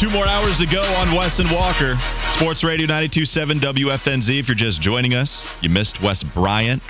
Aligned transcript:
Two 0.00 0.08
more 0.08 0.26
hours 0.26 0.56
to 0.56 0.66
go 0.66 0.80
on 0.80 1.14
Wes 1.14 1.40
and 1.40 1.50
Walker. 1.50 1.94
Sports 2.30 2.64
Radio 2.64 2.86
927 2.86 3.60
WFNZ. 3.60 4.40
If 4.40 4.48
you're 4.48 4.54
just 4.54 4.80
joining 4.80 5.12
us, 5.12 5.46
you 5.60 5.68
missed 5.68 6.00
Wes 6.02 6.22
Bryant. 6.22 6.82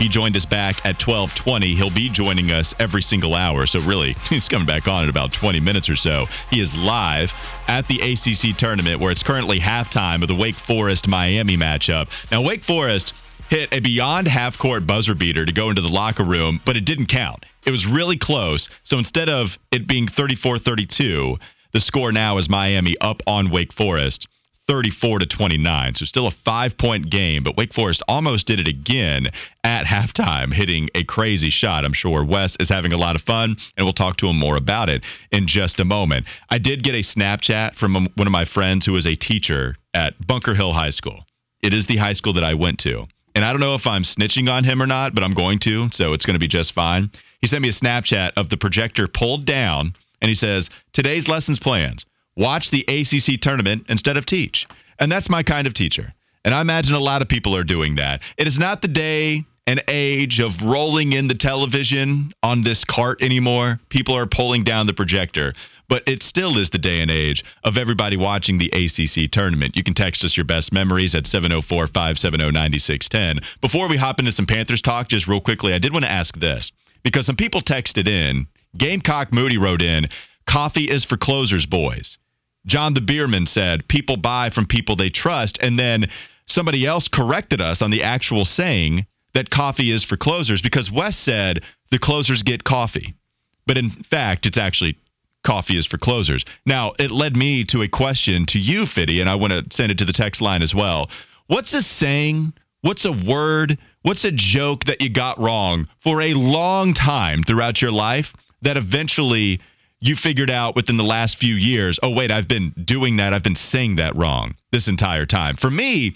He 0.00 0.08
joined 0.08 0.34
us 0.34 0.44
back 0.44 0.84
at 0.84 0.98
12:20. 0.98 1.76
He'll 1.76 1.94
be 1.94 2.08
joining 2.08 2.50
us 2.50 2.74
every 2.80 3.02
single 3.02 3.36
hour. 3.36 3.66
So 3.66 3.78
really, 3.78 4.16
he's 4.30 4.48
coming 4.48 4.66
back 4.66 4.88
on 4.88 5.04
in 5.04 5.10
about 5.10 5.32
20 5.32 5.60
minutes 5.60 5.88
or 5.88 5.94
so. 5.94 6.26
He 6.50 6.60
is 6.60 6.76
live 6.76 7.32
at 7.68 7.86
the 7.86 8.00
ACC 8.00 8.56
tournament 8.56 8.98
where 8.98 9.12
it's 9.12 9.22
currently 9.22 9.60
halftime 9.60 10.22
of 10.22 10.26
the 10.26 10.34
Wake 10.34 10.56
Forest 10.56 11.06
Miami 11.06 11.56
matchup. 11.56 12.08
Now 12.32 12.42
Wake 12.42 12.64
Forest 12.64 13.14
hit 13.48 13.72
a 13.72 13.78
beyond 13.78 14.26
half 14.26 14.58
court 14.58 14.88
buzzer 14.88 15.14
beater 15.14 15.46
to 15.46 15.52
go 15.52 15.70
into 15.70 15.82
the 15.82 15.88
locker 15.88 16.24
room, 16.24 16.60
but 16.64 16.76
it 16.76 16.84
didn't 16.84 17.06
count. 17.06 17.46
It 17.64 17.70
was 17.70 17.86
really 17.86 18.18
close. 18.18 18.68
So 18.82 18.98
instead 18.98 19.28
of 19.28 19.56
it 19.70 19.86
being 19.86 20.08
34-32, 20.08 21.38
the 21.72 21.80
score 21.80 22.12
now 22.12 22.38
is 22.38 22.48
Miami 22.48 22.96
up 23.00 23.22
on 23.26 23.50
Wake 23.50 23.72
Forest. 23.72 24.28
34 24.68 25.20
to 25.20 25.26
29. 25.26 25.94
So 25.94 26.04
still 26.04 26.26
a 26.26 26.30
five 26.30 26.76
point 26.76 27.10
game, 27.10 27.42
but 27.42 27.56
Wake 27.56 27.72
Forest 27.72 28.02
almost 28.06 28.46
did 28.46 28.60
it 28.60 28.68
again 28.68 29.28
at 29.64 29.86
halftime, 29.86 30.52
hitting 30.52 30.90
a 30.94 31.04
crazy 31.04 31.48
shot. 31.48 31.86
I'm 31.86 31.94
sure 31.94 32.22
Wes 32.22 32.56
is 32.60 32.68
having 32.68 32.92
a 32.92 32.98
lot 32.98 33.16
of 33.16 33.22
fun, 33.22 33.56
and 33.76 33.86
we'll 33.86 33.94
talk 33.94 34.18
to 34.18 34.28
him 34.28 34.38
more 34.38 34.56
about 34.56 34.90
it 34.90 35.04
in 35.32 35.46
just 35.46 35.80
a 35.80 35.86
moment. 35.86 36.26
I 36.50 36.58
did 36.58 36.82
get 36.82 36.94
a 36.94 36.98
Snapchat 36.98 37.76
from 37.76 38.08
one 38.14 38.26
of 38.26 38.30
my 38.30 38.44
friends 38.44 38.84
who 38.84 38.94
is 38.96 39.06
a 39.06 39.14
teacher 39.14 39.76
at 39.94 40.14
Bunker 40.24 40.54
Hill 40.54 40.74
High 40.74 40.90
School. 40.90 41.24
It 41.62 41.72
is 41.72 41.86
the 41.86 41.96
high 41.96 42.12
school 42.12 42.34
that 42.34 42.44
I 42.44 42.54
went 42.54 42.80
to. 42.80 43.06
And 43.34 43.44
I 43.44 43.52
don't 43.52 43.60
know 43.60 43.74
if 43.74 43.86
I'm 43.86 44.02
snitching 44.02 44.52
on 44.52 44.64
him 44.64 44.82
or 44.82 44.86
not, 44.86 45.14
but 45.14 45.24
I'm 45.24 45.32
going 45.32 45.60
to, 45.60 45.88
so 45.92 46.12
it's 46.12 46.26
going 46.26 46.34
to 46.34 46.40
be 46.40 46.48
just 46.48 46.72
fine. 46.72 47.10
He 47.40 47.46
sent 47.46 47.62
me 47.62 47.68
a 47.68 47.72
Snapchat 47.72 48.32
of 48.36 48.48
the 48.50 48.56
projector 48.56 49.06
pulled 49.06 49.44
down, 49.44 49.94
and 50.20 50.28
he 50.28 50.34
says, 50.34 50.70
Today's 50.92 51.28
lessons 51.28 51.58
plans 51.58 52.06
watch 52.36 52.70
the 52.70 52.84
ACC 52.88 53.40
tournament 53.40 53.86
instead 53.88 54.16
of 54.16 54.24
teach. 54.24 54.66
And 54.98 55.10
that's 55.10 55.30
my 55.30 55.42
kind 55.42 55.66
of 55.66 55.74
teacher. 55.74 56.14
And 56.44 56.54
I 56.54 56.60
imagine 56.60 56.94
a 56.94 57.00
lot 57.00 57.20
of 57.22 57.28
people 57.28 57.54
are 57.56 57.64
doing 57.64 57.96
that. 57.96 58.22
It 58.36 58.46
is 58.46 58.58
not 58.58 58.80
the 58.80 58.88
day 58.88 59.44
and 59.66 59.82
age 59.86 60.40
of 60.40 60.62
rolling 60.62 61.12
in 61.12 61.28
the 61.28 61.34
television 61.34 62.32
on 62.42 62.62
this 62.62 62.84
cart 62.84 63.22
anymore. 63.22 63.76
People 63.90 64.16
are 64.16 64.26
pulling 64.26 64.64
down 64.64 64.86
the 64.86 64.94
projector. 64.94 65.52
But 65.88 66.04
it 66.06 66.22
still 66.22 66.58
is 66.58 66.70
the 66.70 66.78
day 66.78 67.00
and 67.00 67.10
age 67.10 67.44
of 67.64 67.76
everybody 67.76 68.16
watching 68.16 68.58
the 68.58 68.68
ACC 68.68 69.30
tournament. 69.30 69.76
You 69.76 69.82
can 69.82 69.94
text 69.94 70.24
us 70.24 70.36
your 70.36 70.44
best 70.44 70.72
memories 70.72 71.14
at 71.14 71.26
704 71.26 71.86
570 71.86 72.50
9610. 72.50 73.40
Before 73.60 73.88
we 73.88 73.96
hop 73.96 74.18
into 74.18 74.32
some 74.32 74.46
Panthers 74.46 74.82
talk, 74.82 75.08
just 75.08 75.28
real 75.28 75.40
quickly, 75.40 75.72
I 75.72 75.78
did 75.78 75.92
want 75.92 76.04
to 76.04 76.10
ask 76.10 76.38
this 76.38 76.72
because 77.02 77.26
some 77.26 77.36
people 77.36 77.60
texted 77.60 78.08
in. 78.08 78.46
Gamecock 78.76 79.32
Moody 79.32 79.58
wrote 79.58 79.82
in, 79.82 80.08
Coffee 80.46 80.88
is 80.90 81.04
for 81.04 81.16
closers, 81.16 81.66
boys. 81.66 82.18
John 82.66 82.94
the 82.94 83.00
Beerman 83.00 83.46
said, 83.46 83.86
people 83.86 84.16
buy 84.16 84.50
from 84.50 84.66
people 84.66 84.96
they 84.96 85.10
trust. 85.10 85.58
And 85.60 85.78
then 85.78 86.08
somebody 86.46 86.86
else 86.86 87.08
corrected 87.08 87.60
us 87.60 87.82
on 87.82 87.90
the 87.90 88.02
actual 88.02 88.44
saying 88.44 89.06
that 89.34 89.50
coffee 89.50 89.90
is 89.90 90.04
for 90.04 90.16
closers 90.16 90.62
because 90.62 90.90
Wes 90.90 91.16
said 91.16 91.62
the 91.90 91.98
closers 91.98 92.42
get 92.42 92.64
coffee. 92.64 93.14
But 93.66 93.78
in 93.78 93.90
fact, 93.90 94.46
it's 94.46 94.58
actually 94.58 94.98
coffee 95.44 95.76
is 95.76 95.86
for 95.86 95.98
closers. 95.98 96.44
Now, 96.64 96.92
it 96.98 97.10
led 97.10 97.36
me 97.36 97.64
to 97.66 97.82
a 97.82 97.88
question 97.88 98.46
to 98.46 98.58
you, 98.58 98.86
Fitty, 98.86 99.20
and 99.20 99.28
I 99.28 99.36
want 99.36 99.52
to 99.52 99.64
send 99.74 99.92
it 99.92 99.98
to 99.98 100.04
the 100.04 100.12
text 100.12 100.40
line 100.40 100.62
as 100.62 100.74
well. 100.74 101.10
What's 101.46 101.74
a 101.74 101.82
saying? 101.82 102.54
What's 102.80 103.04
a 103.04 103.12
word? 103.12 103.78
What's 104.02 104.24
a 104.24 104.32
joke 104.32 104.84
that 104.84 105.00
you 105.02 105.10
got 105.10 105.38
wrong 105.38 105.88
for 106.00 106.22
a 106.22 106.34
long 106.34 106.94
time 106.94 107.42
throughout 107.42 107.82
your 107.82 107.92
life 107.92 108.34
that 108.62 108.76
eventually 108.76 109.60
you 110.00 110.14
figured 110.14 110.50
out 110.50 110.76
within 110.76 110.96
the 110.96 111.04
last 111.04 111.38
few 111.38 111.54
years, 111.54 111.98
oh, 112.02 112.14
wait, 112.14 112.30
I've 112.30 112.48
been 112.48 112.70
doing 112.70 113.16
that. 113.16 113.34
I've 113.34 113.42
been 113.42 113.56
saying 113.56 113.96
that 113.96 114.16
wrong 114.16 114.54
this 114.70 114.88
entire 114.88 115.26
time. 115.26 115.56
For 115.56 115.70
me, 115.70 116.14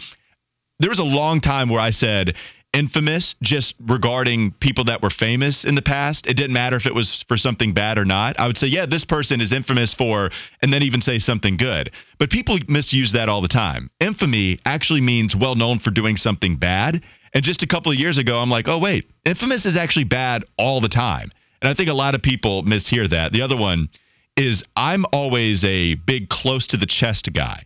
there 0.78 0.90
was 0.90 1.00
a 1.00 1.04
long 1.04 1.40
time 1.40 1.68
where 1.68 1.80
I 1.80 1.90
said 1.90 2.34
infamous 2.72 3.34
just 3.42 3.74
regarding 3.80 4.52
people 4.52 4.84
that 4.84 5.02
were 5.02 5.10
famous 5.10 5.64
in 5.64 5.74
the 5.74 5.82
past. 5.82 6.26
It 6.26 6.36
didn't 6.36 6.54
matter 6.54 6.76
if 6.76 6.86
it 6.86 6.94
was 6.94 7.22
for 7.28 7.36
something 7.36 7.74
bad 7.74 7.98
or 7.98 8.04
not. 8.04 8.38
I 8.38 8.46
would 8.46 8.56
say, 8.56 8.68
yeah, 8.68 8.86
this 8.86 9.04
person 9.04 9.40
is 9.40 9.52
infamous 9.52 9.92
for, 9.92 10.30
and 10.62 10.72
then 10.72 10.82
even 10.82 11.00
say 11.00 11.18
something 11.18 11.56
good. 11.56 11.90
But 12.18 12.30
people 12.30 12.58
misuse 12.68 13.12
that 13.12 13.28
all 13.28 13.42
the 13.42 13.48
time. 13.48 13.90
Infamy 14.00 14.58
actually 14.64 15.02
means 15.02 15.36
well 15.36 15.54
known 15.54 15.80
for 15.80 15.90
doing 15.90 16.16
something 16.16 16.56
bad. 16.56 17.02
And 17.34 17.44
just 17.44 17.62
a 17.62 17.66
couple 17.66 17.92
of 17.92 17.98
years 17.98 18.18
ago, 18.18 18.38
I'm 18.38 18.50
like, 18.50 18.68
oh, 18.68 18.78
wait, 18.78 19.06
infamous 19.24 19.66
is 19.66 19.76
actually 19.76 20.04
bad 20.04 20.44
all 20.56 20.80
the 20.80 20.88
time. 20.88 21.30
And 21.62 21.70
I 21.70 21.74
think 21.74 21.88
a 21.88 21.94
lot 21.94 22.14
of 22.16 22.22
people 22.22 22.64
mishear 22.64 23.08
that. 23.08 23.32
The 23.32 23.42
other 23.42 23.56
one 23.56 23.88
is 24.36 24.64
I'm 24.76 25.06
always 25.12 25.64
a 25.64 25.94
big 25.94 26.28
close 26.28 26.66
to 26.68 26.76
the 26.76 26.86
chest 26.86 27.32
guy. 27.32 27.62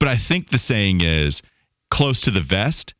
But 0.00 0.08
I 0.08 0.16
think 0.16 0.48
the 0.48 0.58
saying 0.58 1.02
is 1.02 1.42
close 1.90 2.22
to 2.22 2.30
the 2.30 2.40
vest. 2.40 2.94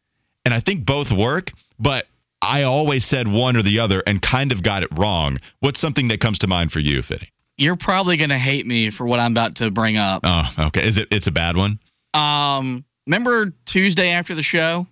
And 0.44 0.52
I 0.52 0.60
think 0.60 0.84
both 0.84 1.10
work, 1.10 1.52
but 1.78 2.06
I 2.40 2.64
always 2.64 3.04
said 3.04 3.26
one 3.26 3.56
or 3.56 3.62
the 3.62 3.80
other 3.80 4.02
and 4.06 4.20
kind 4.20 4.52
of 4.52 4.62
got 4.62 4.82
it 4.82 4.90
wrong. 4.96 5.38
What's 5.60 5.80
something 5.80 6.08
that 6.08 6.20
comes 6.20 6.40
to 6.40 6.46
mind 6.46 6.70
for 6.70 6.80
you, 6.80 7.02
Fitty? 7.02 7.30
You're 7.56 7.76
probably 7.76 8.18
going 8.18 8.30
to 8.30 8.38
hate 8.38 8.66
me 8.66 8.90
for 8.90 9.06
what 9.06 9.18
I'm 9.18 9.32
about 9.32 9.56
to 9.56 9.70
bring 9.70 9.96
up. 9.96 10.20
Oh, 10.24 10.66
okay. 10.66 10.86
Is 10.86 10.98
it 10.98 11.08
it's 11.10 11.26
a 11.26 11.32
bad 11.32 11.56
one? 11.56 11.78
Um, 12.12 12.84
remember 13.06 13.52
Tuesday 13.64 14.10
after 14.10 14.34
the 14.34 14.42
show? 14.42 14.86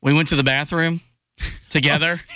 We 0.00 0.14
went 0.14 0.28
to 0.28 0.36
the 0.36 0.44
bathroom 0.44 1.00
together. 1.70 2.20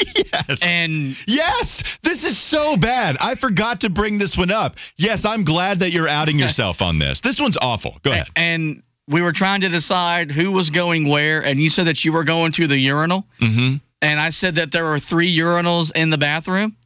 yes. 0.16 0.60
And 0.62 1.16
yes, 1.26 1.82
this 2.02 2.24
is 2.24 2.38
so 2.38 2.76
bad. 2.76 3.16
I 3.20 3.34
forgot 3.34 3.82
to 3.82 3.90
bring 3.90 4.18
this 4.18 4.36
one 4.36 4.50
up. 4.50 4.76
Yes, 4.96 5.24
I'm 5.24 5.44
glad 5.44 5.80
that 5.80 5.92
you're 5.92 6.08
outing 6.08 6.38
yourself 6.38 6.82
on 6.82 6.98
this. 6.98 7.20
This 7.20 7.40
one's 7.40 7.56
awful. 7.60 7.98
Go 8.02 8.12
ahead. 8.12 8.28
And 8.36 8.82
we 9.08 9.20
were 9.20 9.32
trying 9.32 9.62
to 9.62 9.68
decide 9.68 10.30
who 10.30 10.52
was 10.52 10.70
going 10.70 11.08
where, 11.08 11.44
and 11.44 11.58
you 11.58 11.70
said 11.70 11.86
that 11.86 12.04
you 12.04 12.12
were 12.12 12.24
going 12.24 12.52
to 12.52 12.66
the 12.66 12.78
urinal. 12.78 13.26
Mm-hmm. 13.40 13.76
And 14.00 14.20
I 14.20 14.30
said 14.30 14.56
that 14.56 14.72
there 14.72 14.84
were 14.84 14.98
three 14.98 15.36
urinals 15.36 15.92
in 15.94 16.10
the 16.10 16.18
bathroom. 16.18 16.76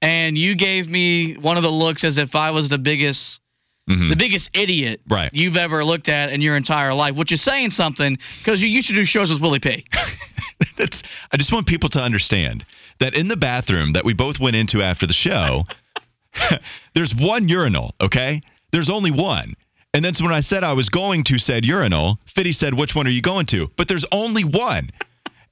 And 0.00 0.36
you 0.36 0.54
gave 0.54 0.88
me 0.88 1.34
one 1.34 1.56
of 1.56 1.62
the 1.62 1.72
looks 1.72 2.04
as 2.04 2.18
if 2.18 2.34
I 2.34 2.50
was 2.50 2.68
the 2.68 2.78
biggest 2.78 3.40
Mm-hmm. 3.88 4.08
the 4.08 4.16
biggest 4.16 4.48
idiot 4.54 5.02
Right. 5.10 5.30
you've 5.34 5.58
ever 5.58 5.84
looked 5.84 6.08
at 6.08 6.30
in 6.30 6.40
your 6.40 6.56
entire 6.56 6.94
life, 6.94 7.16
which 7.16 7.32
is 7.32 7.42
saying 7.42 7.70
something 7.70 8.16
because 8.38 8.62
you 8.62 8.68
used 8.70 8.88
to 8.88 8.94
do 8.94 9.04
shows 9.04 9.30
with 9.30 9.42
Willie 9.42 9.60
P. 9.60 9.84
That's, 10.78 11.02
I 11.30 11.36
just 11.36 11.52
want 11.52 11.66
people 11.66 11.90
to 11.90 12.00
understand 12.00 12.64
that 13.00 13.14
in 13.14 13.28
the 13.28 13.36
bathroom 13.36 13.92
that 13.92 14.04
we 14.04 14.14
both 14.14 14.40
went 14.40 14.56
into 14.56 14.80
after 14.80 15.06
the 15.06 15.12
show, 15.12 15.64
there's 16.94 17.14
one 17.14 17.48
urinal, 17.48 17.94
okay? 18.00 18.40
There's 18.72 18.88
only 18.88 19.10
one. 19.10 19.54
And 19.92 20.04
then 20.04 20.14
so 20.14 20.24
when 20.24 20.32
I 20.34 20.40
said 20.40 20.64
I 20.64 20.72
was 20.72 20.88
going 20.88 21.24
to 21.24 21.38
said 21.38 21.64
urinal, 21.64 22.18
Fitty 22.34 22.52
said, 22.52 22.74
which 22.74 22.94
one 22.94 23.06
are 23.06 23.10
you 23.10 23.22
going 23.22 23.46
to? 23.46 23.68
But 23.76 23.88
there's 23.88 24.06
only 24.10 24.44
one. 24.44 24.90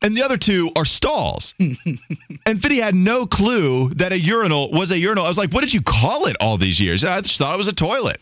And 0.03 0.17
the 0.17 0.25
other 0.25 0.37
two 0.37 0.71
are 0.75 0.85
stalls. 0.85 1.55
and 1.59 2.61
Fitty 2.61 2.81
had 2.81 2.95
no 2.95 3.27
clue 3.27 3.91
that 3.91 4.13
a 4.13 4.19
urinal 4.19 4.71
was 4.73 4.91
a 4.91 4.99
urinal. 4.99 5.25
I 5.25 5.29
was 5.29 5.39
like, 5.39 5.53
what 5.53 5.61
did 5.61 5.73
you 5.73 5.81
call 5.81 6.27
it 6.27 6.37
all 6.41 6.59
these 6.59 6.81
years? 6.81 7.05
I 7.05 7.21
just 7.21 7.39
thought 7.39 7.55
it 7.55 7.59
was 7.59 7.69
a 7.69 7.73
toilet. 7.73 8.19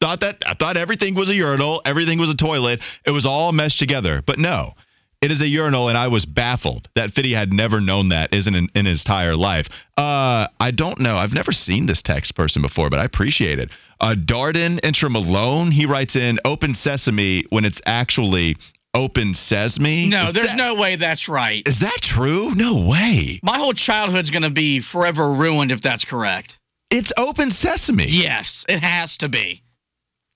Thought 0.00 0.20
that 0.20 0.44
I 0.46 0.54
thought 0.54 0.76
everything 0.76 1.14
was 1.14 1.28
a 1.28 1.34
urinal, 1.34 1.82
everything 1.84 2.20
was 2.20 2.30
a 2.30 2.36
toilet. 2.36 2.80
It 3.04 3.10
was 3.10 3.26
all 3.26 3.50
meshed 3.52 3.80
together. 3.80 4.22
But 4.24 4.38
no. 4.38 4.74
It 5.20 5.32
is 5.32 5.40
a 5.40 5.48
urinal, 5.48 5.88
and 5.88 5.98
I 5.98 6.06
was 6.06 6.26
baffled 6.26 6.88
that 6.94 7.10
Fitty 7.10 7.32
had 7.32 7.52
never 7.52 7.80
known 7.80 8.10
that 8.10 8.32
isn't 8.32 8.54
in, 8.54 8.68
in 8.76 8.86
his 8.86 9.02
entire 9.02 9.34
life. 9.34 9.68
Uh, 9.96 10.46
I 10.60 10.70
don't 10.70 11.00
know. 11.00 11.16
I've 11.16 11.32
never 11.32 11.50
seen 11.50 11.86
this 11.86 12.02
text 12.02 12.36
person 12.36 12.62
before, 12.62 12.88
but 12.88 13.00
I 13.00 13.04
appreciate 13.04 13.58
it. 13.58 13.72
Uh, 14.00 14.14
Darden 14.14 14.78
Intra 14.84 15.10
Malone, 15.10 15.72
he 15.72 15.86
writes 15.86 16.14
in 16.14 16.38
open 16.44 16.76
sesame 16.76 17.42
when 17.50 17.64
it's 17.64 17.80
actually 17.84 18.56
open 18.94 19.34
sesame. 19.34 20.06
No, 20.08 20.24
Is 20.24 20.32
there's 20.32 20.48
that- 20.48 20.56
no 20.56 20.74
way 20.76 20.96
that's 20.96 21.28
right. 21.28 21.62
Is 21.66 21.80
that 21.80 21.98
true? 22.02 22.54
No 22.54 22.86
way. 22.88 23.40
My 23.42 23.58
whole 23.58 23.72
childhood's 23.74 24.30
going 24.30 24.42
to 24.42 24.50
be 24.50 24.80
forever 24.80 25.30
ruined 25.32 25.72
if 25.72 25.80
that's 25.80 26.04
correct. 26.04 26.58
It's 26.90 27.12
open 27.16 27.50
sesame. 27.50 28.06
Yes, 28.08 28.64
it 28.68 28.82
has 28.82 29.18
to 29.18 29.28
be. 29.28 29.62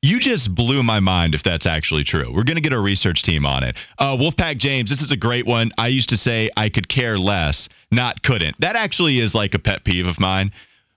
You 0.05 0.19
just 0.19 0.53
blew 0.53 0.83
my 0.83 0.99
mind 1.01 1.35
if 1.37 1.45
that's 1.45 1.65
actually 1.65 2.03
true. 2.03 2.27
We're 2.35 2.43
going 2.43 2.57
to 2.57 2.61
get 2.61 2.73
a 2.73 2.81
research 2.81 3.23
team 3.23 3.47
on 3.47 3.63
it. 3.63 3.79
Uh, 3.97 4.17
Wolfpack 4.17 4.59
James, 4.59 4.91
this 4.91 5.01
is 5.01 5.13
a 5.13 5.17
great 5.17 5.47
one. 5.47 5.71
I 5.79 5.89
used 5.89 6.09
to 6.11 6.17
say 6.17 6.51
I 6.57 6.71
could 6.71 6.89
care 6.89 7.17
less, 7.17 7.69
not 7.93 8.21
couldn't. 8.23 8.61
That 8.61 8.75
actually 8.75 9.21
is 9.21 9.35
like 9.35 9.55
a 9.55 9.61
pet 9.61 9.85
peeve 9.85 10.07
of 10.07 10.19
mine 10.19 10.51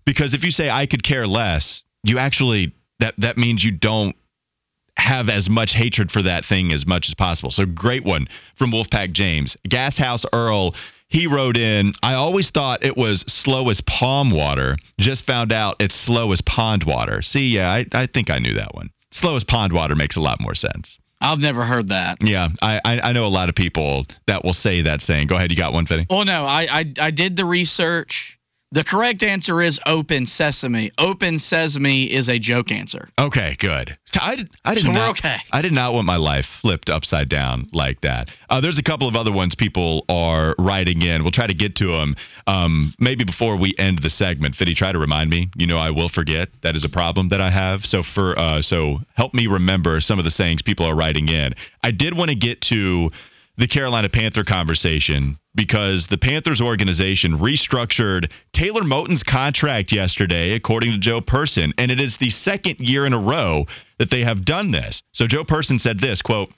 because 0.05 0.33
if 0.33 0.43
you 0.43 0.49
say 0.51 0.69
I 0.71 0.87
could 0.87 1.03
care 1.03 1.27
less, 1.27 1.83
you 2.03 2.17
actually 2.17 2.73
that 2.99 3.13
that 3.17 3.37
means 3.37 3.63
you 3.63 3.71
don't 3.71 4.15
have 4.97 5.29
as 5.29 5.49
much 5.49 5.73
hatred 5.73 6.11
for 6.11 6.21
that 6.23 6.45
thing 6.45 6.71
as 6.71 6.85
much 6.85 7.09
as 7.09 7.15
possible. 7.15 7.51
So 7.51 7.65
great 7.65 8.03
one 8.03 8.27
from 8.55 8.71
Wolfpack 8.71 9.11
James. 9.11 9.57
Gas 9.67 9.97
House 9.97 10.25
Earl, 10.31 10.73
he 11.07 11.27
wrote 11.27 11.57
in, 11.57 11.93
I 12.01 12.15
always 12.15 12.49
thought 12.49 12.85
it 12.85 12.97
was 12.97 13.21
slow 13.21 13.69
as 13.69 13.81
palm 13.81 14.31
water. 14.31 14.77
Just 14.99 15.25
found 15.25 15.51
out 15.51 15.77
it's 15.79 15.95
slow 15.95 16.31
as 16.31 16.41
pond 16.41 16.83
water. 16.83 17.21
See, 17.21 17.49
yeah, 17.49 17.71
I, 17.71 17.85
I 17.91 18.07
think 18.07 18.29
I 18.29 18.39
knew 18.39 18.53
that 18.55 18.73
one. 18.73 18.89
Slow 19.11 19.35
as 19.35 19.43
pond 19.43 19.73
water 19.73 19.95
makes 19.95 20.17
a 20.17 20.21
lot 20.21 20.41
more 20.41 20.55
sense. 20.55 20.99
I've 21.21 21.39
never 21.39 21.63
heard 21.63 21.89
that. 21.89 22.17
Yeah, 22.21 22.49
I, 22.61 22.81
I, 22.83 22.99
I 22.99 23.11
know 23.13 23.25
a 23.25 23.27
lot 23.27 23.49
of 23.49 23.55
people 23.55 24.05
that 24.27 24.43
will 24.43 24.53
say 24.53 24.81
that 24.81 25.01
saying. 25.01 25.27
Go 25.27 25.35
ahead, 25.35 25.51
you 25.51 25.57
got 25.57 25.73
one, 25.73 25.85
Finny? 25.85 26.05
Well, 26.09 26.19
oh, 26.19 26.23
no, 26.23 26.43
I, 26.45 26.79
I 26.79 26.93
I 26.99 27.11
did 27.11 27.37
the 27.37 27.45
research 27.45 28.34
The 28.71 28.83
correct 28.83 29.23
answer 29.23 29.61
is 29.61 29.79
open 29.85 30.25
sesame. 30.25 30.91
Open 30.97 31.39
sesame 31.39 32.11
is 32.11 32.27
a 32.27 32.39
joke 32.39 32.71
answer. 32.71 33.07
Okay, 33.17 33.55
good. 33.59 33.97
I, 34.19 34.35
did, 34.35 34.49
I 34.65 34.73
did 34.75 34.83
So 34.83 34.89
we're 34.89 34.95
not. 34.95 35.19
okay. 35.19 35.37
I 35.51 35.61
did 35.61 35.71
not 35.71 35.93
want 35.93 36.05
my 36.05 36.17
life 36.17 36.45
flipped 36.45 36.89
upside 36.89 37.29
down 37.29 37.67
like 37.73 38.01
that. 38.01 38.31
Uh, 38.49 38.59
there's 38.61 38.79
a 38.79 38.83
couple 38.83 39.07
of 39.07 39.15
other 39.15 39.31
ones 39.31 39.55
people 39.55 40.03
are 40.09 40.55
writing 40.57 41.03
in. 41.03 41.21
We'll 41.23 41.31
try 41.31 41.47
to 41.47 41.53
get 41.53 41.75
to 41.75 41.87
them. 41.87 42.15
Um, 42.47 42.93
maybe 42.99 43.23
before 43.23 43.55
we 43.57 43.73
end 43.77 43.99
the 43.99 44.09
segment, 44.09 44.55
Fitty, 44.55 44.73
try 44.73 44.91
to 44.91 44.99
remind 44.99 45.29
me. 45.29 45.49
You 45.55 45.67
know, 45.67 45.77
I 45.77 45.91
will 45.91 46.09
forget. 46.09 46.49
That 46.61 46.75
is 46.75 46.83
a 46.83 46.89
problem 46.89 47.29
that 47.29 47.39
I 47.39 47.51
have. 47.51 47.85
So 47.85 48.03
for 48.03 48.37
uh, 48.37 48.61
so 48.61 48.97
help 49.13 49.33
me 49.33 49.47
remember 49.47 50.01
some 50.01 50.19
of 50.19 50.25
the 50.25 50.31
sayings 50.31 50.63
people 50.63 50.85
are 50.85 50.95
writing 50.95 51.29
in. 51.29 51.53
I 51.83 51.91
did 51.91 52.17
want 52.17 52.31
to 52.31 52.35
get 52.35 52.61
to 52.61 53.11
the 53.57 53.67
Carolina 53.67 54.09
Panther 54.09 54.43
conversation 54.43 55.37
because 55.55 56.07
the 56.07 56.17
Panthers 56.17 56.61
organization 56.61 57.39
restructured 57.39 58.29
Taylor 58.51 58.83
Moton's 58.83 59.23
contract 59.23 59.91
yesterday, 59.91 60.51
according 60.53 60.91
to 60.91 60.97
Joe 60.97 61.21
Person, 61.21 61.73
and 61.77 61.91
it 61.91 62.01
is 62.01 62.17
the 62.17 62.29
second 62.29 62.79
year 62.79 63.05
in 63.05 63.13
a 63.13 63.19
row 63.19 63.65
that 63.97 64.09
they 64.09 64.21
have 64.21 64.43
done 64.43 64.71
this. 64.71 65.01
So 65.13 65.27
Joe 65.27 65.45
Person 65.45 65.79
said 65.79 65.99
this 65.99 66.21
quote, 66.21 66.51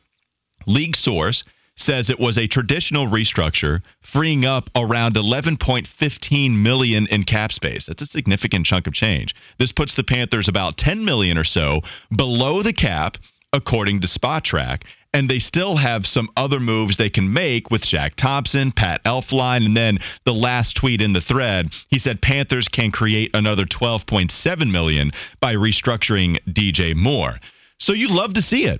League 0.65 0.95
source 0.95 1.43
says 1.77 2.09
it 2.09 2.19
was 2.19 2.37
a 2.37 2.47
traditional 2.47 3.05
restructure, 3.05 3.81
freeing 4.01 4.45
up 4.45 4.69
around 4.75 5.15
11.15 5.15 6.51
million 6.51 7.07
in 7.07 7.23
cap 7.23 7.51
space. 7.51 7.85
That's 7.85 8.01
a 8.01 8.07
significant 8.07 8.65
chunk 8.65 8.87
of 8.87 8.93
change. 8.93 9.35
This 9.59 9.71
puts 9.71 9.93
the 9.93 10.03
Panthers 10.03 10.47
about 10.47 10.77
10 10.77 11.05
million 11.05 11.37
or 11.37 11.43
so 11.43 11.81
below 12.13 12.63
the 12.63 12.73
cap, 12.73 13.17
according 13.53 14.01
to 14.01 14.07
Spotrac. 14.07 14.81
And 15.17 15.27
they 15.27 15.39
still 15.39 15.77
have 15.77 16.05
some 16.05 16.29
other 16.37 16.59
moves 16.59 16.97
they 16.97 17.09
can 17.09 17.33
make 17.33 17.71
with 17.71 17.81
Shaq 17.81 18.13
Thompson, 18.13 18.71
Pat 18.71 19.03
Elflein, 19.03 19.65
and 19.65 19.75
then 19.75 19.97
the 20.25 20.33
last 20.33 20.75
tweet 20.75 21.01
in 21.01 21.13
the 21.13 21.21
thread, 21.21 21.73
he 21.87 21.97
said 21.97 22.21
Panthers 22.21 22.67
can 22.67 22.91
create 22.91 23.35
another 23.35 23.65
12.7 23.65 24.71
million 24.71 25.09
by 25.39 25.55
restructuring 25.55 26.37
DJ 26.47 26.95
Moore. 26.95 27.33
So 27.79 27.93
you 27.93 28.09
love 28.09 28.35
to 28.35 28.41
see 28.41 28.65
it 28.65 28.79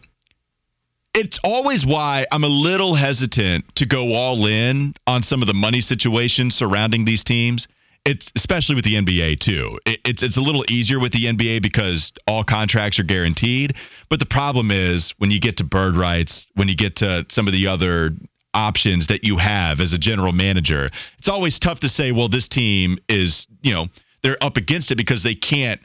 it's 1.16 1.40
always 1.44 1.84
why 1.84 2.28
I'm 2.32 2.44
a 2.44 2.48
little 2.48 2.94
hesitant 2.94 3.76
to 3.78 3.88
go 3.88 4.14
all 4.14 4.46
in 4.46 4.94
on 5.08 5.24
some 5.24 5.42
of 5.42 5.48
the 5.48 5.56
money 5.56 5.82
situations 5.82 6.54
surrounding 6.54 7.06
these 7.06 7.24
teams. 7.24 7.68
It's 8.08 8.32
especially 8.38 8.76
with 8.76 8.86
the 8.86 8.96
NBA 8.96 9.40
too. 9.40 9.80
It, 9.86 10.00
it's 10.06 10.24
it's 10.24 10.38
a 10.38 10.42
little 10.42 10.64
easier 10.70 10.98
with 10.98 11.12
the 11.12 11.26
NBA 11.26 11.62
because 11.62 12.14
all 12.26 12.42
contracts 12.42 13.00
are 13.00 13.04
guaranteed. 13.04 13.76
But 14.08 14.20
the 14.20 14.26
problem 14.26 14.72
is 14.72 15.14
when 15.18 15.30
you 15.30 15.42
get 15.42 15.58
to 15.58 15.66
bird 15.66 15.98
rights, 15.98 16.48
when 16.56 16.70
you 16.70 16.76
get 16.78 16.96
to 16.98 17.26
some 17.28 17.48
of 17.48 17.54
the 17.54 17.68
other 17.68 18.12
options 18.54 19.08
that 19.08 19.26
you 19.26 19.38
have 19.38 19.82
as 19.82 19.92
a 19.92 19.98
general 19.98 20.32
manager, 20.32 20.90
it's 21.18 21.28
always 21.28 21.60
tough 21.60 21.82
to 21.82 21.90
say, 21.90 22.14
well, 22.14 22.30
this 22.30 22.48
team 22.48 22.98
is, 23.10 23.46
you 23.62 23.74
know, 23.74 23.88
they're 24.24 24.42
up 24.42 24.56
against 24.56 24.92
it 24.92 24.96
because 24.96 25.22
they 25.22 25.36
can't 25.36 25.82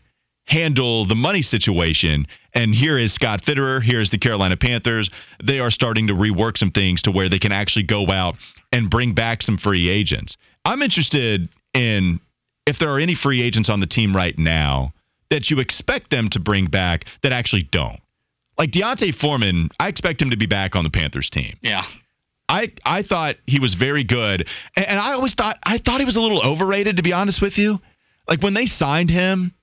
handle 0.47 1.05
the 1.07 1.17
money 1.17 1.43
situation. 1.43 2.27
And 2.55 2.73
here 2.73 2.99
is 2.99 3.13
Scott 3.13 3.43
Fitterer. 3.43 3.83
Here's 3.83 4.11
the 4.11 4.19
Carolina 4.19 4.57
Panthers. 4.57 5.11
They 5.43 5.59
are 5.59 5.73
starting 5.73 6.07
to 6.07 6.15
rework 6.15 6.57
some 6.57 6.71
things 6.71 7.03
to 7.03 7.11
where 7.11 7.29
they 7.29 7.41
can 7.41 7.51
actually 7.51 7.85
go 7.85 8.09
out 8.09 8.37
and 8.73 8.89
bring 8.89 9.15
back 9.15 9.43
some 9.43 9.59
free 9.59 9.89
agents. 9.89 10.37
I'm 10.65 10.83
interested 10.83 11.49
in 11.75 12.21
if 12.67 12.79
there 12.79 12.91
are 12.91 12.99
any 12.99 13.15
free 13.15 13.43
agents 13.43 13.69
on 13.69 13.81
the 13.81 13.87
team 13.87 14.15
right 14.15 14.39
now 14.39 14.93
that 15.31 15.51
you 15.51 15.61
expect 15.61 16.11
them 16.11 16.29
to 16.31 16.41
bring 16.41 16.67
back 16.67 17.07
that 17.23 17.33
actually 17.33 17.63
don't. 17.63 17.99
Like 18.59 18.71
D'Onta 18.71 19.15
Foreman, 19.15 19.71
I 19.81 19.89
expect 19.89 20.21
him 20.21 20.31
to 20.31 20.37
be 20.37 20.47
back 20.47 20.77
on 20.77 20.85
the 20.85 20.91
Panthers 20.91 21.31
team. 21.31 21.55
Yeah. 21.63 21.83
I 22.49 22.73
I 22.85 23.03
thought 23.03 23.37
he 23.47 23.61
was 23.61 23.75
very 23.75 24.05
good, 24.05 24.47
and, 24.77 24.87
and 24.87 24.99
I 24.99 25.15
always 25.15 25.35
thought 25.35 25.59
I 25.63 25.79
thought 25.79 26.01
he 26.01 26.05
was 26.05 26.17
a 26.17 26.21
little 26.21 26.43
overrated 26.43 26.99
to 26.99 27.03
be 27.03 27.13
honest 27.13 27.41
with 27.41 27.57
you. 27.57 27.81
Like 28.29 28.43
when 28.43 28.53
they 28.53 28.67
signed 28.67 29.11
him 29.11 29.55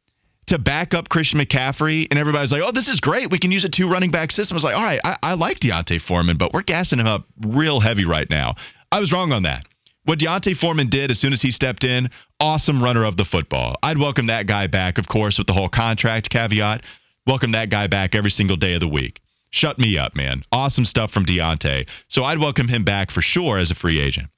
to 0.48 0.58
back 0.58 0.96
up 0.96 1.08
Christian 1.08 1.40
McCaffrey, 1.40 2.08
and 2.10 2.18
everybody's 2.18 2.52
like, 2.52 2.64
"Oh, 2.66 2.72
this 2.72 2.88
is 2.88 3.00
great. 3.00 3.30
We 3.30 3.38
can 3.38 3.52
use 3.52 3.64
a 3.64 3.70
two 3.70 3.90
running 3.90 4.10
back 4.10 4.32
system." 4.32 4.56
I 4.56 4.58
was 4.58 4.64
like, 4.64 4.76
"All 4.76 4.84
right, 4.84 5.00
I, 5.04 5.18
I 5.22 5.34
like 5.36 5.60
D'Onta 5.60 6.02
Foreman, 6.02 6.38
but 6.38 6.52
we're 6.52 6.64
gassing 6.64 7.00
him 7.00 7.06
up 7.06 7.26
real 7.40 7.80
heavy 7.80 8.06
right 8.06 8.30
now." 8.30 8.56
I 8.92 9.00
was 9.00 9.14
wrong 9.14 9.34
on 9.34 9.44
that. 9.44 9.66
What 10.10 10.18
D'Onta 10.18 10.58
Foreman 10.58 10.88
did 10.88 11.12
as 11.12 11.20
soon 11.20 11.34
as 11.34 11.42
he 11.44 11.52
stepped 11.52 11.84
in, 11.84 12.10
awesome 12.40 12.82
runner 12.82 13.04
of 13.04 13.16
the 13.16 13.26
football. 13.26 13.76
I'd 13.84 14.00
welcome 14.00 14.26
that 14.26 14.48
guy 14.48 14.66
back, 14.66 14.98
of 14.98 15.08
course, 15.08 15.38
with 15.38 15.46
the 15.46 15.54
whole 15.54 15.70
contract 15.70 16.32
caveat. 16.32 16.84
Welcome 17.28 17.52
that 17.52 17.70
guy 17.70 17.86
back 17.86 18.16
every 18.16 18.32
single 18.32 18.58
day 18.58 18.74
of 18.74 18.80
the 18.80 18.88
week. 18.88 19.22
Shut 19.52 19.78
me 19.78 20.00
up, 20.00 20.16
man. 20.16 20.42
Awesome 20.52 20.84
stuff 20.84 21.12
from 21.12 21.26
D'Onta. 21.26 21.88
So 22.08 22.24
I'd 22.24 22.40
welcome 22.40 22.68
him 22.68 22.84
back 22.84 23.12
for 23.12 23.22
sure 23.22 23.60
as 23.60 23.70
a 23.70 23.76
free 23.76 24.00
agent. 24.00 24.30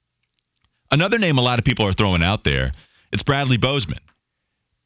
Another 0.90 1.18
name 1.18 1.38
a 1.38 1.42
lot 1.42 1.58
of 1.58 1.64
people 1.64 1.86
are 1.86 1.94
throwing 1.94 2.22
out 2.22 2.44
there, 2.44 2.72
it's 3.10 3.22
Bradley 3.22 3.56
Bozeman. 3.56 4.00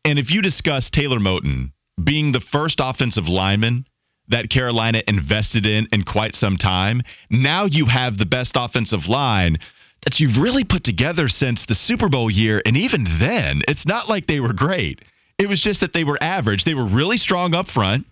And 0.04 0.20
if 0.20 0.30
you 0.30 0.40
discuss 0.40 0.88
Taylor 0.88 1.18
Moton 1.18 1.72
being 2.00 2.30
the 2.30 2.38
first 2.38 2.78
offensive 2.80 3.28
lineman 3.28 3.88
that 4.28 4.50
Carolina 4.50 5.02
invested 5.08 5.66
in 5.66 5.88
in 5.90 6.04
quite 6.04 6.36
some 6.36 6.56
time, 6.56 7.02
now 7.28 7.64
you 7.64 7.86
have 7.86 8.18
the 8.18 8.24
best 8.24 8.54
offensive 8.56 9.08
line 9.08 9.58
that 10.02 10.20
you've 10.20 10.38
really 10.38 10.64
put 10.64 10.84
together 10.84 11.28
since 11.28 11.66
the 11.66 11.74
Super 11.74 12.08
Bowl 12.08 12.30
year. 12.30 12.62
And 12.64 12.76
even 12.76 13.04
then, 13.18 13.62
it's 13.66 13.86
not 13.86 14.08
like 14.08 14.26
they 14.26 14.40
were 14.40 14.52
great. 14.52 15.02
It 15.38 15.48
was 15.48 15.60
just 15.60 15.80
that 15.80 15.92
they 15.92 16.04
were 16.04 16.18
average. 16.20 16.64
They 16.64 16.74
were 16.74 16.86
really 16.86 17.16
strong 17.16 17.54
up 17.54 17.68
front. 17.68 18.06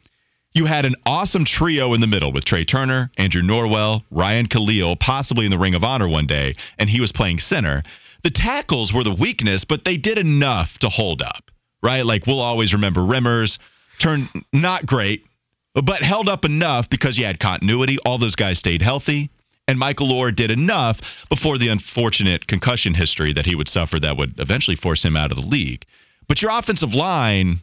You 0.52 0.66
had 0.66 0.86
an 0.86 0.94
awesome 1.04 1.44
trio 1.44 1.94
in 1.94 2.00
the 2.00 2.06
middle 2.06 2.32
with 2.32 2.44
Trai 2.44 2.66
Turner, 2.66 3.10
Andrew 3.18 3.42
Norwell, 3.42 4.04
Ryan 4.10 4.46
Kalil, 4.46 4.94
possibly 4.94 5.46
in 5.46 5.50
the 5.50 5.58
Ring 5.58 5.74
of 5.74 5.82
Honor 5.82 6.08
one 6.08 6.26
day, 6.26 6.54
and 6.78 6.88
he 6.88 7.00
was 7.00 7.10
playing 7.10 7.40
center. 7.40 7.82
The 8.22 8.30
tackles 8.30 8.92
were 8.92 9.02
the 9.02 9.14
weakness, 9.14 9.64
but 9.64 9.84
they 9.84 9.96
did 9.96 10.16
enough 10.16 10.78
to 10.78 10.88
hold 10.88 11.22
up, 11.22 11.50
right? 11.82 12.06
Like 12.06 12.26
we'll 12.26 12.40
always 12.40 12.72
remember 12.72 13.00
Remmers, 13.00 13.58
turned 13.98 14.28
not 14.52 14.86
great, 14.86 15.26
but 15.74 16.02
held 16.02 16.28
up 16.28 16.44
enough 16.44 16.88
because 16.88 17.18
you 17.18 17.24
had 17.24 17.40
continuity. 17.40 17.98
All 18.06 18.18
those 18.18 18.36
guys 18.36 18.58
stayed 18.58 18.80
healthy. 18.80 19.30
And 19.66 19.78
Michael 19.78 20.08
Oher 20.08 20.34
did 20.34 20.50
enough 20.50 21.00
before 21.28 21.56
the 21.58 21.68
unfortunate 21.68 22.46
concussion 22.46 22.94
history 22.94 23.32
that 23.32 23.46
he 23.46 23.54
would 23.54 23.68
suffer 23.68 23.98
that 24.00 24.16
would 24.16 24.38
eventually 24.38 24.76
force 24.76 25.04
him 25.04 25.16
out 25.16 25.32
of 25.32 25.38
the 25.38 25.46
league. 25.46 25.86
But 26.28 26.42
your 26.42 26.50
offensive 26.50 26.94
line 26.94 27.60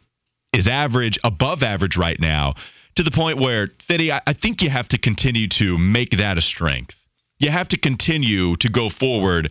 is 0.52 0.66
average, 0.68 1.18
above 1.22 1.62
average 1.62 1.96
right 1.96 2.18
now, 2.18 2.54
to 2.96 3.02
the 3.02 3.10
point 3.10 3.38
where, 3.38 3.68
Fitty, 3.86 4.12
I, 4.12 4.20
I 4.26 4.32
think 4.32 4.62
you 4.62 4.70
have 4.70 4.88
to 4.88 4.98
continue 4.98 5.48
to 5.48 5.78
make 5.78 6.10
that 6.18 6.38
a 6.38 6.42
strength. 6.42 6.96
You 7.38 7.50
have 7.50 7.68
to 7.68 7.78
continue 7.78 8.56
to 8.56 8.68
go 8.68 8.88
forward 8.88 9.50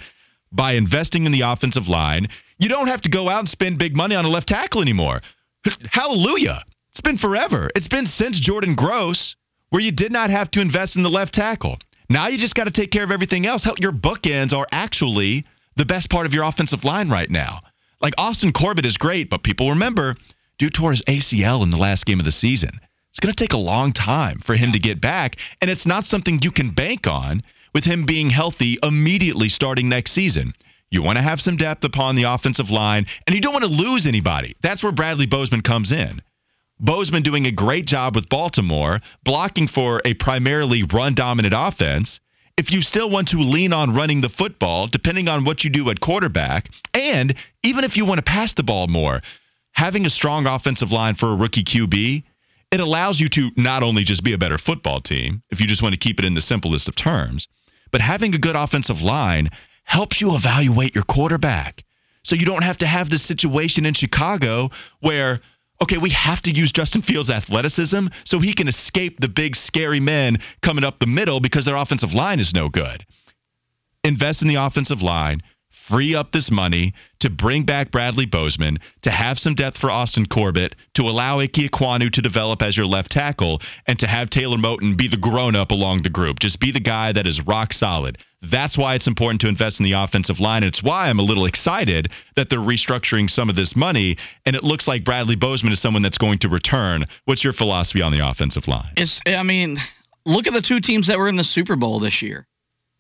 by 0.52 0.74
investing 0.74 1.26
in 1.26 1.32
the 1.32 1.42
offensive 1.42 1.88
line. 1.88 2.28
You 2.58 2.70
don't 2.70 2.88
have 2.88 3.02
to 3.02 3.10
go 3.10 3.30
out 3.30 3.40
and 3.40 3.50
spend 3.50 3.80
big 3.80 3.96
money 3.96 4.16
on 4.16 4.26
a 4.26 4.30
left 4.30 4.50
tackle 4.50 4.82
anymore. 4.82 5.22
Hallelujah. 5.90 6.62
It's 6.92 7.02
been 7.02 7.18
forever. 7.18 7.72
It's 7.76 7.88
been 7.88 8.06
since 8.06 8.40
Jordan 8.40 8.76
Gross 8.76 9.36
where 9.70 9.82
you 9.82 9.92
did 9.92 10.12
not 10.12 10.30
have 10.30 10.52
to 10.52 10.62
invest 10.62 10.98
in 10.98 11.04
the 11.04 11.10
left 11.10 11.34
tackle. 11.34 11.80
Now 12.12 12.28
you 12.28 12.38
just 12.38 12.56
got 12.56 12.66
to 12.66 12.72
take 12.72 12.92
care 12.92 13.06
of 13.06 13.12
everything 13.12 13.46
else. 13.46 13.64
Hell, 13.64 13.76
your 13.80 13.94
bookends 13.94 14.52
are 14.52 14.68
actually 14.70 15.46
the 15.78 15.86
best 15.86 16.10
part 16.10 16.26
of 16.26 16.34
your 16.34 16.44
offensive 16.44 16.84
line 16.84 17.10
right 17.10 17.30
now. 17.30 17.62
Like 18.02 18.16
Austin 18.18 18.52
Corbett 18.52 18.86
is 18.86 18.98
great, 18.98 19.30
but 19.30 19.44
people 19.44 19.70
remember, 19.70 20.16
dude 20.58 20.74
tore 20.74 20.92
his 20.92 21.04
ACL 21.04 21.64
in 21.64 21.70
the 21.70 21.78
last 21.78 22.06
game 22.06 22.20
of 22.20 22.26
the 22.26 22.32
season. 22.32 22.82
It's 23.12 23.22
going 23.22 23.34
to 23.34 23.42
take 23.42 23.54
a 23.54 23.58
long 23.58 23.94
time 23.94 24.40
for 24.40 24.56
him 24.56 24.74
to 24.74 24.80
get 24.80 25.00
back, 25.00 25.38
and 25.62 25.72
it's 25.72 25.86
not 25.86 26.06
something 26.06 26.40
you 26.42 26.52
can 26.52 26.72
bank 26.72 27.08
on 27.08 27.44
with 27.74 27.86
him 27.86 28.06
being 28.06 28.30
healthy 28.30 28.78
immediately 28.84 29.48
starting 29.48 29.88
next 29.88 30.12
season. 30.12 30.54
You 30.90 31.04
want 31.04 31.18
to 31.18 31.24
have 31.24 31.40
some 31.40 31.56
depth 31.56 31.86
upon 31.86 32.18
the 32.18 32.24
offensive 32.24 32.72
line, 32.72 33.06
and 33.26 33.34
you 33.34 33.42
don't 33.42 33.54
want 33.54 33.64
to 33.64 33.72
lose 33.72 34.06
anybody. 34.06 34.58
That's 34.62 34.84
where 34.84 34.92
Bradley 34.92 35.28
Bozeman 35.28 35.62
comes 35.62 35.94
in. 35.94 36.22
Bozeman 36.82 37.22
doing 37.22 37.46
a 37.46 37.52
great 37.52 37.86
job 37.86 38.16
with 38.16 38.28
Baltimore, 38.28 39.00
blocking 39.24 39.68
for 39.68 40.02
a 40.04 40.16
primarily 40.16 40.82
run 40.82 41.14
dominant 41.14 41.54
offense. 41.56 42.20
If 42.58 42.72
you 42.72 42.82
still 42.82 43.08
want 43.08 43.30
to 43.30 43.38
lean 43.38 43.72
on 43.72 43.94
running 43.94 44.22
the 44.22 44.30
football, 44.30 44.88
depending 44.88 45.28
on 45.28 45.46
what 45.46 45.64
you 45.64 45.70
do 45.70 45.92
at 45.92 46.00
quarterback, 46.00 46.70
and 46.96 47.36
even 47.62 47.84
if 47.84 47.98
you 47.98 48.06
want 48.06 48.18
to 48.18 48.24
pass 48.24 48.56
the 48.56 48.64
ball 48.64 48.88
more, 48.88 49.22
having 49.74 50.08
a 50.08 50.10
strong 50.10 50.48
offensive 50.48 50.92
line 50.92 51.14
for 51.14 51.28
a 51.28 51.36
rookie 51.36 51.64
QB, 51.64 52.24
it 52.72 52.80
allows 52.80 53.20
you 53.20 53.30
to 53.30 53.52
not 53.56 53.84
only 53.84 54.04
just 54.04 54.24
be 54.24 54.34
a 54.34 54.40
better 54.40 54.58
football 54.58 55.02
team, 55.02 55.44
if 55.52 55.62
you 55.62 55.68
just 55.68 55.84
want 55.84 55.94
to 55.94 56.00
keep 56.00 56.18
it 56.18 56.26
in 56.26 56.34
the 56.34 56.42
simplest 56.42 56.88
of 56.88 56.96
terms, 56.96 57.48
but 57.92 58.02
having 58.02 58.34
a 58.34 58.40
good 58.40 58.56
offensive 58.56 59.04
line 59.04 59.52
helps 59.84 60.20
you 60.20 60.36
evaluate 60.36 60.96
your 60.96 61.04
quarterback. 61.04 61.84
So 62.24 62.36
you 62.36 62.46
don't 62.46 62.64
have 62.64 62.80
to 62.80 62.88
have 62.88 63.10
this 63.10 63.24
situation 63.24 63.86
in 63.86 63.94
Chicago 63.94 64.70
where 65.00 65.42
okay, 65.82 65.98
we 65.98 66.12
have 66.12 66.42
to 66.44 66.52
use 66.52 66.72
Justin 66.72 67.02
Fields' 67.02 67.30
athleticism 67.30 68.08
so 68.26 68.40
he 68.40 68.54
can 68.54 68.68
escape 68.68 69.20
the 69.20 69.28
big, 69.28 69.56
scary 69.56 70.00
men 70.00 70.38
coming 70.62 70.84
up 70.84 71.00
the 71.00 71.08
middle 71.08 71.40
because 71.40 71.66
their 71.66 71.76
offensive 71.76 72.14
line 72.14 72.40
is 72.40 72.54
no 72.54 72.70
good. 72.70 73.06
Invest 74.04 74.42
in 74.42 74.48
the 74.48 74.56
offensive 74.56 75.02
line, 75.02 75.42
free 75.92 76.16
up 76.16 76.32
this 76.32 76.50
money 76.50 76.94
to 77.20 77.30
bring 77.30 77.64
back 77.64 77.92
Bradley 77.92 78.26
Bozeman, 78.26 78.80
to 79.02 79.12
have 79.12 79.38
some 79.38 79.56
depth 79.56 79.78
for 79.78 79.92
Austin 79.92 80.26
Corbett, 80.26 80.74
to 80.94 81.04
allow 81.04 81.40
Ike 81.40 81.52
Ekwonu 81.52 82.10
to 82.12 82.22
develop 82.22 82.62
as 82.62 82.78
your 82.78 82.86
left 82.86 83.12
tackle, 83.12 83.62
and 83.86 84.00
to 84.00 84.08
have 84.08 84.30
Taylor 84.30 84.58
Moton 84.58 84.98
be 84.98 85.10
the 85.10 85.18
grown 85.18 85.56
up 85.56 85.72
along 85.72 86.04
the 86.04 86.10
group. 86.10 86.40
Just 86.40 86.62
be 86.62 86.72
the 86.72 86.80
guy 86.80 87.12
that 87.12 87.28
is 87.28 87.46
rock 87.46 87.74
solid. 87.74 88.18
That's 88.42 88.78
why 88.78 88.96
it's 88.96 89.08
important 89.08 89.42
to 89.42 89.50
invest 89.50 89.80
in 89.80 89.84
the 89.84 89.92
offensive 89.92 90.40
line. 90.40 90.64
And 90.64 90.70
it's 90.70 90.82
why 90.82 91.10
I'm 91.10 91.20
a 91.20 91.24
little 91.24 91.46
excited 91.46 92.10
that 92.36 92.50
they're 92.50 92.60
restructuring 92.60 93.30
some 93.30 93.50
of 93.50 93.56
this 93.56 93.76
money, 93.76 94.18
and 94.46 94.56
it 94.56 94.64
looks 94.64 94.88
like 94.88 95.04
Bradley 95.04 95.36
Bozeman 95.36 95.74
is 95.74 95.82
someone 95.82 96.04
that's 96.04 96.18
going 96.18 96.40
to 96.40 96.50
return. 96.50 97.06
What's 97.26 97.44
your 97.44 97.54
philosophy 97.54 98.02
on 98.02 98.14
the 98.14 98.28
offensive 98.28 98.68
line? 98.68 98.94
It's, 98.96 99.22
I 99.28 99.44
mean, 99.44 99.78
look 100.26 100.48
at 100.48 100.54
the 100.54 100.62
two 100.62 100.80
teams 100.80 101.08
that 101.08 101.20
were 101.20 101.28
in 101.28 101.36
the 101.36 101.44
Super 101.44 101.76
Bowl 101.76 102.00
this 102.00 102.22
year. 102.22 102.48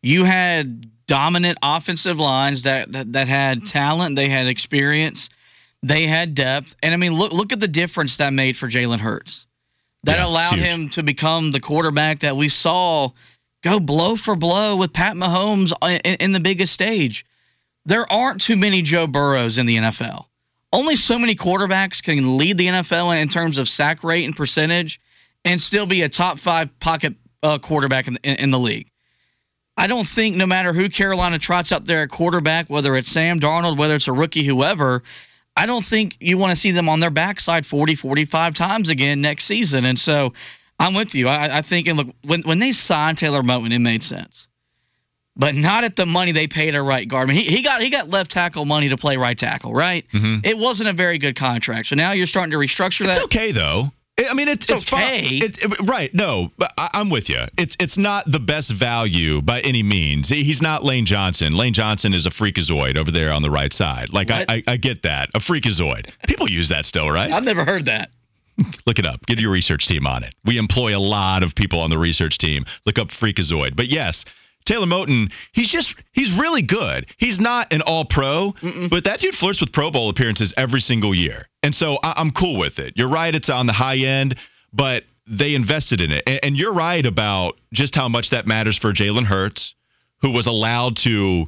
You 0.04 0.26
had 0.26 0.90
dominant 1.12 1.58
offensive 1.62 2.18
lines 2.18 2.64
that, 2.64 2.90
that, 2.94 3.12
that 3.12 3.28
had 3.28 3.66
talent, 3.66 4.16
they 4.16 4.30
had 4.30 4.48
experience, 4.48 5.30
they 5.84 6.08
had 6.08 6.34
depth, 6.34 6.74
and 6.82 6.94
I 6.94 6.98
mean, 6.98 7.12
look 7.12 7.34
look 7.34 7.52
at 7.52 7.60
the 7.60 7.68
difference 7.68 8.18
that 8.18 8.32
made 8.32 8.56
for 8.56 8.68
Jalen 8.68 9.00
Hurts. 9.00 9.46
That 10.04 10.20
Yeah, 10.20 10.26
allowed 10.26 10.56
huge. 10.56 10.66
him 10.66 10.90
to 10.92 11.04
become 11.04 11.52
the 11.52 11.60
quarterback 11.60 12.22
that 12.22 12.38
we 12.38 12.48
saw 12.48 13.10
go 13.62 13.82
blow 13.82 14.16
for 14.16 14.38
blow 14.38 14.78
with 14.78 14.94
Pat 14.94 15.18
Mahomes 15.18 15.74
in, 15.84 16.16
in 16.22 16.32
the 16.32 16.40
biggest 16.40 16.72
stage. 16.74 17.26
There 17.86 18.10
aren't 18.10 18.42
too 18.42 18.56
many 18.56 18.82
Joe 18.82 19.06
Burrows 19.06 19.58
in 19.58 19.66
the 19.66 19.76
NFL. 19.78 20.26
Only 20.72 20.96
so 20.96 21.20
many 21.20 21.36
quarterbacks 21.36 22.02
can 22.02 22.38
lead 22.38 22.58
the 22.58 22.68
NFL 22.68 23.22
in 23.22 23.28
terms 23.28 23.58
of 23.58 23.68
sack 23.68 24.06
rate 24.06 24.24
and 24.24 24.34
percentage 24.36 25.02
and 25.44 25.60
still 25.60 25.88
be 25.88 26.04
a 26.04 26.10
top 26.10 26.40
five 26.40 26.70
pocket 26.80 27.16
uh, 27.44 27.60
quarterback 27.60 28.08
in, 28.08 28.18
in, 28.24 28.36
in 28.38 28.52
the 28.52 28.60
league. 28.60 28.88
I 29.82 29.88
don't 29.88 30.08
think 30.08 30.36
no 30.36 30.46
matter 30.46 30.74
who 30.74 30.90
Carolina 30.90 31.40
trots 31.40 31.72
up 31.72 31.86
there 31.86 32.04
at 32.04 32.10
quarterback, 32.10 32.70
whether 32.70 32.96
it's 32.96 33.10
Sam 33.10 33.40
Darnold, 33.40 33.78
whether 33.78 33.96
it's 33.96 34.08
a 34.08 34.14
rookie, 34.14 34.46
whoever, 34.46 35.02
I 35.58 35.66
don't 35.66 35.84
think 35.86 36.18
you 36.20 36.38
want 36.38 36.52
to 36.52 36.56
see 36.56 36.72
them 36.72 36.88
on 36.88 37.00
their 37.00 37.10
backside 37.10 37.66
40, 37.66 37.96
45 37.96 38.56
times 38.56 38.90
again 38.90 39.22
next 39.22 39.46
season. 39.46 39.86
And 39.86 39.98
so 39.98 40.34
I'm 40.80 40.94
with 40.94 41.16
you. 41.16 41.28
I, 41.28 41.58
I 41.60 41.62
think, 41.64 41.88
and 41.88 41.98
look, 41.98 42.08
when, 42.24 42.44
when 42.44 42.60
they 42.60 42.72
signed 42.72 43.18
Taylor 43.18 43.42
Moton, 43.42 43.74
it 43.74 43.80
made 43.80 44.04
sense. 44.04 44.48
But 45.36 45.56
not 45.56 45.84
at 45.86 45.96
the 45.96 46.06
money 46.06 46.34
they 46.34 46.48
paid 46.48 46.76
a 46.76 46.82
right 46.82 47.08
guard. 47.08 47.30
I 47.30 47.34
mean, 47.34 47.44
he, 47.44 47.56
he 47.56 47.64
got 47.64 47.82
he 47.82 47.90
got 47.90 48.10
left 48.10 48.32
tackle 48.32 48.66
money 48.66 48.90
to 48.90 48.98
play 48.98 49.16
right 49.16 49.38
tackle, 49.38 49.74
right? 49.74 50.06
Mhm. 50.14 50.46
It 50.46 50.58
wasn't 50.58 50.90
a 50.90 50.94
very 50.94 51.20
good 51.20 51.38
contract. 51.38 51.88
So 51.88 51.96
now 51.96 52.12
you're 52.12 52.28
starting 52.28 52.52
to 52.52 52.58
restructure 52.58 53.02
It's 53.08 53.16
that. 53.16 53.24
okay 53.24 53.54
though. 53.54 53.92
I 54.20 54.34
mean, 54.34 54.48
it's, 54.50 54.70
It's 54.70 54.92
okay. 54.94 55.40
It- 55.42 55.88
right? 55.90 56.14
No, 56.14 56.52
but 56.58 56.72
I, 56.78 56.90
I'm 56.94 57.10
with 57.10 57.30
you. 57.30 57.40
It's 57.58 57.76
it's 57.80 57.98
not 57.98 58.26
the 58.30 58.40
best 58.40 58.72
value 58.72 59.42
by 59.42 59.62
any 59.62 59.82
means. 59.84 60.30
He- 60.30 60.44
He's 60.44 60.62
not 60.62 60.84
Lane 60.84 61.06
Johnson. 61.06 61.54
Lane 61.54 61.74
Johnson 61.74 62.14
is 62.14 62.26
a 62.26 62.30
freakazoid 62.30 62.98
over 62.98 63.10
there 63.10 63.32
on 63.32 63.42
the 63.42 63.50
right 63.50 63.74
side. 63.74 64.14
Like 64.14 64.30
I, 64.30 64.46
I, 64.48 64.64
I 64.68 64.78
get 64.78 65.04
that. 65.04 65.30
A 65.34 65.40
freakazoid. 65.40 66.10
People 66.28 66.50
use 66.50 66.70
that 66.70 66.86
still, 66.86 67.10
right? 67.10 67.32
I've 67.32 67.44
never 67.46 67.66
heard 67.66 67.86
that. 67.86 68.10
Look 68.86 69.00
it 69.00 69.06
up. 69.08 69.26
Get 69.26 69.40
your 69.40 69.52
research 69.52 69.88
team 69.88 70.06
on 70.06 70.24
it. 70.24 70.36
We 70.46 70.58
employ 70.58 70.96
a 70.96 71.00
lot 71.00 71.42
of 71.42 71.56
people 71.56 71.80
on 71.80 71.90
the 71.90 71.98
research 71.98 72.38
team. 72.38 72.66
Look 72.86 73.00
up 73.00 73.08
freakazoid. 73.08 73.76
But 73.76 73.88
yes. 73.88 74.26
Taylor 74.66 74.86
Moton, 74.86 75.32
he's 75.52 75.70
just, 75.70 75.96
he's 76.12 76.34
really 76.34 76.62
good. 76.62 77.08
He's 77.18 77.40
not 77.40 77.74
an 77.74 77.82
all 77.82 78.06
pro, 78.06 78.54
but 78.90 79.06
that 79.06 79.20
dude 79.20 79.36
flirts 79.36 79.62
with 79.62 79.72
Pro 79.72 79.92
Bowl 79.92 80.10
appearances 80.10 80.54
every 80.58 80.82
single 80.82 81.14
year. 81.16 81.44
And 81.64 81.74
so 81.74 81.98
I, 82.04 82.14
I'm 82.18 82.32
cool 82.32 82.58
with 82.58 82.80
it. 82.80 82.94
You're 82.96 83.10
right, 83.10 83.34
it's 83.34 83.50
on 83.50 83.68
the 83.68 83.74
high 83.74 83.98
end, 83.98 84.36
but 84.74 85.04
they 85.28 85.56
invested 85.56 86.02
in 86.02 86.12
it. 86.12 86.24
And, 86.28 86.40
and 86.44 86.58
you're 86.58 86.74
right 86.74 87.06
about 87.06 87.60
just 87.74 87.96
how 87.96 88.10
much 88.10 88.32
that 88.32 88.48
matters 88.48 88.78
for 88.78 88.92
Jalen 88.94 89.26
Hurts, 89.26 89.76
who 90.22 90.32
was 90.32 90.48
allowed 90.48 90.98
to, 90.98 91.46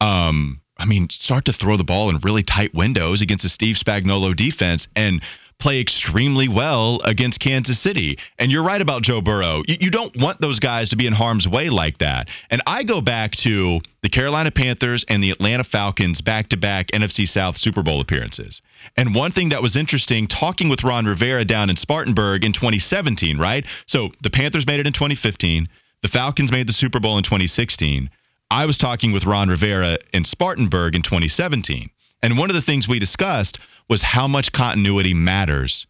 um, 0.00 0.60
I 0.76 0.86
mean, 0.86 1.08
start 1.10 1.44
to 1.46 1.52
throw 1.52 1.76
the 1.76 1.84
ball 1.84 2.10
in 2.10 2.18
really 2.18 2.42
tight 2.42 2.74
windows 2.74 3.22
against 3.22 3.44
a 3.44 3.48
Steve 3.48 3.76
Spagnuolo 3.76 4.34
defense 4.34 4.88
and 4.96 5.22
play 5.58 5.80
extremely 5.80 6.48
well 6.48 7.00
against 7.04 7.40
Kansas 7.40 7.78
City. 7.78 8.18
And 8.38 8.50
you're 8.50 8.64
right 8.64 8.80
about 8.80 9.02
Joe 9.02 9.20
Burrow. 9.20 9.62
You, 9.66 9.76
you 9.80 9.90
don't 9.90 10.16
want 10.16 10.40
those 10.40 10.60
guys 10.60 10.90
to 10.90 10.96
be 10.96 11.06
in 11.06 11.12
harm's 11.12 11.48
way 11.48 11.70
like 11.70 11.98
that. 11.98 12.28
And 12.50 12.62
I 12.66 12.82
go 12.84 13.00
back 13.00 13.32
to 13.36 13.80
the 14.02 14.08
Carolina 14.08 14.50
Panthers 14.50 15.04
and 15.08 15.22
the 15.22 15.30
Atlanta 15.30 15.64
Falcons 15.64 16.20
back 16.20 16.48
to 16.50 16.56
back 16.56 16.88
NFC 16.88 17.26
South 17.26 17.56
Super 17.56 17.82
Bowl 17.82 18.00
appearances. 18.00 18.60
And 18.96 19.14
one 19.14 19.32
thing 19.32 19.50
that 19.50 19.62
was 19.62 19.76
interesting 19.76 20.26
talking 20.26 20.68
with 20.68 20.84
Ron 20.84 21.06
Rivera 21.06 21.44
down 21.44 21.70
in 21.70 21.76
Spartanburg 21.76 22.44
in 22.44 22.52
2017, 22.52 23.38
right? 23.38 23.64
So 23.86 24.10
the 24.22 24.30
Panthers 24.30 24.66
made 24.66 24.80
it 24.80 24.86
in 24.86 24.92
2015, 24.92 25.66
the 26.02 26.08
Falcons 26.08 26.52
made 26.52 26.68
the 26.68 26.74
Super 26.74 27.00
Bowl 27.00 27.16
in 27.16 27.24
2016. 27.24 28.10
I 28.50 28.66
was 28.66 28.76
talking 28.76 29.12
with 29.12 29.24
Ron 29.24 29.48
Rivera 29.48 29.96
in 30.12 30.24
Spartanburg 30.24 30.94
in 30.94 31.02
2017. 31.02 31.88
And 32.22 32.38
one 32.38 32.50
of 32.50 32.56
the 32.56 32.62
things 32.62 32.86
we 32.86 32.98
discussed 32.98 33.58
was 33.88 34.02
how 34.02 34.28
much 34.28 34.52
continuity 34.52 35.14
matters 35.14 35.86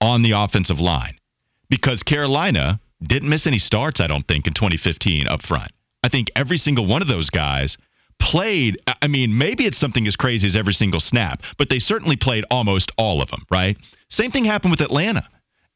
on 0.00 0.22
the 0.22 0.32
offensive 0.32 0.80
line. 0.80 1.16
Because 1.68 2.02
Carolina 2.02 2.80
didn't 3.02 3.28
miss 3.28 3.46
any 3.46 3.58
starts, 3.58 4.00
I 4.00 4.06
don't 4.06 4.26
think, 4.26 4.46
in 4.46 4.54
2015 4.54 5.28
up 5.28 5.42
front. 5.42 5.70
I 6.02 6.08
think 6.08 6.30
every 6.34 6.58
single 6.58 6.86
one 6.86 7.02
of 7.02 7.08
those 7.08 7.30
guys 7.30 7.78
played. 8.18 8.78
I 9.02 9.08
mean, 9.08 9.36
maybe 9.36 9.66
it's 9.66 9.78
something 9.78 10.06
as 10.06 10.16
crazy 10.16 10.46
as 10.46 10.56
every 10.56 10.74
single 10.74 11.00
snap, 11.00 11.42
but 11.58 11.68
they 11.68 11.78
certainly 11.78 12.16
played 12.16 12.44
almost 12.50 12.92
all 12.96 13.22
of 13.22 13.30
them, 13.30 13.44
right? 13.50 13.76
Same 14.08 14.30
thing 14.30 14.44
happened 14.44 14.72
with 14.72 14.80
Atlanta. 14.80 15.26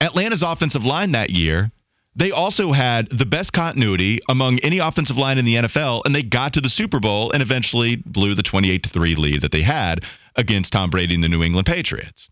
Atlanta's 0.01 0.43
offensive 0.43 0.85
line 0.85 1.13
that 1.13 1.31
year 1.31 1.71
they 2.17 2.31
also 2.31 2.73
had 2.73 3.09
the 3.11 3.27
best 3.27 3.53
continuity 3.53 4.21
among 4.29 4.61
any 4.61 4.79
offensive 4.79 5.17
line 5.17 5.39
in 5.39 5.45
the 5.45 5.57
NFL, 5.57 6.03
and 6.05 6.15
they 6.15 6.23
got 6.23 6.55
to 6.55 6.61
the 6.61 6.69
Super 6.69 7.01
Bowl 7.01 7.33
and 7.33 7.43
eventually 7.43 7.97
blew 7.97 8.35
the 8.35 8.43
28 8.43 8.85
to 8.85 8.91
3 8.91 9.15
lead 9.17 9.41
that 9.43 9.53
they 9.53 9.63
had 9.63 10.01
against 10.37 10.73
Tom 10.73 10.91
Brady 10.91 11.15
and 11.15 11.25
the 11.25 11.29
New 11.29 11.43
England 11.43 11.67
Patriots. 11.67 12.29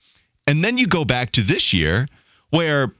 And 0.47 0.63
then 0.65 0.79
you 0.79 0.87
go 0.87 1.05
back 1.05 1.33
to 1.33 1.43
this 1.43 1.73
year 1.73 2.07
where 2.51 2.95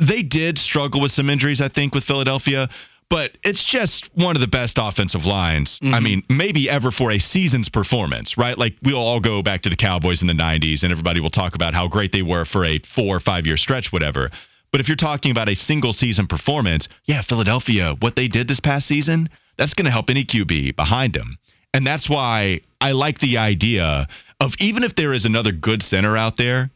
they 0.00 0.22
did 0.22 0.58
struggle 0.58 1.00
with 1.00 1.12
some 1.12 1.30
injuries, 1.30 1.60
I 1.60 1.68
think, 1.68 1.94
with 1.94 2.04
Philadelphia, 2.04 2.68
but 3.10 3.36
it's 3.44 3.62
just 3.62 4.10
one 4.14 4.34
of 4.34 4.40
the 4.40 4.48
best 4.48 4.78
offensive 4.80 5.24
lines, 5.26 5.78
I 5.82 5.86
mm-hmm. 5.86 6.04
mean, 6.04 6.22
maybe 6.28 6.68
ever 6.68 6.90
for 6.90 7.12
a 7.12 7.18
season's 7.18 7.68
performance, 7.68 8.36
right? 8.36 8.56
Like 8.58 8.76
we'll 8.82 8.96
all 8.96 9.20
go 9.20 9.42
back 9.42 9.62
to 9.62 9.70
the 9.70 9.76
Cowboys 9.76 10.22
in 10.22 10.28
the 10.28 10.34
90s 10.34 10.82
and 10.82 10.90
everybody 10.90 11.20
will 11.20 11.30
talk 11.30 11.54
about 11.54 11.74
how 11.74 11.86
great 11.86 12.12
they 12.12 12.22
were 12.22 12.44
for 12.44 12.64
a 12.64 12.78
four 12.80 13.16
or 13.16 13.20
five 13.20 13.46
year 13.46 13.56
stretch, 13.56 13.92
whatever. 13.92 14.30
But 14.74 14.80
if 14.80 14.88
you're 14.88 14.96
talking 14.96 15.30
about 15.30 15.48
a 15.48 15.54
single 15.54 15.92
season 15.92 16.26
performance, 16.26 16.88
yeah, 17.04 17.22
Philadelphia, 17.22 17.94
what 18.00 18.16
they 18.16 18.26
did 18.26 18.48
this 18.48 18.58
past 18.58 18.88
season, 18.88 19.28
that's 19.56 19.74
going 19.74 19.84
to 19.84 19.92
help 19.92 20.10
any 20.10 20.24
QB 20.24 20.74
behind 20.74 21.12
them. 21.12 21.38
And 21.72 21.86
that's 21.86 22.10
why 22.10 22.58
I 22.80 22.90
like 22.90 23.20
the 23.20 23.38
idea 23.38 24.08
of 24.40 24.54
even 24.58 24.82
if 24.82 24.96
there 24.96 25.12
is 25.12 25.26
another 25.26 25.52
good 25.52 25.80
center 25.84 26.16
out 26.16 26.36
there 26.36 26.72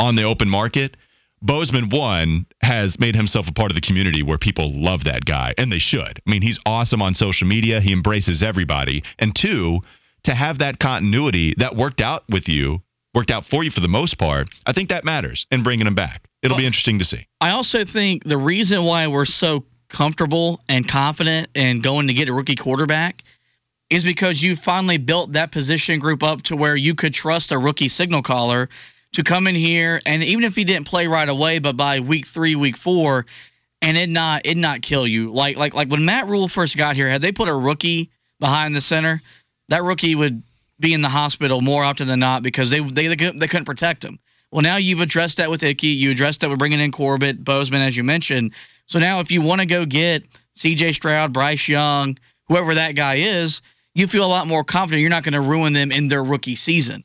on 0.00 0.16
the 0.16 0.24
open 0.24 0.48
market, 0.48 0.96
Bozeman, 1.40 1.90
one, 1.90 2.46
has 2.60 2.98
made 2.98 3.14
himself 3.14 3.46
a 3.46 3.52
part 3.52 3.70
of 3.70 3.76
the 3.76 3.82
community 3.82 4.24
where 4.24 4.38
people 4.38 4.72
love 4.74 5.04
that 5.04 5.24
guy, 5.24 5.54
and 5.56 5.70
they 5.70 5.78
should. 5.78 6.18
I 6.18 6.28
mean, 6.28 6.42
he's 6.42 6.58
awesome 6.66 7.02
on 7.02 7.14
social 7.14 7.46
media, 7.46 7.80
he 7.80 7.92
embraces 7.92 8.42
everybody. 8.42 9.04
And 9.16 9.32
two, 9.32 9.78
to 10.24 10.34
have 10.34 10.58
that 10.58 10.80
continuity 10.80 11.54
that 11.58 11.76
worked 11.76 12.00
out 12.00 12.24
with 12.28 12.48
you, 12.48 12.82
worked 13.14 13.30
out 13.30 13.46
for 13.46 13.62
you 13.62 13.70
for 13.70 13.78
the 13.78 13.86
most 13.86 14.18
part, 14.18 14.48
I 14.66 14.72
think 14.72 14.88
that 14.88 15.04
matters 15.04 15.46
in 15.52 15.62
bringing 15.62 15.86
him 15.86 15.94
back. 15.94 16.27
It'll 16.42 16.56
be 16.56 16.66
interesting 16.66 17.00
to 17.00 17.04
see. 17.04 17.26
I 17.40 17.50
also 17.50 17.84
think 17.84 18.24
the 18.24 18.38
reason 18.38 18.84
why 18.84 19.08
we're 19.08 19.24
so 19.24 19.64
comfortable 19.88 20.60
and 20.68 20.88
confident 20.88 21.48
in 21.54 21.80
going 21.80 22.08
to 22.08 22.14
get 22.14 22.28
a 22.28 22.32
rookie 22.32 22.56
quarterback 22.56 23.22
is 23.90 24.04
because 24.04 24.42
you 24.42 24.54
finally 24.54 24.98
built 24.98 25.32
that 25.32 25.50
position 25.50 25.98
group 25.98 26.22
up 26.22 26.42
to 26.42 26.56
where 26.56 26.76
you 26.76 26.94
could 26.94 27.14
trust 27.14 27.52
a 27.52 27.58
rookie 27.58 27.88
signal 27.88 28.22
caller 28.22 28.68
to 29.14 29.24
come 29.24 29.46
in 29.46 29.54
here 29.54 30.00
and 30.04 30.22
even 30.22 30.44
if 30.44 30.54
he 30.54 30.64
didn't 30.64 30.86
play 30.86 31.06
right 31.06 31.28
away, 31.28 31.58
but 31.58 31.76
by 31.76 32.00
week 32.00 32.26
three, 32.26 32.54
week 32.54 32.76
four, 32.76 33.24
and 33.80 33.96
it 33.96 34.08
not 34.08 34.42
it 34.44 34.56
not 34.56 34.82
kill 34.82 35.06
you. 35.06 35.32
Like 35.32 35.56
like 35.56 35.72
like 35.72 35.88
when 35.90 36.04
Matt 36.04 36.26
Rhule 36.28 36.48
first 36.48 36.76
got 36.76 36.96
here, 36.96 37.08
had 37.08 37.22
they 37.22 37.32
put 37.32 37.48
a 37.48 37.54
rookie 37.54 38.10
behind 38.40 38.74
the 38.74 38.80
center, 38.80 39.22
that 39.68 39.82
rookie 39.82 40.14
would 40.14 40.42
be 40.78 40.92
in 40.92 41.00
the 41.00 41.08
hospital 41.08 41.60
more 41.60 41.82
often 41.82 42.06
than 42.06 42.20
not 42.20 42.42
because 42.42 42.70
they 42.70 42.80
they 42.80 43.08
they 43.08 43.16
couldn't, 43.16 43.38
they 43.38 43.48
couldn't 43.48 43.64
protect 43.64 44.04
him. 44.04 44.18
Well, 44.50 44.62
now 44.62 44.76
you've 44.76 45.00
addressed 45.00 45.36
that 45.36 45.50
with 45.50 45.62
Ickey. 45.62 45.88
You 45.88 46.10
addressed 46.10 46.40
that 46.40 46.50
with 46.50 46.58
bringing 46.58 46.80
in 46.80 46.92
Corbett, 46.92 47.42
Bozeman, 47.42 47.82
as 47.82 47.96
you 47.96 48.04
mentioned. 48.04 48.54
So 48.86 48.98
now, 48.98 49.20
if 49.20 49.30
you 49.30 49.42
want 49.42 49.60
to 49.60 49.66
go 49.66 49.84
get 49.84 50.24
C.J. 50.54 50.92
Stroud, 50.92 51.32
Bryce 51.32 51.68
Young, 51.68 52.16
whoever 52.48 52.74
that 52.74 52.92
guy 52.92 53.16
is, 53.16 53.60
you 53.94 54.06
feel 54.06 54.24
a 54.24 54.26
lot 54.26 54.46
more 54.46 54.64
confident 54.64 55.00
you're 55.00 55.10
not 55.10 55.24
going 55.24 55.34
to 55.34 55.40
ruin 55.40 55.72
them 55.72 55.92
in 55.92 56.08
their 56.08 56.24
rookie 56.24 56.56
season. 56.56 57.04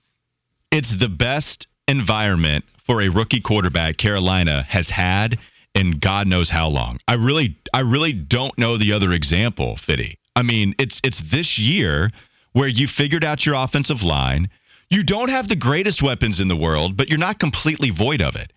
It's 0.72 0.98
the 0.98 1.10
best 1.10 1.68
environment 1.88 2.66
for 2.86 3.02
a 3.02 3.10
rookie 3.10 3.42
quarterback 3.42 3.98
Carolina 3.98 4.64
has 4.64 4.90
had 4.90 5.38
in 5.76 5.92
God 6.00 6.28
knows 6.28 6.50
how 6.50 6.70
long. 6.70 7.00
I 7.08 7.16
really 7.16 7.58
I 7.74 7.82
really 7.82 8.14
don't 8.14 8.58
know 8.58 8.78
the 8.78 8.94
other 8.94 9.12
example, 9.12 9.78
Fitty. 9.78 10.18
I 10.36 10.44
mean, 10.44 10.76
it's 10.80 11.02
it's 11.04 11.22
this 11.32 11.58
year 11.58 12.10
where 12.54 12.68
you 12.68 12.88
figured 12.88 13.24
out 13.24 13.46
your 13.46 13.56
offensive 13.56 14.04
line. 14.04 14.50
You 14.94 15.04
don't 15.04 15.30
have 15.30 15.48
the 15.48 15.56
greatest 15.56 16.04
weapons 16.04 16.40
in 16.40 16.50
the 16.50 16.56
world, 16.56 16.96
but 16.96 17.10
you're 17.10 17.18
not 17.18 17.40
completely 17.40 17.90
void 17.90 18.22
of 18.22 18.36
it. 18.36 18.54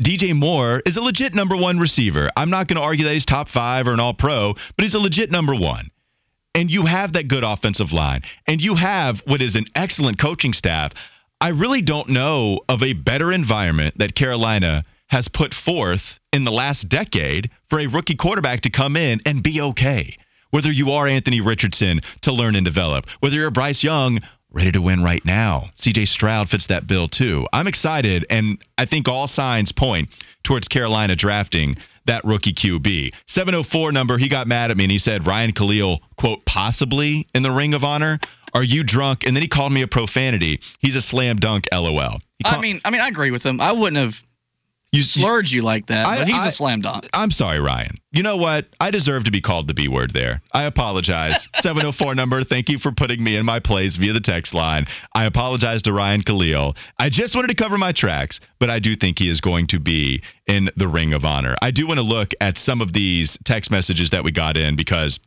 DJ 0.00 0.34
Moore 0.34 0.80
is 0.86 0.96
a 0.96 1.02
legit 1.02 1.34
number 1.34 1.58
one 1.58 1.78
receiver. 1.78 2.30
I'm 2.34 2.48
not 2.48 2.68
going 2.68 2.78
to 2.78 2.82
argue 2.82 3.04
that 3.04 3.12
he's 3.12 3.26
top 3.26 3.50
five 3.50 3.86
or 3.86 3.92
an 3.92 4.00
all 4.00 4.14
pro, 4.14 4.54
but 4.54 4.82
he's 4.82 4.94
a 4.94 4.98
legit 4.98 5.30
number 5.30 5.54
one. 5.54 5.90
and 6.54 6.70
you 6.70 6.86
have 6.86 7.12
that 7.12 7.28
good 7.28 7.44
offensive 7.44 7.92
line, 7.92 8.22
and 8.46 8.62
you 8.62 8.76
have 8.76 9.20
what 9.26 9.42
is 9.42 9.56
an 9.56 9.66
excellent 9.74 10.18
coaching 10.18 10.52
staff, 10.52 10.92
I 11.40 11.48
really 11.48 11.82
don't 11.82 12.08
know 12.08 12.60
of 12.68 12.82
a 12.82 12.92
better 12.92 13.32
environment 13.32 13.98
that 13.98 14.14
Carolina 14.14 14.84
has 15.08 15.28
put 15.28 15.52
forth 15.52 16.18
in 16.32 16.44
the 16.44 16.52
last 16.52 16.88
decade 16.88 17.50
for 17.68 17.78
a 17.78 17.88
rookie 17.88 18.16
quarterback 18.16 18.62
to 18.62 18.70
come 18.70 18.96
in 18.96 19.20
and 19.26 19.42
be 19.42 19.60
okay. 19.60 20.16
Whether 20.50 20.70
you 20.70 20.92
are 20.92 21.08
Anthony 21.08 21.40
Richardson 21.40 22.00
to 22.22 22.32
learn 22.32 22.54
and 22.54 22.64
develop, 22.64 23.06
whether 23.20 23.36
you're 23.36 23.50
Bryce 23.50 23.82
Young 23.82 24.20
ready 24.54 24.72
to 24.72 24.80
win 24.80 25.02
right 25.02 25.24
now. 25.24 25.64
CJ 25.76 26.08
Stroud 26.08 26.48
fits 26.48 26.68
that 26.68 26.86
bill 26.86 27.08
too. 27.08 27.46
I'm 27.52 27.66
excited, 27.66 28.26
and 28.30 28.58
I 28.78 28.86
think 28.86 29.08
all 29.08 29.26
signs 29.26 29.72
point 29.72 30.08
towards 30.42 30.68
Carolina 30.68 31.16
drafting 31.16 31.76
that 32.06 32.24
rookie 32.24 32.52
QB. 32.52 33.14
704 33.26 33.92
number, 33.92 34.18
he 34.18 34.28
got 34.28 34.46
mad 34.46 34.70
at 34.70 34.76
me 34.76 34.84
and 34.84 34.92
he 34.92 34.98
said 34.98 35.26
Ryan 35.26 35.52
Kalil, 35.52 36.00
quote, 36.16 36.44
possibly 36.44 37.26
in 37.34 37.42
the 37.42 37.50
Ring 37.50 37.74
of 37.74 37.82
Honor. 37.82 38.20
Are 38.52 38.62
you 38.62 38.84
drunk? 38.84 39.24
And 39.26 39.34
then 39.34 39.42
he 39.42 39.48
called 39.48 39.72
me 39.72 39.82
a 39.82 39.88
profanity. 39.88 40.60
He's 40.78 40.96
a 40.96 41.02
slam 41.02 41.36
dunk, 41.36 41.64
lol. 41.72 42.20
I 42.44 42.60
mean, 42.60 42.80
I 42.84 42.90
mean, 42.90 43.00
I 43.00 43.08
agree 43.08 43.30
with 43.30 43.42
him. 43.42 43.60
I 43.60 43.72
wouldn't 43.72 43.96
have 43.96 44.22
you 44.94 45.02
slurred 45.02 45.50
you 45.50 45.62
like 45.62 45.86
that, 45.86 46.06
I, 46.06 46.18
but 46.18 46.28
he's 46.28 46.36
I, 46.36 46.48
a 46.48 46.50
slam 46.52 46.80
dunk. 46.80 47.08
I'm 47.12 47.30
sorry, 47.30 47.60
Ryan. 47.60 47.96
You 48.12 48.22
know 48.22 48.36
what? 48.36 48.66
I 48.78 48.90
deserve 48.90 49.24
to 49.24 49.32
be 49.32 49.40
called 49.40 49.66
the 49.66 49.74
B 49.74 49.88
word 49.88 50.12
there. 50.12 50.40
I 50.52 50.64
apologize. 50.64 51.48
704 51.60 52.14
number. 52.14 52.44
Thank 52.44 52.68
you 52.68 52.78
for 52.78 52.92
putting 52.92 53.22
me 53.22 53.36
in 53.36 53.44
my 53.44 53.58
place 53.58 53.96
via 53.96 54.12
the 54.12 54.20
text 54.20 54.54
line. 54.54 54.86
I 55.12 55.24
apologize 55.24 55.82
to 55.82 55.92
Ryan 55.92 56.22
Kalil. 56.22 56.76
I 56.98 57.08
just 57.08 57.34
wanted 57.34 57.48
to 57.48 57.54
cover 57.54 57.76
my 57.76 57.92
tracks, 57.92 58.40
but 58.60 58.70
I 58.70 58.78
do 58.78 58.94
think 58.94 59.18
he 59.18 59.28
is 59.28 59.40
going 59.40 59.66
to 59.68 59.80
be 59.80 60.22
in 60.46 60.70
the 60.76 60.86
Ring 60.86 61.12
of 61.12 61.24
Honor. 61.24 61.56
I 61.60 61.72
do 61.72 61.86
want 61.86 61.98
to 61.98 62.06
look 62.06 62.30
at 62.40 62.56
some 62.56 62.80
of 62.80 62.92
these 62.92 63.36
text 63.44 63.70
messages 63.70 64.10
that 64.10 64.22
we 64.22 64.30
got 64.30 64.56
in 64.56 64.76
because 64.76 65.18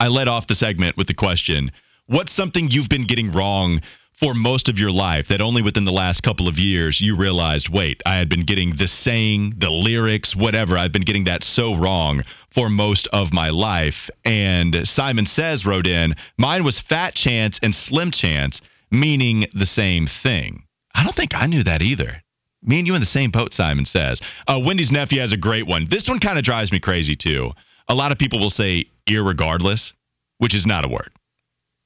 I 0.00 0.08
led 0.08 0.28
off 0.28 0.46
the 0.46 0.54
segment 0.54 0.96
with 0.96 1.06
the 1.06 1.14
question 1.14 1.70
What's 2.10 2.32
something 2.32 2.68
you've 2.72 2.88
been 2.88 3.06
getting 3.06 3.30
wrong 3.30 3.82
for 4.20 4.34
most 4.34 4.68
of 4.68 4.78
your 4.78 4.90
life 4.90 5.28
that 5.28 5.40
only 5.40 5.62
within 5.62 5.86
the 5.86 5.90
last 5.90 6.22
couple 6.22 6.46
of 6.46 6.58
years 6.58 7.00
you 7.00 7.16
realized, 7.16 7.70
wait, 7.70 8.02
I 8.04 8.16
had 8.16 8.28
been 8.28 8.44
getting 8.44 8.76
the 8.76 8.86
saying, 8.86 9.54
the 9.56 9.70
lyrics, 9.70 10.36
whatever. 10.36 10.76
I've 10.76 10.92
been 10.92 11.02
getting 11.02 11.24
that 11.24 11.42
so 11.42 11.74
wrong 11.74 12.22
for 12.50 12.68
most 12.68 13.08
of 13.14 13.32
my 13.32 13.48
life. 13.48 14.10
And 14.22 14.86
Simon 14.86 15.24
Says 15.24 15.64
wrote 15.64 15.86
in, 15.86 16.14
mine 16.36 16.64
was 16.64 16.78
fat 16.78 17.14
chance 17.14 17.60
and 17.62 17.74
slim 17.74 18.10
chance, 18.10 18.60
meaning 18.90 19.46
the 19.54 19.64
same 19.64 20.06
thing. 20.06 20.64
I 20.94 21.02
don't 21.02 21.16
think 21.16 21.34
I 21.34 21.46
knew 21.46 21.64
that 21.64 21.80
either. 21.80 22.22
Me 22.62 22.78
and 22.78 22.86
you 22.86 22.94
in 22.94 23.00
the 23.00 23.06
same 23.06 23.30
boat, 23.30 23.54
Simon 23.54 23.86
says. 23.86 24.20
Uh, 24.46 24.60
Wendy's 24.62 24.92
nephew 24.92 25.20
has 25.20 25.32
a 25.32 25.38
great 25.38 25.66
one. 25.66 25.86
This 25.88 26.10
one 26.10 26.20
kind 26.20 26.36
of 26.36 26.44
drives 26.44 26.72
me 26.72 26.78
crazy 26.78 27.16
too. 27.16 27.52
A 27.88 27.94
lot 27.94 28.12
of 28.12 28.18
people 28.18 28.38
will 28.38 28.50
say 28.50 28.84
irregardless, 29.08 29.94
which 30.36 30.54
is 30.54 30.66
not 30.66 30.84
a 30.84 30.88
word 30.88 31.10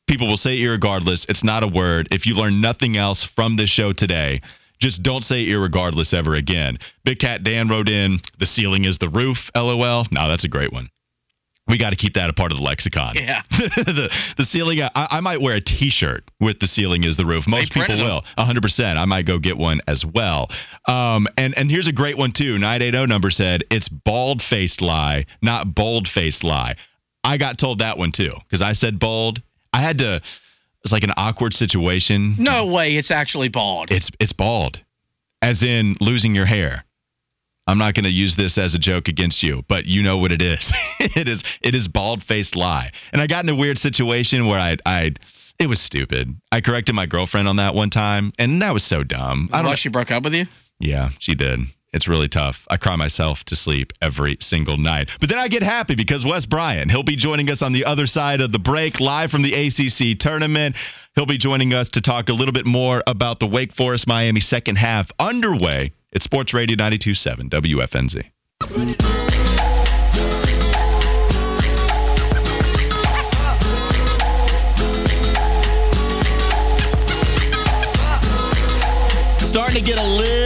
people 0.06 0.28
will 0.28 0.37
say 0.37 0.58
irregardless. 0.58 1.28
It's 1.28 1.44
not 1.44 1.62
a 1.62 1.68
word. 1.68 2.08
If 2.11 2.26
you 2.26 2.34
learn 2.34 2.61
nothing 2.61 2.96
else 2.96 3.25
from 3.25 3.56
this 3.56 3.70
show 3.70 3.92
today, 3.92 4.40
just 4.80 5.02
don't 5.02 5.25
say 5.25 5.46
irregardless 5.46 6.12
ever 6.12 6.34
again. 6.34 6.78
Big 7.04 7.18
Cat 7.18 7.42
Dan 7.42 7.68
wrote 7.68 7.88
in, 7.88 8.20
the 8.38 8.46
ceiling 8.46 8.84
is 8.84 8.99
the 8.99 9.08
roof, 9.08 9.50
lol. 9.54 10.04
Now 10.11 10.28
that's 10.28 10.44
a 10.44 10.49
great 10.49 10.73
one. 10.73 10.90
We 11.66 11.78
got 11.78 11.90
to 11.90 11.96
keep 11.96 12.14
that 12.14 12.28
a 12.28 12.34
part 12.34 12.52
of 12.52 12.58
the 12.58 12.64
lexicon. 12.64 13.14
Yeah. 13.14 13.40
the, 13.50 14.14
the 14.37 14.44
ceiling, 14.44 14.82
I, 14.82 14.90
I, 14.94 15.20
might 15.20 15.40
wear 15.40 15.56
a 15.56 15.62
t 15.62 15.88
shirt 15.88 16.30
with 16.38 16.61
the 16.61 16.66
ceiling 16.66 17.04
is 17.04 17.16
the 17.16 17.25
roof. 17.25 17.49
Most 17.49 17.73
people 17.73 17.96
will. 17.96 18.23
100%. 18.37 18.96
I 18.99 19.06
might 19.06 19.25
go 19.25 19.38
get 19.38 19.56
one 19.56 19.80
as 19.88 20.04
well. 20.04 20.50
Um, 20.87 21.26
and, 21.38 21.56
and 21.56 21.70
here's 21.70 21.87
a 21.87 21.92
great 21.92 22.18
one, 22.18 22.32
too. 22.32 22.58
980 22.58 23.06
number 23.06 23.30
said, 23.30 23.64
it's 23.70 23.88
bald 23.88 24.42
faced 24.42 24.82
lie, 24.82 25.25
not 25.40 25.75
bold 25.75 26.06
faced 26.06 26.44
lie. 26.44 26.76
I 27.23 27.38
got 27.38 27.56
told 27.56 27.78
that 27.78 27.96
one, 27.96 28.12
too, 28.12 28.32
because 28.40 28.61
I 28.61 28.75
said 28.75 28.99
bold 28.99 29.40
I 29.75 29.81
had 29.83 29.99
to. 29.99 30.23
It's 30.85 30.93
like 30.93 31.02
an 31.02 31.12
awkward 31.16 31.52
situation. 31.52 32.37
No 32.38 32.66
way, 32.66 32.97
it's 32.97 33.11
actually 33.11 33.49
bald. 33.49 33.90
It's 33.90 34.11
it's 34.21 34.33
bald, 34.33 34.81
as 35.43 35.62
in 35.62 35.97
losing 36.00 36.35
your 36.35 36.47
hair. 36.47 36.85
I'm 37.66 37.78
not 37.78 37.95
going 37.95 38.04
to 38.04 38.11
use 38.11 38.37
this 38.37 38.59
as 38.59 38.75
a 38.75 38.78
joke 38.78 39.09
against 39.09 39.43
you, 39.43 39.64
but 39.66 39.87
you 39.87 40.02
know 40.02 40.19
what 40.19 40.33
it 40.33 40.43
is. 40.43 40.71
it 41.00 41.28
is 41.28 41.43
it 41.61 41.75
is 41.75 41.88
bald 41.88 42.23
faced 42.23 42.54
lie. 42.54 42.93
And 43.12 43.21
I 43.21 43.26
got 43.26 43.43
in 43.43 43.49
a 43.49 43.54
weird 43.54 43.78
situation 43.78 44.47
where 44.47 44.61
I 44.61 44.76
I 44.87 45.12
it 45.59 45.66
was 45.66 45.81
stupid. 45.81 46.37
I 46.52 46.61
corrected 46.61 46.95
my 46.95 47.07
girlfriend 47.07 47.49
on 47.49 47.57
that 47.57 47.75
one 47.75 47.90
time, 47.90 48.33
and 48.38 48.62
that 48.62 48.73
was 48.73 48.85
so 48.85 49.02
dumb. 49.02 49.49
I 49.52 49.62
don't. 49.62 49.76
She 49.76 49.88
broke 49.88 50.13
up 50.13 50.23
with 50.23 50.34
you. 50.34 50.47
Yeah, 50.78 51.10
she 51.19 51.34
did. 51.34 51.60
It's 51.95 52.09
really 52.09 52.28
tough. 52.28 52.67
I 52.69 52.76
cry 52.76 52.97
myself 52.97 53.45
to 53.45 53.57
sleep 53.57 53.93
every 54.02 54.37
single 54.41 54.76
night. 54.76 55.11
But 55.21 55.28
then 55.28 55.39
I 55.39 55.47
get 55.47 55.63
happy 55.63 55.95
because 55.95 56.26
Wes 56.26 56.45
Bryant, 56.45 56.91
he'll 56.91 57.04
be 57.04 57.15
joining 57.15 57.49
us 57.50 57.63
on 57.63 57.73
the 57.73 57.85
other 57.85 58.09
side 58.09 58.41
of 58.41 58.50
the 58.50 58.59
break 58.59 58.99
live 58.99 59.30
from 59.30 59.43
the 59.43 59.54
ACC 59.54 60.19
tournament. 60.19 60.75
He'll 61.15 61.25
be 61.25 61.39
joining 61.39 61.73
us 61.73 61.91
to 61.91 62.00
talk 62.00 62.28
a 62.30 62.33
little 62.33 62.52
bit 62.52 62.67
more 62.67 63.00
about 63.07 63.39
the 63.39 63.47
Wake 63.47 63.73
Forest 63.73 64.09
Miami 64.09 64.41
second 64.41 64.75
half 64.75 65.13
underway 65.21 65.93
at 66.13 66.25
Sports 66.25 66.52
Radio 66.52 66.75
927 66.75 67.50
WFNZ. 67.50 68.25
Starting 79.39 79.76
to 79.76 79.80
get 79.80 79.99
a 79.99 80.02
little 80.02 80.44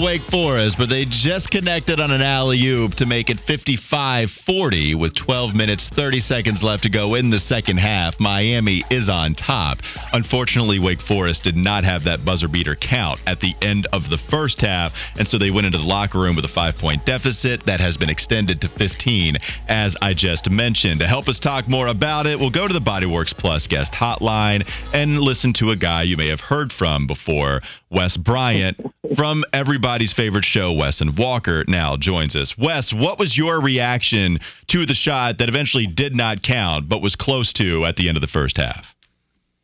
Wake 0.00 0.22
Forest, 0.22 0.78
but 0.78 0.88
they 0.88 1.04
just 1.04 1.50
connected 1.50 2.00
on 2.00 2.10
an 2.10 2.22
alley 2.22 2.64
oop 2.66 2.94
to 2.96 3.06
make 3.06 3.30
it 3.30 3.40
55 3.40 4.30
40 4.30 4.94
with 4.94 5.14
12 5.14 5.54
minutes, 5.54 5.88
30 5.88 6.20
seconds 6.20 6.62
left 6.62 6.84
to 6.84 6.88
go 6.88 7.14
in 7.14 7.30
the 7.30 7.38
second 7.38 7.78
half. 7.78 8.20
Miami 8.20 8.82
is 8.90 9.08
on 9.08 9.34
top. 9.34 9.78
Unfortunately, 10.12 10.78
Wake 10.78 11.00
Forest 11.00 11.44
did 11.44 11.56
not 11.56 11.84
have 11.84 12.04
that 12.04 12.24
buzzer 12.24 12.48
beater 12.48 12.74
count 12.74 13.20
at 13.26 13.40
the 13.40 13.54
end 13.60 13.86
of 13.92 14.08
the 14.08 14.18
first 14.18 14.60
half, 14.60 14.94
and 15.18 15.26
so 15.26 15.38
they 15.38 15.50
went 15.50 15.66
into 15.66 15.78
the 15.78 15.84
locker 15.84 16.18
room 16.18 16.36
with 16.36 16.44
a 16.44 16.48
five 16.48 16.76
point 16.76 17.04
deficit 17.04 17.64
that 17.64 17.80
has 17.80 17.96
been 17.96 18.10
extended 18.10 18.60
to 18.60 18.68
15, 18.68 19.36
as 19.68 19.96
I 20.00 20.14
just 20.14 20.50
mentioned. 20.50 21.00
To 21.00 21.06
help 21.06 21.28
us 21.28 21.40
talk 21.40 21.68
more 21.68 21.88
about 21.88 22.26
it, 22.26 22.38
we'll 22.38 22.50
go 22.50 22.68
to 22.68 22.74
the 22.74 22.80
Bodyworks 22.80 23.36
Plus 23.36 23.66
guest 23.66 23.92
hotline 23.92 24.68
and 24.92 25.18
listen 25.18 25.52
to 25.54 25.70
a 25.70 25.76
guy 25.76 26.02
you 26.02 26.16
may 26.16 26.28
have 26.28 26.40
heard 26.40 26.72
from 26.72 27.06
before, 27.06 27.60
Wes 27.90 28.16
Bryant 28.16 28.78
from 29.16 29.44
everybody's 29.52 30.12
favorite 30.12 30.44
show, 30.44 30.72
Wes 30.72 31.00
and 31.00 31.16
Walker, 31.16 31.64
now 31.68 31.96
joins 31.96 32.36
us. 32.36 32.56
Wes, 32.58 32.92
what 32.92 33.18
was 33.18 33.36
your 33.36 33.60
reaction 33.62 34.38
to 34.68 34.84
the 34.84 34.94
shot 34.94 35.38
that 35.38 35.48
eventually 35.48 35.86
did 35.86 36.14
not 36.14 36.42
count, 36.42 36.88
but 36.88 37.00
was 37.00 37.16
close 37.16 37.52
to 37.54 37.84
at 37.86 37.96
the 37.96 38.08
end 38.08 38.16
of 38.16 38.20
the 38.20 38.26
first 38.28 38.58
half? 38.58 38.94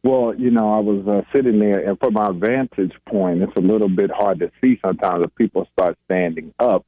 Well, 0.02 0.34
you 0.36 0.50
know, 0.50 0.72
I 0.72 0.80
was 0.80 1.06
uh, 1.08 1.22
sitting 1.34 1.58
there, 1.58 1.88
and 1.88 1.98
from 1.98 2.12
my 2.12 2.30
vantage 2.32 2.92
point, 3.06 3.42
it's 3.42 3.56
a 3.56 3.62
little 3.62 3.88
bit 3.88 4.10
hard 4.10 4.38
to 4.40 4.50
see 4.62 4.78
sometimes 4.84 5.24
if 5.24 5.34
people 5.34 5.66
start 5.72 5.96
standing 6.04 6.52
up. 6.58 6.84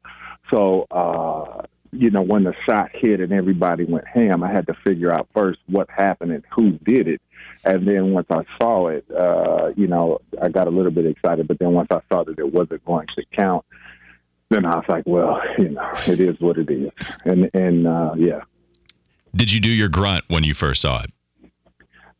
So, 0.52 0.86
uh, 0.90 1.62
you 1.92 2.10
know, 2.10 2.20
when 2.20 2.44
the 2.44 2.52
shot 2.68 2.90
hit 2.92 3.20
and 3.20 3.32
everybody 3.32 3.84
went 3.84 4.06
ham, 4.06 4.42
I 4.42 4.52
had 4.52 4.66
to 4.66 4.74
figure 4.84 5.10
out 5.10 5.28
first 5.34 5.60
what 5.66 5.88
happened 5.90 6.32
and 6.32 6.44
who 6.54 6.72
did 6.72 7.08
it. 7.08 7.22
And 7.66 7.86
then 7.86 8.12
once 8.12 8.28
I 8.30 8.44
saw 8.60 8.86
it, 8.86 9.04
uh, 9.10 9.72
you 9.76 9.88
know, 9.88 10.20
I 10.40 10.48
got 10.48 10.68
a 10.68 10.70
little 10.70 10.92
bit 10.92 11.04
excited. 11.04 11.48
But 11.48 11.58
then 11.58 11.72
once 11.72 11.88
I 11.90 12.00
saw 12.08 12.22
that 12.22 12.38
it 12.38 12.52
wasn't 12.52 12.84
going 12.84 13.08
to 13.16 13.24
count, 13.32 13.64
then 14.50 14.64
I 14.64 14.76
was 14.76 14.84
like, 14.88 15.02
well, 15.04 15.42
you 15.58 15.70
know, 15.70 15.92
it 16.06 16.20
is 16.20 16.40
what 16.40 16.58
it 16.58 16.70
is. 16.70 16.92
And 17.24 17.50
and 17.52 17.88
uh, 17.88 18.14
yeah. 18.16 18.42
Did 19.34 19.52
you 19.52 19.60
do 19.60 19.70
your 19.70 19.88
grunt 19.88 20.24
when 20.28 20.44
you 20.44 20.54
first 20.54 20.80
saw 20.82 21.02
it? 21.02 21.10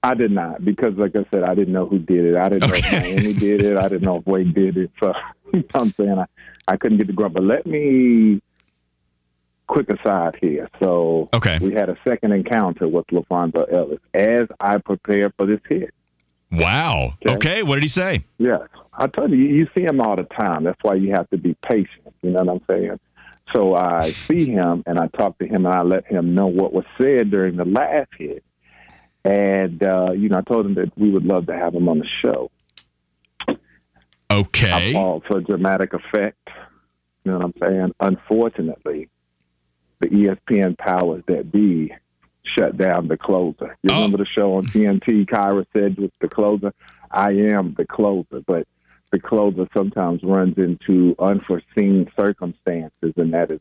I 0.02 0.14
did 0.14 0.32
not 0.32 0.64
because, 0.64 0.94
like 0.96 1.14
I 1.14 1.24
said, 1.30 1.44
I 1.44 1.54
didn't 1.54 1.72
know 1.72 1.86
who 1.86 1.98
did 1.98 2.24
it. 2.24 2.36
I 2.36 2.48
didn't 2.48 2.70
okay. 2.70 2.80
know 2.80 2.98
if 2.98 3.16
Miami 3.16 3.32
did 3.34 3.62
it. 3.62 3.76
I 3.76 3.88
didn't 3.88 4.02
know 4.02 4.16
if 4.16 4.26
Wade 4.26 4.54
did 4.54 4.76
it. 4.76 4.90
So 5.00 5.12
you 5.54 5.60
know 5.60 5.80
I'm 5.80 5.94
saying 5.96 6.18
I, 6.18 6.26
I 6.66 6.76
couldn't 6.76 6.98
get 6.98 7.06
the 7.06 7.12
grunt. 7.12 7.34
But 7.34 7.44
let 7.44 7.66
me 7.66 8.42
quick 9.66 9.88
aside 9.90 10.36
here. 10.40 10.68
So 10.80 11.28
okay. 11.34 11.58
we 11.60 11.72
had 11.72 11.88
a 11.88 11.96
second 12.06 12.32
encounter 12.32 12.88
with 12.88 13.06
LaPhonso 13.08 13.72
Ellis 13.72 14.00
as 14.14 14.48
I 14.60 14.78
prepared 14.78 15.32
for 15.36 15.46
this 15.46 15.60
hit. 15.68 15.92
Wow. 16.52 17.14
Okay. 17.26 17.34
okay. 17.34 17.62
What 17.62 17.76
did 17.76 17.84
he 17.84 17.88
say? 17.88 18.24
Yes. 18.38 18.60
I 18.92 19.08
told 19.08 19.30
you, 19.30 19.38
you 19.38 19.66
see 19.74 19.82
him 19.82 20.00
all 20.00 20.16
the 20.16 20.24
time. 20.24 20.64
That's 20.64 20.78
why 20.82 20.94
you 20.94 21.12
have 21.12 21.28
to 21.30 21.38
be 21.38 21.54
patient. 21.54 22.14
You 22.22 22.30
know 22.30 22.44
what 22.44 22.54
I'm 22.54 22.62
saying? 22.68 23.00
So 23.54 23.74
I 23.74 24.12
see 24.12 24.46
him 24.46 24.82
and 24.86 24.98
I 24.98 25.08
talk 25.08 25.38
to 25.38 25.46
him 25.46 25.66
and 25.66 25.74
I 25.74 25.82
let 25.82 26.06
him 26.06 26.34
know 26.34 26.46
what 26.46 26.72
was 26.72 26.84
said 27.00 27.30
during 27.30 27.56
the 27.56 27.64
last 27.64 28.10
hit. 28.18 28.42
And, 29.24 29.82
uh, 29.82 30.12
you 30.12 30.28
know, 30.28 30.38
I 30.38 30.42
told 30.42 30.66
him 30.66 30.74
that 30.74 30.96
we 30.96 31.10
would 31.10 31.24
love 31.24 31.46
to 31.46 31.54
have 31.54 31.74
him 31.74 31.88
on 31.88 31.98
the 31.98 32.06
show. 32.22 32.50
Okay. 34.30 34.94
I 34.96 35.20
for 35.28 35.40
dramatic 35.40 35.94
effect. 35.94 36.48
You 37.24 37.32
know 37.32 37.38
what 37.38 37.44
I'm 37.46 37.54
saying? 37.68 37.94
Unfortunately, 38.00 39.08
the 40.00 40.08
ESPN 40.08 40.76
powers 40.78 41.22
that 41.26 41.50
be 41.50 41.92
shut 42.44 42.76
down 42.76 43.08
the 43.08 43.16
closer. 43.16 43.76
You 43.82 43.90
oh. 43.92 43.94
remember 43.94 44.18
the 44.18 44.26
show 44.26 44.54
on 44.54 44.66
TNT? 44.66 45.26
Kyra 45.26 45.66
said 45.72 45.98
with 45.98 46.12
the 46.20 46.28
closer, 46.28 46.72
I 47.10 47.32
am 47.32 47.74
the 47.76 47.86
closer. 47.86 48.42
But 48.46 48.66
the 49.12 49.20
closer 49.20 49.68
sometimes 49.74 50.22
runs 50.22 50.58
into 50.58 51.14
unforeseen 51.18 52.10
circumstances, 52.18 53.12
and 53.16 53.32
that 53.34 53.50
is 53.50 53.60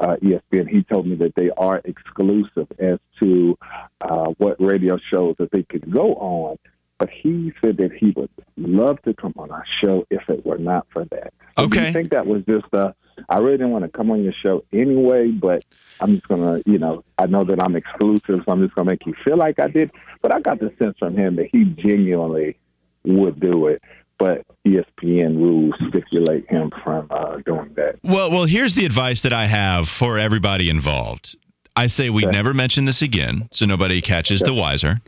uh, 0.00 0.16
ESPN. 0.22 0.68
He 0.68 0.82
told 0.82 1.06
me 1.06 1.16
that 1.16 1.34
they 1.34 1.50
are 1.56 1.80
exclusive 1.84 2.68
as 2.78 2.98
to 3.20 3.58
uh, 4.00 4.32
what 4.38 4.60
radio 4.60 4.98
shows 5.10 5.36
that 5.38 5.50
they 5.50 5.62
could 5.62 5.90
go 5.90 6.14
on. 6.14 6.58
But 6.98 7.10
he 7.10 7.52
said 7.62 7.76
that 7.76 7.92
he 7.92 8.12
would 8.16 8.30
love 8.56 9.02
to 9.02 9.12
come 9.14 9.34
on 9.36 9.50
our 9.50 9.64
show 9.82 10.06
if 10.10 10.28
it 10.28 10.46
were 10.46 10.58
not 10.58 10.86
for 10.92 11.04
that. 11.06 11.34
So 11.58 11.66
okay. 11.66 11.88
I 11.88 11.92
think 11.92 12.10
that 12.10 12.26
was 12.26 12.42
just 12.48 12.66
a? 12.72 12.94
I 13.28 13.38
really 13.38 13.56
didn't 13.56 13.70
want 13.70 13.84
to 13.84 13.90
come 13.90 14.10
on 14.10 14.22
your 14.22 14.32
show 14.42 14.64
anyway, 14.72 15.30
but 15.30 15.64
I'm 16.00 16.14
just 16.14 16.28
gonna, 16.28 16.62
you 16.66 16.78
know, 16.78 17.04
I 17.18 17.26
know 17.26 17.44
that 17.44 17.62
I'm 17.62 17.76
exclusive, 17.76 18.42
so 18.44 18.52
I'm 18.52 18.62
just 18.62 18.74
gonna 18.74 18.90
make 18.90 19.06
you 19.06 19.14
feel 19.24 19.36
like 19.36 19.58
I 19.58 19.68
did. 19.68 19.90
But 20.22 20.34
I 20.34 20.40
got 20.40 20.58
the 20.58 20.72
sense 20.78 20.96
from 20.98 21.16
him 21.16 21.36
that 21.36 21.48
he 21.52 21.64
genuinely 21.64 22.58
would 23.04 23.40
do 23.40 23.68
it 23.68 23.82
but 24.18 24.46
ESPN 24.66 25.36
rules 25.36 25.74
stipulate 25.88 26.48
him 26.48 26.72
from 26.82 27.06
uh, 27.10 27.36
doing 27.44 27.72
that. 27.74 27.96
Well, 28.02 28.30
well, 28.30 28.44
here's 28.44 28.74
the 28.74 28.86
advice 28.86 29.22
that 29.22 29.32
I 29.32 29.46
have 29.46 29.88
for 29.88 30.18
everybody 30.18 30.70
involved. 30.70 31.36
I 31.74 31.88
say 31.88 32.08
we 32.08 32.24
okay. 32.24 32.34
never 32.34 32.54
mention 32.54 32.86
this 32.86 33.02
again, 33.02 33.48
so 33.52 33.66
nobody 33.66 34.00
catches 34.00 34.42
okay. 34.42 34.50
the 34.50 34.58
wiser, 34.58 35.00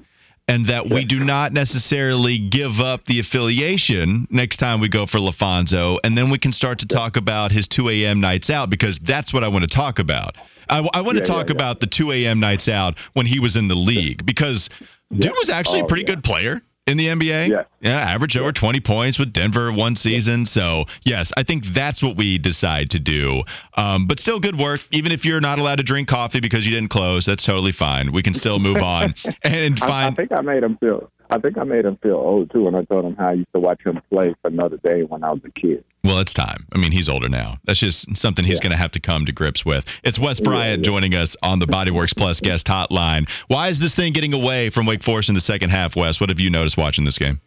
and 0.48 0.66
that 0.66 0.88
we 0.88 1.04
do 1.04 1.22
not 1.22 1.52
necessarily 1.52 2.38
give 2.38 2.80
up 2.80 3.04
the 3.04 3.20
affiliation 3.20 4.26
next 4.30 4.56
time 4.56 4.80
we 4.80 4.88
go 4.88 5.06
for 5.06 5.18
LaPhonso, 5.18 5.98
and 6.02 6.16
then 6.16 6.30
we 6.30 6.38
can 6.38 6.52
start 6.52 6.78
to 6.80 6.86
talk 6.86 7.16
about 7.16 7.52
his 7.52 7.68
2 7.68 7.90
a.m. 7.90 8.20
nights 8.20 8.48
out 8.48 8.70
because 8.70 8.98
that's 8.98 9.32
what 9.32 9.44
I 9.44 9.48
want 9.48 9.68
to 9.68 9.70
talk 9.70 9.98
about. 9.98 10.36
I, 10.68 10.78
I 10.78 11.02
want 11.02 11.16
yeah, 11.16 11.22
to 11.22 11.28
talk 11.28 11.48
yeah, 11.48 11.54
yeah. 11.54 11.56
about 11.56 11.80
the 11.80 11.86
2 11.86 12.12
a.m. 12.12 12.40
nights 12.40 12.68
out 12.68 12.98
when 13.12 13.26
he 13.26 13.38
was 13.38 13.56
in 13.56 13.68
the 13.68 13.74
league 13.74 14.24
because 14.24 14.70
Dude 15.10 15.32
was 15.32 15.50
actually 15.50 15.82
oh, 15.82 15.84
a 15.84 15.88
pretty 15.88 16.04
good 16.04 16.22
player 16.22 16.60
in 16.88 16.96
the 16.96 17.06
NBA? 17.06 17.48
Yeah. 17.48 17.64
Yeah, 17.80 17.98
average 17.98 18.36
over 18.36 18.50
20 18.50 18.80
points 18.80 19.18
with 19.18 19.32
Denver 19.32 19.72
one 19.72 19.94
season. 19.94 20.46
So, 20.46 20.86
yes, 21.04 21.30
I 21.36 21.44
think 21.44 21.64
that's 21.66 22.02
what 22.02 22.16
we 22.16 22.38
decide 22.38 22.90
to 22.90 22.98
do. 22.98 23.42
Um, 23.76 24.06
but 24.06 24.18
still 24.18 24.40
good 24.40 24.58
work. 24.58 24.80
Even 24.90 25.12
if 25.12 25.24
you're 25.24 25.40
not 25.40 25.58
allowed 25.58 25.76
to 25.76 25.84
drink 25.84 26.08
coffee 26.08 26.40
because 26.40 26.66
you 26.66 26.72
didn't 26.72 26.90
close, 26.90 27.26
that's 27.26 27.44
totally 27.44 27.72
fine. 27.72 28.12
We 28.12 28.22
can 28.22 28.34
still 28.34 28.58
move 28.58 28.76
on 28.82 29.14
and 29.42 29.78
find. 29.78 29.92
I, 29.92 30.06
I 30.08 30.14
think 30.14 30.32
I 30.32 30.40
made 30.40 30.64
him 30.64 30.76
feel 30.78 31.10
I 31.30 31.38
think 31.38 31.58
I 31.58 31.64
made 31.64 31.84
him 31.84 31.96
feel 32.02 32.14
old 32.14 32.50
too 32.50 32.64
when 32.64 32.74
I 32.74 32.84
told 32.84 33.04
him 33.04 33.16
how 33.16 33.28
I 33.28 33.32
used 33.34 33.52
to 33.54 33.60
watch 33.60 33.84
him 33.84 34.00
play 34.10 34.34
for 34.42 34.50
Notre 34.50 34.78
Dame 34.78 35.06
when 35.08 35.22
I 35.22 35.32
was 35.32 35.40
a 35.44 35.50
kid. 35.50 35.84
Well, 36.04 36.20
it's 36.20 36.32
time. 36.32 36.66
I 36.72 36.78
mean, 36.78 36.92
he's 36.92 37.08
older 37.08 37.28
now. 37.28 37.56
That's 37.64 37.80
just 37.80 38.16
something 38.16 38.44
he's 38.44 38.58
yeah. 38.58 38.62
going 38.62 38.72
to 38.72 38.78
have 38.78 38.92
to 38.92 39.00
come 39.00 39.26
to 39.26 39.32
grips 39.32 39.64
with. 39.64 39.84
It's 40.04 40.18
Wes 40.18 40.40
Bryant 40.40 40.84
yeah, 40.84 40.90
yeah. 40.90 41.00
joining 41.00 41.14
us 41.14 41.36
on 41.42 41.58
the 41.58 41.66
Bodyworks 41.66 42.16
Plus 42.16 42.40
guest 42.48 42.66
hotline. 42.66 43.28
Why 43.48 43.68
is 43.68 43.78
this 43.78 43.94
thing 43.94 44.12
getting 44.12 44.32
away 44.32 44.70
from 44.70 44.86
Wake 44.86 45.02
Forest 45.02 45.28
in 45.28 45.34
the 45.34 45.40
second 45.40 45.70
half, 45.70 45.96
Wes? 45.96 46.20
What 46.20 46.30
have 46.30 46.40
you 46.40 46.50
noticed 46.50 46.78
watching 46.78 47.04
this 47.04 47.18
game? 47.18 47.40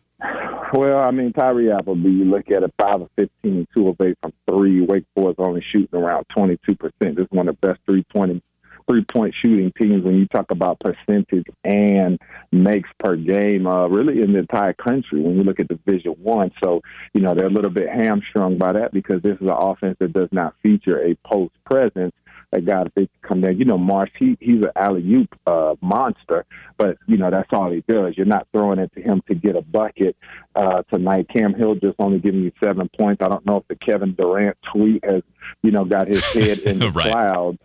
Well, 0.73 0.99
I 0.99 1.11
mean, 1.11 1.33
Tyree 1.33 1.71
Appleby, 1.71 2.09
you 2.09 2.25
look 2.25 2.49
at 2.49 2.63
it, 2.63 2.73
5 2.79 3.01
of 3.01 3.09
15, 3.17 3.67
2 3.73 3.87
of 3.89 3.95
8 3.99 4.17
from 4.21 4.33
3. 4.49 4.81
Wake 4.81 5.05
Forest 5.15 5.39
only 5.39 5.61
shooting 5.69 5.99
around 5.99 6.25
22%. 6.35 6.57
This 6.99 7.17
is 7.17 7.27
one 7.29 7.49
of 7.49 7.57
the 7.59 7.67
best 7.67 7.79
320 7.85 8.41
three 8.89 9.05
point 9.05 9.33
shooting 9.41 9.71
teams 9.79 10.03
when 10.03 10.15
you 10.15 10.27
talk 10.27 10.51
about 10.51 10.79
percentage 10.79 11.45
and 11.63 12.19
makes 12.51 12.89
per 12.99 13.15
game, 13.15 13.67
uh, 13.67 13.87
really 13.87 14.21
in 14.21 14.33
the 14.33 14.39
entire 14.39 14.73
country 14.73 15.21
when 15.21 15.35
you 15.35 15.43
look 15.43 15.59
at 15.59 15.67
Division 15.67 16.13
One. 16.21 16.51
So, 16.63 16.81
you 17.13 17.21
know, 17.21 17.33
they're 17.35 17.47
a 17.47 17.51
little 17.51 17.71
bit 17.71 17.89
hamstrung 17.89 18.57
by 18.57 18.73
that 18.73 18.91
because 18.93 19.21
this 19.21 19.35
is 19.35 19.41
an 19.41 19.49
offense 19.49 19.97
that 19.99 20.13
does 20.13 20.29
not 20.31 20.55
feature 20.63 21.01
a 21.03 21.15
post 21.25 21.53
presence. 21.65 22.13
A 22.53 22.59
guy 22.59 22.83
that 22.83 22.91
they 22.95 23.07
come 23.21 23.45
in, 23.45 23.57
you 23.57 23.63
know, 23.63 23.77
Marsh, 23.77 24.11
he 24.19 24.37
he's 24.41 24.61
an 24.61 24.71
alley 24.75 25.01
oop 25.13 25.39
uh, 25.47 25.75
monster, 25.79 26.45
but 26.77 26.97
you 27.07 27.15
know 27.15 27.31
that's 27.31 27.47
all 27.53 27.71
he 27.71 27.81
does. 27.87 28.17
You're 28.17 28.25
not 28.25 28.45
throwing 28.51 28.77
it 28.77 28.91
to 28.95 29.01
him 29.01 29.21
to 29.29 29.35
get 29.35 29.55
a 29.55 29.61
bucket 29.61 30.17
uh, 30.53 30.83
tonight. 30.93 31.29
Cam 31.29 31.53
Hill 31.53 31.75
just 31.75 31.95
only 31.97 32.19
giving 32.19 32.41
you 32.41 32.51
seven 32.61 32.89
points. 32.99 33.23
I 33.23 33.29
don't 33.29 33.45
know 33.45 33.55
if 33.55 33.67
the 33.69 33.77
Kevin 33.77 34.15
Durant 34.15 34.57
tweet 34.73 35.01
has, 35.05 35.23
you 35.63 35.71
know, 35.71 35.85
got 35.85 36.09
his 36.09 36.21
head 36.33 36.59
in 36.65 36.79
the 36.79 36.91
right. 36.91 37.09
clouds 37.09 37.59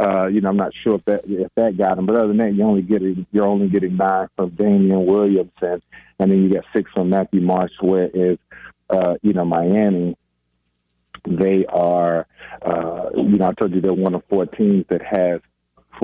uh, 0.00 0.28
you 0.28 0.40
know, 0.40 0.48
I'm 0.48 0.56
not 0.56 0.72
sure 0.82 0.94
if 0.94 1.04
that 1.04 1.22
if 1.26 1.52
that 1.56 1.76
got 1.76 1.98
him, 1.98 2.06
but 2.06 2.16
other 2.16 2.28
than 2.28 2.38
that, 2.38 2.54
you 2.54 2.64
only 2.64 2.80
getting 2.80 3.26
you're 3.32 3.46
only 3.46 3.68
getting 3.68 3.96
nine 3.96 4.28
from 4.34 4.50
Daivien 4.52 5.04
Williamson, 5.04 5.82
and 6.18 6.30
then 6.30 6.42
you 6.42 6.48
get 6.48 6.64
six 6.74 6.90
from 6.92 7.10
Matthew 7.10 7.42
Marsh. 7.42 7.72
Whereas, 7.82 8.38
uh, 8.88 9.16
you 9.20 9.34
know, 9.34 9.44
Miami, 9.44 10.16
they 11.26 11.66
are, 11.66 12.26
uh, 12.62 13.10
you 13.14 13.36
know, 13.36 13.46
I 13.46 13.52
told 13.52 13.74
you 13.74 13.82
they're 13.82 13.92
one 13.92 14.14
of 14.14 14.22
four 14.30 14.46
teams 14.46 14.86
that 14.88 15.02
has, 15.02 15.40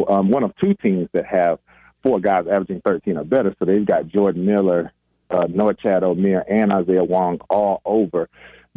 um, 0.09 0.31
one 0.31 0.43
of 0.43 0.55
two 0.63 0.75
teams 0.75 1.09
that 1.13 1.25
have 1.25 1.59
four 2.03 2.21
guys 2.21 2.47
averaging 2.47 2.83
13 2.85 3.17
or 3.17 3.25
better. 3.25 3.55
So 3.59 3.65
they've 3.65 3.87
got 3.87 4.09
Jordan 4.09 4.45
Miller, 4.45 4.93
uh, 5.31 5.45
Norchad 5.45 6.03
Omier, 6.03 6.45
and 6.47 6.71
Isaiah 6.71 7.05
Wong 7.05 7.39
all 7.49 7.81
over 7.87 8.29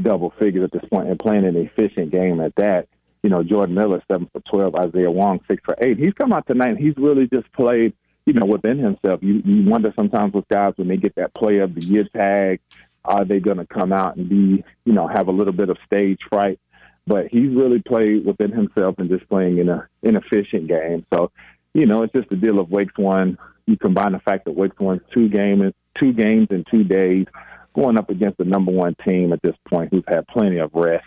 double 0.01 0.33
figures 0.39 0.63
at 0.63 0.71
this 0.71 0.89
point 0.89 1.09
and 1.09 1.19
playing 1.19 1.45
an 1.45 1.57
efficient 1.57 2.09
game 2.11 2.39
at 2.39 2.55
that 2.55 2.87
you 3.23 3.29
know, 3.29 3.43
Jordan 3.43 3.75
Miller, 3.75 4.01
seven 4.09 4.29
for 4.31 4.41
12, 4.49 4.75
Isaiah 4.75 5.11
Wong, 5.11 5.39
six 5.49 5.61
for 5.65 5.75
eight. 5.81 5.97
He's 5.97 6.13
come 6.13 6.33
out 6.33 6.47
tonight 6.47 6.69
and 6.69 6.79
he's 6.79 6.95
really 6.97 7.27
just 7.33 7.51
played, 7.53 7.93
you 8.25 8.33
know, 8.33 8.45
within 8.45 8.77
himself. 8.77 9.21
You, 9.21 9.41
you 9.45 9.69
wonder 9.69 9.93
sometimes 9.95 10.33
with 10.33 10.47
guys 10.47 10.73
when 10.77 10.87
they 10.87 10.97
get 10.97 11.15
that 11.15 11.33
player 11.33 11.63
of 11.63 11.75
the 11.75 11.85
year 11.85 12.05
tag, 12.15 12.61
are 13.03 13.25
they 13.25 13.39
going 13.39 13.57
to 13.57 13.65
come 13.65 13.91
out 13.91 14.15
and 14.15 14.29
be, 14.29 14.63
you 14.85 14.93
know, 14.93 15.07
have 15.07 15.27
a 15.27 15.31
little 15.31 15.53
bit 15.53 15.69
of 15.69 15.77
stage 15.85 16.19
fright? 16.29 16.59
But 17.07 17.27
he's 17.27 17.53
really 17.53 17.81
played 17.81 18.25
within 18.25 18.51
himself 18.51 18.95
and 18.99 19.09
just 19.09 19.27
playing 19.29 19.57
in 19.57 19.67
a 19.67 19.87
inefficient 20.03 20.67
game. 20.67 21.05
So, 21.11 21.31
you 21.73 21.85
know, 21.85 22.03
it's 22.03 22.13
just 22.13 22.31
a 22.31 22.35
deal 22.35 22.59
of 22.59 22.69
Wake's 22.69 22.97
one. 22.97 23.37
You 23.65 23.77
combine 23.77 24.13
the 24.13 24.19
fact 24.19 24.45
that 24.45 24.51
Wake's 24.51 24.79
won 24.79 25.01
two 25.13 25.27
games, 25.27 25.73
two 25.99 26.13
games 26.13 26.47
in 26.51 26.63
two 26.69 26.83
days, 26.83 27.25
going 27.73 27.97
up 27.97 28.09
against 28.09 28.37
the 28.37 28.45
number 28.45 28.71
one 28.71 28.95
team 29.07 29.33
at 29.33 29.41
this 29.41 29.55
point, 29.67 29.91
who's 29.91 30.03
had 30.07 30.27
plenty 30.27 30.57
of 30.57 30.71
rest 30.73 31.05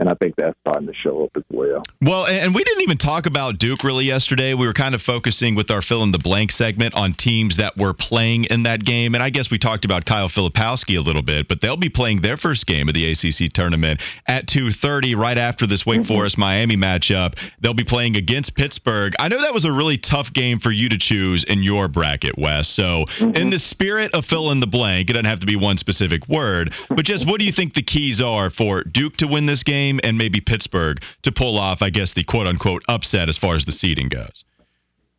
and 0.00 0.08
I 0.08 0.14
think 0.14 0.34
that's 0.36 0.58
starting 0.66 0.86
to 0.86 0.94
show 0.94 1.24
up 1.24 1.30
as 1.36 1.44
well. 1.50 1.82
Well, 2.00 2.26
and 2.26 2.54
we 2.54 2.64
didn't 2.64 2.82
even 2.82 2.96
talk 2.96 3.26
about 3.26 3.58
Duke 3.58 3.84
really 3.84 4.06
yesterday. 4.06 4.54
We 4.54 4.66
were 4.66 4.72
kind 4.72 4.94
of 4.94 5.02
focusing 5.02 5.54
with 5.54 5.70
our 5.70 5.82
fill 5.82 6.02
in 6.02 6.10
the 6.10 6.18
blank 6.18 6.52
segment 6.52 6.94
on 6.94 7.12
teams 7.12 7.58
that 7.58 7.76
were 7.76 7.92
playing 7.92 8.44
in 8.44 8.62
that 8.62 8.82
game, 8.82 9.14
and 9.14 9.22
I 9.22 9.28
guess 9.28 9.50
we 9.50 9.58
talked 9.58 9.84
about 9.84 10.06
Kyle 10.06 10.30
Filipowski 10.30 10.96
a 10.96 11.02
little 11.02 11.22
bit, 11.22 11.48
but 11.48 11.60
they'll 11.60 11.76
be 11.76 11.90
playing 11.90 12.22
their 12.22 12.38
first 12.38 12.66
game 12.66 12.88
of 12.88 12.94
the 12.94 13.10
ACC 13.10 13.52
tournament 13.52 14.00
at 14.26 14.46
2:30 14.46 15.16
right 15.16 15.36
after 15.36 15.66
this 15.66 15.84
Wake 15.84 16.00
mm-hmm. 16.00 16.14
Forest 16.14 16.38
Miami 16.38 16.78
matchup. 16.78 17.34
They'll 17.60 17.74
be 17.74 17.84
playing 17.84 18.16
against 18.16 18.56
Pittsburgh. 18.56 19.12
I 19.18 19.28
know 19.28 19.42
that 19.42 19.52
was 19.52 19.66
a 19.66 19.72
really 19.72 19.98
tough 19.98 20.32
game 20.32 20.60
for 20.60 20.72
you 20.72 20.88
to 20.88 20.98
choose 20.98 21.44
in 21.44 21.62
your 21.62 21.88
bracket, 21.88 22.38
Wes. 22.38 22.68
So, 22.68 23.04
mm-hmm. 23.04 23.36
in 23.36 23.50
the 23.50 23.58
spirit 23.58 24.14
of 24.14 24.24
fill 24.24 24.50
in 24.50 24.60
the 24.60 24.66
blank, 24.66 25.10
it 25.10 25.12
doesn't 25.12 25.26
have 25.26 25.40
to 25.40 25.46
be 25.46 25.56
one 25.56 25.76
specific 25.76 26.26
word, 26.26 26.72
but 26.88 27.04
just 27.04 27.26
what 27.26 27.38
do 27.38 27.44
you 27.44 27.52
think 27.52 27.74
the 27.74 27.82
keys 27.82 28.22
are 28.22 28.48
for 28.48 28.82
Duke 28.82 29.18
to 29.18 29.26
win 29.26 29.44
this 29.44 29.62
game? 29.62 29.89
And 30.04 30.16
maybe 30.18 30.40
Pittsburgh 30.40 31.02
to 31.22 31.32
pull 31.32 31.58
off, 31.58 31.82
I 31.82 31.90
guess, 31.90 32.12
the 32.12 32.22
quote 32.22 32.46
unquote 32.46 32.84
upset 32.88 33.28
as 33.28 33.38
far 33.38 33.56
as 33.56 33.64
the 33.64 33.72
seeding 33.72 34.08
goes? 34.08 34.44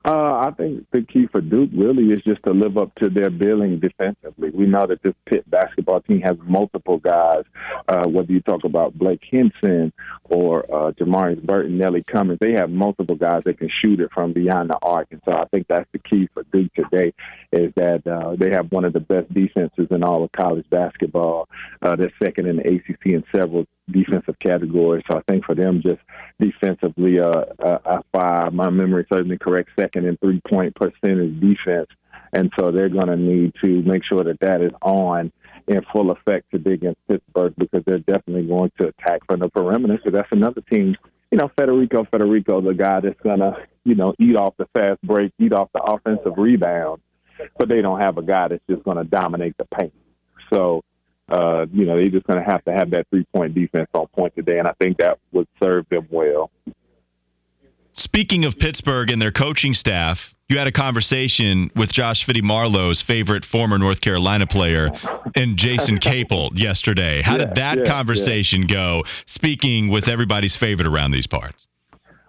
Uh, 0.04 0.48
I 0.48 0.52
think 0.58 0.88
the 0.92 1.04
key 1.04 1.28
for 1.28 1.42
Duke 1.42 1.70
really 1.76 2.06
is 2.12 2.22
just 2.22 2.42
to 2.44 2.52
live 2.52 2.76
up 2.76 2.94
to 2.96 3.10
their 3.10 3.30
billing 3.30 3.80
defensively. 3.80 4.50
We 4.50 4.66
know 4.66 4.88
that 4.88 5.04
this 5.04 5.14
Pitt 5.26 5.48
basketball 5.48 6.02
team 6.02 6.22
has 6.22 6.38
multiple 6.42 6.98
guys, 6.98 7.44
uh, 7.88 8.08
whether 8.08 8.32
you 8.32 8.42
talk 8.42 8.64
about 8.64 8.98
Blake 8.98 9.22
Hinson 9.30 9.94
or 10.32 10.63
uh, 10.74 10.91
Jamarius 10.94 11.44
Burton, 11.44 11.78
Nelly 11.78 12.04
Cummings, 12.04 12.39
they 12.39 12.54
have 12.54 12.70
multiple 12.70 13.17
guys 13.17 13.41
that 13.46 13.60
can 13.60 13.70
shoot 13.82 14.00
it 14.00 14.10
from 14.13 14.32
beyond 14.32 14.70
the 14.70 14.80
arc. 14.82 15.08
And 15.12 15.22
so 15.28 15.34
I 15.34 15.46
think 15.52 15.67
that's 15.67 15.89
the 15.91 16.00
key 16.00 16.30
for 16.34 16.44
Duke 16.54 16.74
today 16.74 17.13
is 17.52 17.74
that 17.76 18.08
uh, 18.08 18.38
they 18.38 18.50
have 18.52 18.72
one 18.72 18.86
of 18.86 18.94
the 18.94 19.02
best 19.02 19.32
defenses 19.34 19.88
in 19.91 20.04
all 20.04 20.24
of 20.24 20.32
college 20.32 20.65
basketball. 20.70 21.50
Uh, 21.82 21.98
they're 21.98 22.13
second 22.24 22.48
in 22.48 22.58
the 22.58 22.67
ACC 22.67 23.08
in 23.08 23.24
several 23.36 23.65
defensive 23.91 24.39
categories. 24.39 25.04
So 25.12 25.17
I 25.17 25.22
think 25.28 25.44
for 25.44 25.54
them, 25.54 25.82
just 25.82 26.00
defensively, 26.39 27.20
uh, 27.20 27.44
uh, 27.60 27.80
I 27.86 27.98
find 28.17 28.56
my 28.56 28.70
memory 28.70 29.06
me 29.26 29.38
correct, 29.38 29.72
second 29.78 30.06
in 30.06 30.15
three 30.17 30.41
point 30.50 30.76
percentage 30.76 31.41
defense. 31.41 31.88
And 32.34 32.52
so 32.58 32.72
they're 32.72 32.89
going 32.89 33.08
to 33.08 33.17
need 33.17 33.54
to 33.62 33.82
make 33.82 34.04
sure 34.10 34.24
that 34.24 34.39
that 34.39 34.62
is 34.62 34.72
on 34.82 35.34
in 35.67 35.82
full 35.91 36.12
effect 36.12 36.52
today 36.52 36.74
against 36.74 37.08
Pittsburgh 37.08 37.54
because 37.58 37.84
they're 37.86 38.00
definitely 38.00 38.47
going 38.47 38.71
to 38.80 38.88
attack 38.88 39.21
from 39.28 39.39
the 39.39 39.50
perimeter. 39.50 40.00
So 40.04 40.12
that's 40.12 40.32
another 40.32 40.62
team, 40.62 40.95
you 41.32 41.38
know, 41.38 41.50
Federico 41.58 42.06
Federico, 42.06 42.62
the 42.62 42.74
guy 42.74 43.00
that's 43.00 43.19
to, 43.39 43.67
you 43.84 43.95
know, 43.95 44.13
eat 44.19 44.36
off 44.36 44.56
the 44.58 44.67
fast 44.74 45.02
break, 45.02 45.32
eat 45.39 45.54
off 45.54 45.69
the 45.74 45.82
offensive 45.82 46.34
rebound, 46.38 47.02
but 47.58 47.69
they 47.69 47.82
don't 47.82 48.00
have 48.00 48.17
a 48.17 48.24
guy 48.24 48.50
that's 48.50 48.63
just 48.69 48.84
to 48.97 49.04
dominate 49.04 49.56
the 49.58 49.65
paint. 49.65 49.93
So 50.52 50.84
uh, 51.32 51.65
you 51.71 51.86
know, 51.86 51.95
they're 51.95 52.10
just 52.10 52.26
to 52.28 52.43
have 52.43 52.63
to 52.65 52.74
have 52.74 52.91
that 52.91 53.08
three 53.10 53.24
point 53.34 53.56
defense 53.56 53.89
on 53.93 54.06
point 54.08 54.36
today, 54.36 54.60
and 54.60 54.67
I 54.67 54.74
think 54.74 54.97
that 54.97 55.17
would 55.32 55.47
serve 55.63 55.88
them 55.89 56.08
well. 56.10 56.52
Speaking 57.93 58.45
of 58.45 58.60
Pittsburgh 58.60 59.12
and 59.12 59.21
their 59.21 59.32
coaching 59.32 59.74
staff, 59.74 60.36
you 60.52 60.58
had 60.58 60.68
a 60.68 60.72
conversation 60.72 61.72
with 61.76 61.94
Josh 61.94 62.26
Fitty 62.26 62.42
Marlowe's 62.42 63.02
favorite 63.02 63.46
former 63.46 63.80
North 63.80 64.02
Carolina 64.02 64.46
player 64.46 64.92
and 65.36 65.56
Jason 65.56 65.98
Capel 66.02 66.52
yesterday. 66.54 67.22
How 67.22 67.38
yeah, 67.38 67.46
did 67.46 67.56
that 67.56 67.78
yeah, 67.80 67.86
conversation 67.86 68.64
yeah. 68.64 68.76
go? 68.76 69.04
Speaking 69.26 69.90
with 69.90 70.10
everybody's 70.10 70.58
favorite 70.58 70.88
around 70.88 71.12
these 71.12 71.28
parts. 71.28 71.68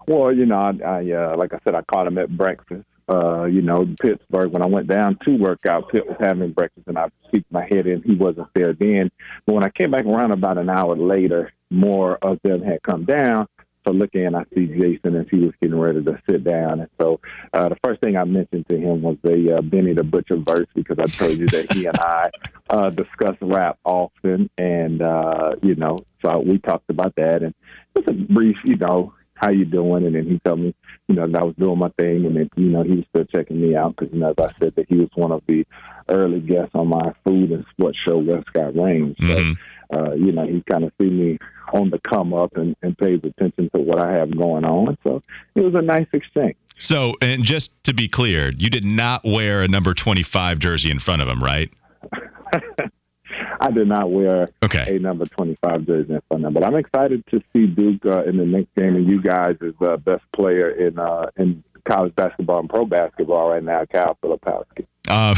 Well, 0.06 0.32
you 0.32 0.46
know, 0.46 0.56
I, 0.56 0.72
I 0.84 1.12
uh, 1.12 1.36
like 1.36 1.52
I 1.52 1.58
said, 1.64 1.74
I 1.74 1.82
caught 1.82 2.06
him 2.06 2.16
at 2.18 2.30
breakfast 2.30 2.84
uh, 3.08 3.44
you 3.44 3.62
know, 3.62 3.86
Pittsburgh. 4.00 4.52
When 4.52 4.62
I 4.62 4.66
went 4.66 4.86
down 4.86 5.18
to 5.24 5.36
work 5.36 5.66
out, 5.66 5.90
Pitt 5.90 6.06
was 6.06 6.16
having 6.20 6.52
breakfast, 6.52 6.86
and 6.86 6.98
I 6.98 7.08
peeked 7.30 7.50
my 7.50 7.66
head 7.68 7.86
in. 7.86 8.02
He 8.02 8.14
wasn't 8.14 8.48
there 8.54 8.72
then. 8.72 9.10
But 9.46 9.54
when 9.54 9.64
I 9.64 9.70
came 9.70 9.90
back 9.90 10.04
around 10.04 10.32
about 10.32 10.58
an 10.58 10.70
hour 10.70 10.96
later, 10.96 11.52
more 11.70 12.16
of 12.22 12.38
them 12.42 12.62
had 12.62 12.82
come 12.82 13.04
down. 13.04 13.48
So 13.86 13.92
looking, 13.92 14.24
in, 14.24 14.34
I 14.34 14.44
see 14.54 14.66
Jason 14.66 15.16
as 15.16 15.26
he 15.30 15.38
was 15.40 15.52
getting 15.60 15.78
ready 15.78 16.02
to 16.04 16.22
sit 16.28 16.44
down. 16.44 16.80
And 16.80 16.88
so 17.00 17.20
uh, 17.52 17.68
the 17.68 17.76
first 17.82 18.00
thing 18.00 18.16
I 18.16 18.24
mentioned 18.24 18.68
to 18.68 18.76
him 18.76 19.02
was 19.02 19.16
the 19.22 19.56
uh, 19.58 19.62
Benny 19.62 19.92
the 19.92 20.04
Butcher 20.04 20.36
verse 20.36 20.68
because 20.74 20.98
I 20.98 21.06
told 21.06 21.38
you 21.38 21.46
that 21.48 21.72
he 21.72 21.86
and 21.86 21.96
I 21.98 22.30
uh, 22.70 22.90
discuss 22.90 23.36
rap 23.40 23.78
often, 23.84 24.50
and 24.56 25.02
uh, 25.02 25.56
you 25.62 25.74
know, 25.74 25.98
so 26.24 26.38
we 26.40 26.58
talked 26.58 26.90
about 26.90 27.14
that, 27.16 27.42
and 27.42 27.54
was 27.94 28.04
a 28.08 28.12
brief, 28.12 28.56
you 28.64 28.76
know, 28.76 29.12
how 29.42 29.50
you 29.50 29.64
doing? 29.64 30.06
And 30.06 30.14
then 30.14 30.26
he 30.26 30.38
told 30.44 30.60
me, 30.60 30.74
you 31.08 31.16
know, 31.16 31.26
that 31.26 31.40
I 31.40 31.44
was 31.44 31.56
doing 31.58 31.78
my 31.78 31.88
thing, 31.98 32.24
and 32.24 32.36
then 32.36 32.48
you 32.56 32.70
know 32.70 32.82
he 32.82 32.96
was 32.96 33.04
still 33.10 33.24
checking 33.24 33.60
me 33.60 33.76
out 33.76 33.96
because 33.96 34.12
you 34.14 34.20
know, 34.20 34.30
as 34.30 34.34
I 34.38 34.52
said, 34.60 34.74
that 34.76 34.86
he 34.88 34.96
was 34.96 35.08
one 35.14 35.32
of 35.32 35.42
the 35.46 35.66
early 36.08 36.40
guests 36.40 36.74
on 36.74 36.88
my 36.88 37.12
food 37.24 37.50
and 37.50 37.64
sports 37.72 37.98
show, 38.06 38.18
West 38.18 38.46
Westcott 38.54 38.76
Range. 38.76 39.16
So, 39.18 39.24
mm-hmm. 39.24 39.96
uh, 39.96 40.14
you 40.14 40.32
know, 40.32 40.46
he 40.46 40.62
kind 40.70 40.84
of 40.84 40.92
see 41.00 41.10
me 41.10 41.38
on 41.72 41.90
the 41.90 41.98
come 41.98 42.32
up 42.32 42.56
and, 42.56 42.76
and 42.82 42.96
pays 42.96 43.20
attention 43.24 43.70
to 43.74 43.80
what 43.80 43.98
I 43.98 44.12
have 44.12 44.36
going 44.36 44.64
on. 44.64 44.96
So 45.04 45.22
it 45.54 45.62
was 45.62 45.74
a 45.74 45.82
nice 45.82 46.06
exchange. 46.12 46.56
So, 46.78 47.14
and 47.20 47.44
just 47.44 47.70
to 47.84 47.94
be 47.94 48.08
clear, 48.08 48.50
you 48.56 48.70
did 48.70 48.84
not 48.84 49.22
wear 49.24 49.62
a 49.62 49.68
number 49.68 49.94
25 49.94 50.58
jersey 50.58 50.90
in 50.90 50.98
front 50.98 51.22
of 51.22 51.28
him, 51.28 51.42
right? 51.42 51.70
I 53.60 53.70
did 53.70 53.88
not 53.88 54.10
wear 54.10 54.46
okay. 54.62 54.96
a 54.96 54.98
number 54.98 55.26
25 55.26 55.86
jersey 55.86 56.14
in 56.14 56.20
front 56.28 56.44
of. 56.44 56.54
But 56.54 56.64
I'm 56.64 56.76
excited 56.76 57.24
to 57.28 57.40
see 57.52 57.66
Duke 57.66 58.04
uh, 58.06 58.24
in 58.24 58.36
the 58.36 58.46
next 58.46 58.74
game, 58.76 58.96
and 58.96 59.08
you 59.08 59.22
guys 59.22 59.56
as 59.60 59.74
the 59.80 59.96
best 59.98 60.24
player 60.32 60.70
in 60.70 60.98
uh, 60.98 61.30
in 61.36 61.62
college 61.84 62.14
basketball 62.14 62.60
and 62.60 62.70
pro 62.70 62.84
basketball 62.84 63.50
right 63.50 63.62
now, 63.62 63.84
Kyle 63.84 64.16
Filipowski. 64.22 64.86
Uh, 65.08 65.34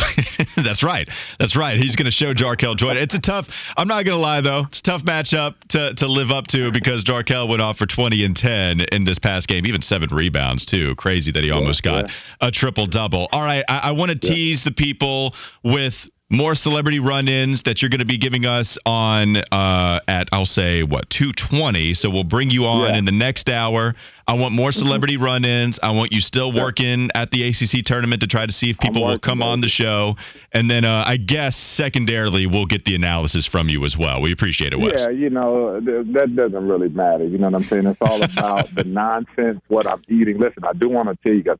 that's 0.57 0.83
right. 0.83 1.09
That's 1.39 1.57
right. 1.57 1.79
He's 1.79 1.97
going 1.97 2.05
to 2.05 2.11
show 2.11 2.35
Jarkel 2.35 2.77
Jordan. 2.77 3.03
It's 3.03 3.15
a 3.15 3.21
tough. 3.21 3.49
I'm 3.77 3.89
not 3.89 4.05
going 4.05 4.17
to 4.17 4.21
lie 4.21 4.41
though. 4.41 4.65
It's 4.69 4.81
a 4.81 4.83
tough 4.83 5.05
matchup 5.05 5.55
to 5.69 5.95
to 5.95 6.07
live 6.07 6.31
up 6.31 6.47
to 6.49 6.71
because 6.71 7.05
Jarkel 7.05 7.49
went 7.49 7.63
off 7.63 7.79
for 7.79 7.87
20 7.87 8.25
and 8.25 8.37
10 8.37 8.81
in 8.93 9.05
this 9.05 9.19
past 9.19 9.49
game, 9.49 9.67
even 9.67 9.81
seven 9.81 10.15
rebounds 10.15 10.67
too. 10.67 10.95
Crazy 10.97 11.33
that 11.33 11.45
he 11.45 11.51
almost 11.51 11.85
yeah, 11.85 11.93
got 11.93 12.09
yeah. 12.09 12.49
a 12.49 12.51
triple 12.51 12.87
double. 12.87 13.29
All 13.33 13.43
right, 13.43 13.65
I, 13.69 13.81
I 13.85 13.93
want 13.93 14.11
to 14.11 14.27
yeah. 14.27 14.35
tease 14.35 14.65
the 14.65 14.73
people 14.73 15.35
with 15.63 16.11
more 16.31 16.55
celebrity 16.55 17.01
run-ins 17.01 17.65
that 17.65 17.83
you're 17.83 17.91
going 17.91 18.01
to 18.01 18.07
be 18.07 18.17
giving 18.17 18.47
us 18.47 18.79
on 18.87 19.37
uh, 19.37 20.01
at 20.09 20.29
I'll 20.33 20.47
say 20.47 20.83
what 20.83 21.11
220. 21.11 21.95
So 21.95 22.11
we'll 22.11 22.25
bring 22.25 22.51
you 22.51 22.67
on 22.67 22.93
yeah. 22.93 22.99
in 22.99 23.05
the 23.05 23.13
next 23.13 23.51
hour. 23.51 23.95
I 24.27 24.35
want 24.35 24.55
more 24.55 24.71
mm-hmm. 24.71 24.79
celebrity 24.79 25.17
mm-hmm. 25.17 25.25
run-ins. 25.25 25.79
I 25.83 25.91
want 25.91 26.13
you 26.13 26.21
still 26.21 26.53
working 26.53 27.11
at 27.15 27.31
the 27.31 27.49
ACC 27.49 27.85
tournament 27.85 28.23
to 28.23 28.27
try 28.27 28.47
to 28.47 28.53
see 28.53 28.71
if 28.71 28.79
people 28.79 29.05
will 29.05 29.19
come 29.19 29.43
on 29.43 29.61
the 29.61 29.69
show. 29.69 30.17
And 30.53 30.71
then 30.71 30.85
uh, 30.85 31.05
I 31.07 31.19
guess 31.19 31.57
secondarily 31.57 32.47
we'll 32.47 32.67
get 32.67 32.85
the 32.85 32.95
analysis 32.95 33.47
from 33.47 33.69
you 33.69 33.85
as 33.85 33.97
well. 33.97 34.23
We 34.23 34.33
appreciate 34.33 34.73
it, 34.73 34.81
Wes. 34.81 35.03
Yeah, 35.03 35.11
you 35.11 35.31
know 35.31 35.81
that 35.81 36.33
doesn't 36.35 36.69
really 36.69 36.89
matter. 36.89 37.25
You 37.25 37.39
know 37.39 37.51
what 37.51 37.57
I'm 37.57 37.65
saying? 37.65 37.87
It's 37.87 37.99
all 38.01 38.23
about 38.23 38.75
the 38.75 38.85
nonsense, 38.87 39.61
what 39.69 39.87
I'm 39.87 40.03
eating. 40.09 40.39
Listen, 40.39 40.65
I 40.65 40.73
do 40.73 40.89
want 40.89 41.09
to 41.09 41.17
tell 41.23 41.35
you 41.35 41.43
guys, 41.43 41.59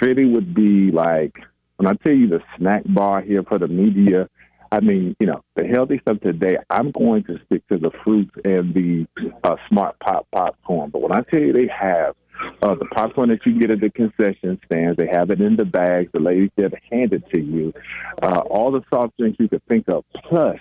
Fitty 0.00 0.24
would 0.24 0.54
be 0.54 0.90
like 0.90 1.36
when 1.82 1.92
I 1.92 2.04
tell 2.04 2.14
you 2.14 2.28
the 2.28 2.40
snack 2.56 2.84
bar 2.86 3.22
here 3.22 3.42
for 3.42 3.58
the 3.58 3.66
media, 3.66 4.28
I 4.70 4.78
mean, 4.78 5.16
you 5.18 5.26
know, 5.26 5.42
the 5.56 5.66
healthy 5.66 5.98
stuff 5.98 6.20
today, 6.20 6.56
I'm 6.70 6.92
going 6.92 7.24
to 7.24 7.40
stick 7.46 7.66
to 7.72 7.76
the 7.76 7.90
fruits 8.04 8.30
and 8.44 8.72
the 8.72 9.04
uh, 9.42 9.56
smart 9.68 9.98
pop 9.98 10.28
popcorn. 10.30 10.90
But 10.90 11.02
when 11.02 11.10
I 11.10 11.22
tell 11.22 11.40
you 11.40 11.52
they 11.52 11.66
have 11.66 12.14
uh, 12.62 12.76
the 12.76 12.84
popcorn 12.84 13.30
that 13.30 13.44
you 13.44 13.58
get 13.58 13.72
at 13.72 13.80
the 13.80 13.90
concession 13.90 14.60
stands, 14.64 14.96
they 14.96 15.08
have 15.08 15.30
it 15.32 15.40
in 15.40 15.56
the 15.56 15.64
bags. 15.64 16.12
The 16.12 16.20
ladies 16.20 16.50
there 16.54 16.68
to 16.68 16.78
hand 16.88 17.12
it 17.14 17.28
to 17.30 17.40
you. 17.40 17.74
Uh, 18.22 18.42
all 18.48 18.70
the 18.70 18.82
soft 18.88 19.16
drinks 19.18 19.40
you 19.40 19.48
could 19.48 19.66
think 19.66 19.88
of, 19.88 20.04
plus 20.14 20.60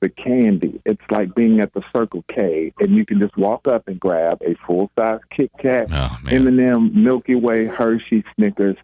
the 0.00 0.08
candy. 0.08 0.82
It's 0.84 1.00
like 1.10 1.32
being 1.36 1.60
at 1.60 1.72
the 1.74 1.82
Circle 1.94 2.24
K, 2.28 2.72
and 2.80 2.96
you 2.96 3.06
can 3.06 3.20
just 3.20 3.36
walk 3.36 3.68
up 3.68 3.86
and 3.86 4.00
grab 4.00 4.42
a 4.42 4.56
full 4.66 4.90
size 4.98 5.20
Kit 5.30 5.52
Kat, 5.60 5.86
oh, 5.92 6.18
M&M, 6.28 7.04
Milky 7.04 7.36
Way, 7.36 7.66
Hershey, 7.66 8.24
Snickers, 8.34 8.76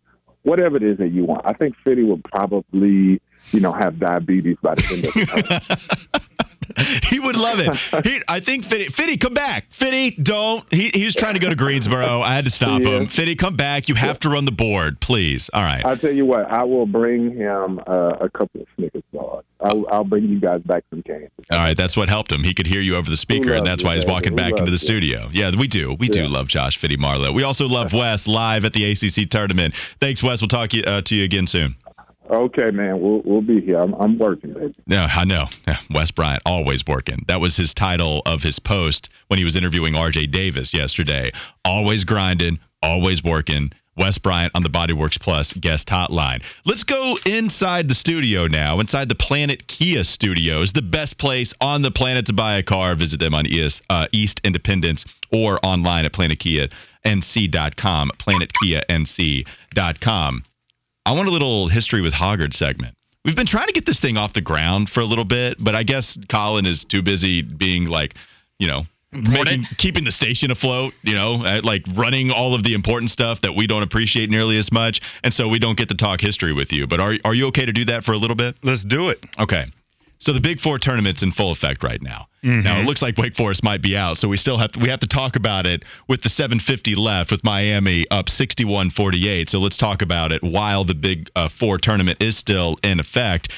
whatever 0.46 0.76
it 0.76 0.84
is 0.84 0.96
that 0.98 1.08
you 1.08 1.24
want. 1.24 1.42
I 1.44 1.52
think 1.52 1.74
Fitty 1.82 2.04
would 2.04 2.22
probably, 2.24 3.20
you 3.50 3.60
know, 3.60 3.72
have 3.72 3.98
diabetes 3.98 4.56
by 4.62 4.76
the 4.76 4.84
end 4.92 5.04
of 5.04 5.12
the 5.12 6.20
he 7.04 7.18
would 7.18 7.36
love 7.36 7.58
it. 7.60 8.06
He, 8.06 8.20
I 8.28 8.40
think 8.40 8.64
Fitty, 8.64 8.88
Fitty, 8.88 9.16
come 9.16 9.34
back. 9.34 9.66
Fitty, 9.70 10.16
don't. 10.22 10.64
He, 10.72 10.90
he 10.92 11.04
was 11.04 11.14
trying 11.14 11.34
to 11.34 11.40
go 11.40 11.48
to 11.48 11.56
Greensboro. 11.56 12.20
I 12.20 12.34
had 12.34 12.44
to 12.44 12.50
stop 12.50 12.82
him. 12.82 13.08
Fitty, 13.08 13.36
come 13.36 13.56
back. 13.56 13.88
You 13.88 13.94
have 13.94 14.18
to 14.20 14.28
run 14.28 14.44
the 14.44 14.52
board, 14.52 15.00
please. 15.00 15.50
All 15.52 15.62
right. 15.62 15.84
I'll 15.84 15.96
tell 15.96 16.12
you 16.12 16.26
what. 16.26 16.50
I 16.50 16.64
will 16.64 16.86
bring 16.86 17.36
him 17.36 17.80
uh, 17.86 18.16
a 18.20 18.30
couple 18.30 18.62
of 18.62 18.66
Snickers 18.76 19.02
bars. 19.12 19.44
I'll, 19.60 19.86
I'll 19.90 20.04
bring 20.04 20.24
you 20.24 20.38
guys 20.38 20.60
back 20.62 20.84
some 20.90 21.02
candy. 21.02 21.28
All 21.50 21.58
right, 21.58 21.76
that's 21.76 21.96
what 21.96 22.08
helped 22.08 22.30
him. 22.30 22.42
He 22.42 22.54
could 22.54 22.66
hear 22.66 22.80
you 22.80 22.96
over 22.96 23.08
the 23.08 23.16
speaker, 23.16 23.54
and 23.54 23.66
that's 23.66 23.82
why 23.82 23.94
he's 23.94 24.06
walking 24.06 24.36
back 24.36 24.52
into 24.58 24.70
the 24.70 24.78
studio. 24.78 25.28
Yeah, 25.32 25.50
we 25.58 25.66
do. 25.66 25.96
We 25.98 26.08
yeah. 26.08 26.24
do 26.24 26.28
love 26.28 26.46
Josh 26.46 26.78
Fitty 26.78 26.96
Marlowe. 26.96 27.32
We 27.32 27.42
also 27.42 27.66
love 27.66 27.92
Wes 27.94 28.26
live 28.26 28.64
at 28.64 28.74
the 28.74 28.90
ACC 28.92 29.30
tournament. 29.30 29.74
Thanks, 29.98 30.22
Wes. 30.22 30.42
We'll 30.42 30.48
talk 30.48 30.70
uh, 30.86 31.02
to 31.02 31.14
you 31.14 31.24
again 31.24 31.46
soon. 31.46 31.76
Okay, 32.30 32.70
man, 32.70 33.00
we'll 33.00 33.22
we'll 33.24 33.42
be 33.42 33.60
here. 33.60 33.78
I'm, 33.78 33.94
I'm 33.94 34.18
working, 34.18 34.52
baby. 34.52 34.74
Yeah, 34.86 35.08
I 35.10 35.24
know. 35.24 35.46
Yeah, 35.66 35.78
Wes 35.90 36.10
Bryant 36.10 36.42
always 36.44 36.84
working. 36.86 37.24
That 37.28 37.40
was 37.40 37.56
his 37.56 37.74
title 37.74 38.22
of 38.26 38.42
his 38.42 38.58
post 38.58 39.10
when 39.28 39.38
he 39.38 39.44
was 39.44 39.56
interviewing 39.56 39.94
R.J. 39.94 40.26
Davis 40.28 40.74
yesterday. 40.74 41.30
Always 41.64 42.04
grinding, 42.04 42.58
always 42.82 43.22
working. 43.22 43.70
Wes 43.96 44.18
Bryant 44.18 44.52
on 44.54 44.62
the 44.62 44.68
Bodyworks 44.68 45.18
Plus 45.18 45.54
guest 45.54 45.88
hotline. 45.88 46.42
Let's 46.66 46.84
go 46.84 47.16
inside 47.24 47.88
the 47.88 47.94
studio 47.94 48.46
now, 48.46 48.78
inside 48.80 49.08
the 49.08 49.14
Planet 49.14 49.66
Kia 49.66 50.04
studios, 50.04 50.72
the 50.72 50.82
best 50.82 51.16
place 51.18 51.54
on 51.60 51.80
the 51.80 51.90
planet 51.90 52.26
to 52.26 52.34
buy 52.34 52.58
a 52.58 52.62
car. 52.62 52.94
Visit 52.94 53.20
them 53.20 53.34
on 53.34 53.46
East, 53.46 53.80
uh, 53.88 54.06
East 54.12 54.42
Independence 54.44 55.06
or 55.32 55.58
online 55.62 56.04
at 56.04 56.12
planetkianc.com, 56.12 58.10
planetkianc.com. 58.18 60.44
I 61.06 61.12
want 61.12 61.28
a 61.28 61.30
little 61.30 61.68
history 61.68 62.00
with 62.00 62.12
Hoggard 62.12 62.52
segment. 62.52 62.96
We've 63.24 63.36
been 63.36 63.46
trying 63.46 63.68
to 63.68 63.72
get 63.72 63.86
this 63.86 64.00
thing 64.00 64.16
off 64.16 64.32
the 64.32 64.40
ground 64.40 64.90
for 64.90 64.98
a 64.98 65.04
little 65.04 65.24
bit, 65.24 65.56
but 65.56 65.76
I 65.76 65.84
guess 65.84 66.18
Colin 66.28 66.66
is 66.66 66.84
too 66.84 67.00
busy 67.00 67.42
being 67.42 67.84
like, 67.84 68.16
you 68.58 68.66
know, 68.66 68.82
making, 69.12 69.66
keeping 69.78 70.02
the 70.02 70.10
station 70.10 70.50
afloat, 70.50 70.94
you 71.02 71.14
know, 71.14 71.44
uh, 71.44 71.60
like 71.62 71.82
running 71.94 72.32
all 72.32 72.56
of 72.56 72.64
the 72.64 72.74
important 72.74 73.10
stuff 73.10 73.42
that 73.42 73.54
we 73.54 73.68
don't 73.68 73.84
appreciate 73.84 74.30
nearly 74.30 74.58
as 74.58 74.72
much, 74.72 75.00
and 75.22 75.32
so 75.32 75.48
we 75.48 75.60
don't 75.60 75.78
get 75.78 75.90
to 75.90 75.96
talk 75.96 76.20
history 76.20 76.52
with 76.52 76.72
you. 76.72 76.88
But 76.88 76.98
are 76.98 77.14
are 77.24 77.34
you 77.34 77.46
okay 77.48 77.66
to 77.66 77.72
do 77.72 77.84
that 77.84 78.02
for 78.02 78.10
a 78.10 78.16
little 78.16 78.36
bit? 78.36 78.56
Let's 78.64 78.84
do 78.84 79.10
it. 79.10 79.24
Okay. 79.38 79.66
So 80.18 80.32
the 80.32 80.40
Big 80.40 80.60
Four 80.60 80.78
tournament's 80.78 81.22
in 81.22 81.32
full 81.32 81.52
effect 81.52 81.82
right 81.82 82.00
now. 82.00 82.28
Mm-hmm. 82.42 82.62
Now 82.62 82.80
it 82.80 82.86
looks 82.86 83.02
like 83.02 83.18
Wake 83.18 83.34
Forest 83.34 83.62
might 83.62 83.82
be 83.82 83.96
out, 83.96 84.18
so 84.18 84.28
we 84.28 84.36
still 84.36 84.58
have 84.58 84.72
to, 84.72 84.80
we 84.80 84.88
have 84.88 85.00
to 85.00 85.06
talk 85.06 85.36
about 85.36 85.66
it 85.66 85.84
with 86.08 86.22
the 86.22 86.28
750 86.28 86.94
left, 86.94 87.30
with 87.30 87.44
Miami 87.44 88.06
up 88.10 88.26
61-48. 88.26 89.48
So 89.48 89.58
let's 89.58 89.76
talk 89.76 90.02
about 90.02 90.32
it 90.32 90.42
while 90.42 90.84
the 90.84 90.94
Big 90.94 91.30
uh, 91.36 91.48
Four 91.48 91.78
tournament 91.78 92.22
is 92.22 92.36
still 92.36 92.76
in 92.82 93.00
effect. 93.00 93.52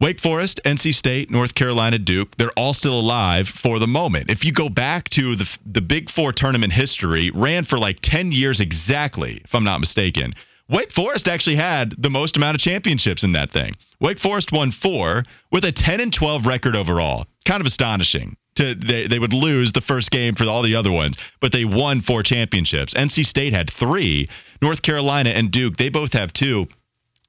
Wake 0.00 0.20
Forest, 0.20 0.60
NC 0.64 0.92
State, 0.92 1.30
North 1.30 1.54
Carolina, 1.54 1.98
Duke, 1.98 2.36
they're 2.36 2.52
all 2.56 2.74
still 2.74 2.98
alive 2.98 3.48
for 3.48 3.78
the 3.78 3.86
moment. 3.86 4.30
If 4.30 4.44
you 4.44 4.52
go 4.52 4.68
back 4.68 5.08
to 5.10 5.36
the 5.36 5.58
the 5.64 5.80
Big 5.80 6.10
4 6.10 6.32
tournament 6.32 6.72
history, 6.72 7.30
ran 7.32 7.64
for 7.64 7.78
like 7.78 8.00
10 8.02 8.32
years 8.32 8.60
exactly, 8.60 9.40
if 9.44 9.54
I'm 9.54 9.64
not 9.64 9.80
mistaken. 9.80 10.34
Wake 10.68 10.92
Forest 10.92 11.28
actually 11.28 11.56
had 11.56 11.94
the 11.98 12.10
most 12.10 12.36
amount 12.36 12.54
of 12.54 12.60
championships 12.60 13.22
in 13.22 13.32
that 13.32 13.50
thing. 13.50 13.72
Wake 14.00 14.18
Forest 14.18 14.50
won 14.50 14.70
4 14.70 15.22
with 15.52 15.64
a 15.64 15.72
10 15.72 16.00
and 16.00 16.12
12 16.12 16.46
record 16.46 16.74
overall. 16.74 17.26
Kind 17.44 17.60
of 17.60 17.66
astonishing. 17.66 18.36
To 18.56 18.74
they, 18.74 19.08
they 19.08 19.18
would 19.18 19.32
lose 19.32 19.72
the 19.72 19.80
first 19.80 20.10
game 20.10 20.36
for 20.36 20.44
all 20.44 20.62
the 20.62 20.76
other 20.76 20.92
ones, 20.92 21.16
but 21.40 21.50
they 21.50 21.64
won 21.64 22.00
four 22.00 22.22
championships. 22.22 22.94
NC 22.94 23.26
State 23.26 23.52
had 23.52 23.68
3. 23.68 24.28
North 24.62 24.80
Carolina 24.80 25.30
and 25.30 25.50
Duke, 25.50 25.76
they 25.76 25.90
both 25.90 26.12
have 26.12 26.32
2. 26.32 26.66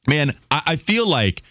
Man, 0.07 0.37
I, 0.51 0.61
I 0.65 0.75
feel 0.75 1.07
like 1.07 1.41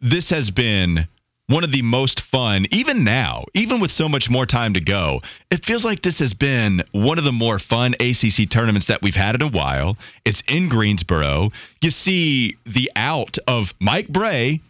this 0.00 0.30
has 0.30 0.50
been 0.50 1.08
one 1.46 1.62
of 1.62 1.72
the 1.72 1.82
most 1.82 2.22
fun, 2.22 2.66
even 2.70 3.04
now, 3.04 3.44
even 3.52 3.78
with 3.80 3.90
so 3.90 4.08
much 4.08 4.30
more 4.30 4.46
time 4.46 4.74
to 4.74 4.80
go. 4.80 5.20
It 5.50 5.64
feels 5.64 5.84
like 5.84 6.00
this 6.00 6.20
has 6.20 6.32
been 6.32 6.82
one 6.92 7.18
of 7.18 7.24
the 7.24 7.32
more 7.32 7.58
fun 7.58 7.94
ACC 8.00 8.48
tournaments 8.48 8.86
that 8.86 9.02
we've 9.02 9.14
had 9.14 9.34
in 9.34 9.42
a 9.42 9.50
while. 9.50 9.98
It's 10.24 10.42
in 10.48 10.70
Greensboro. 10.70 11.50
You 11.82 11.90
see 11.90 12.56
the 12.64 12.90
out 12.96 13.36
of 13.46 13.74
Mike 13.78 14.08
Brey. 14.08 14.60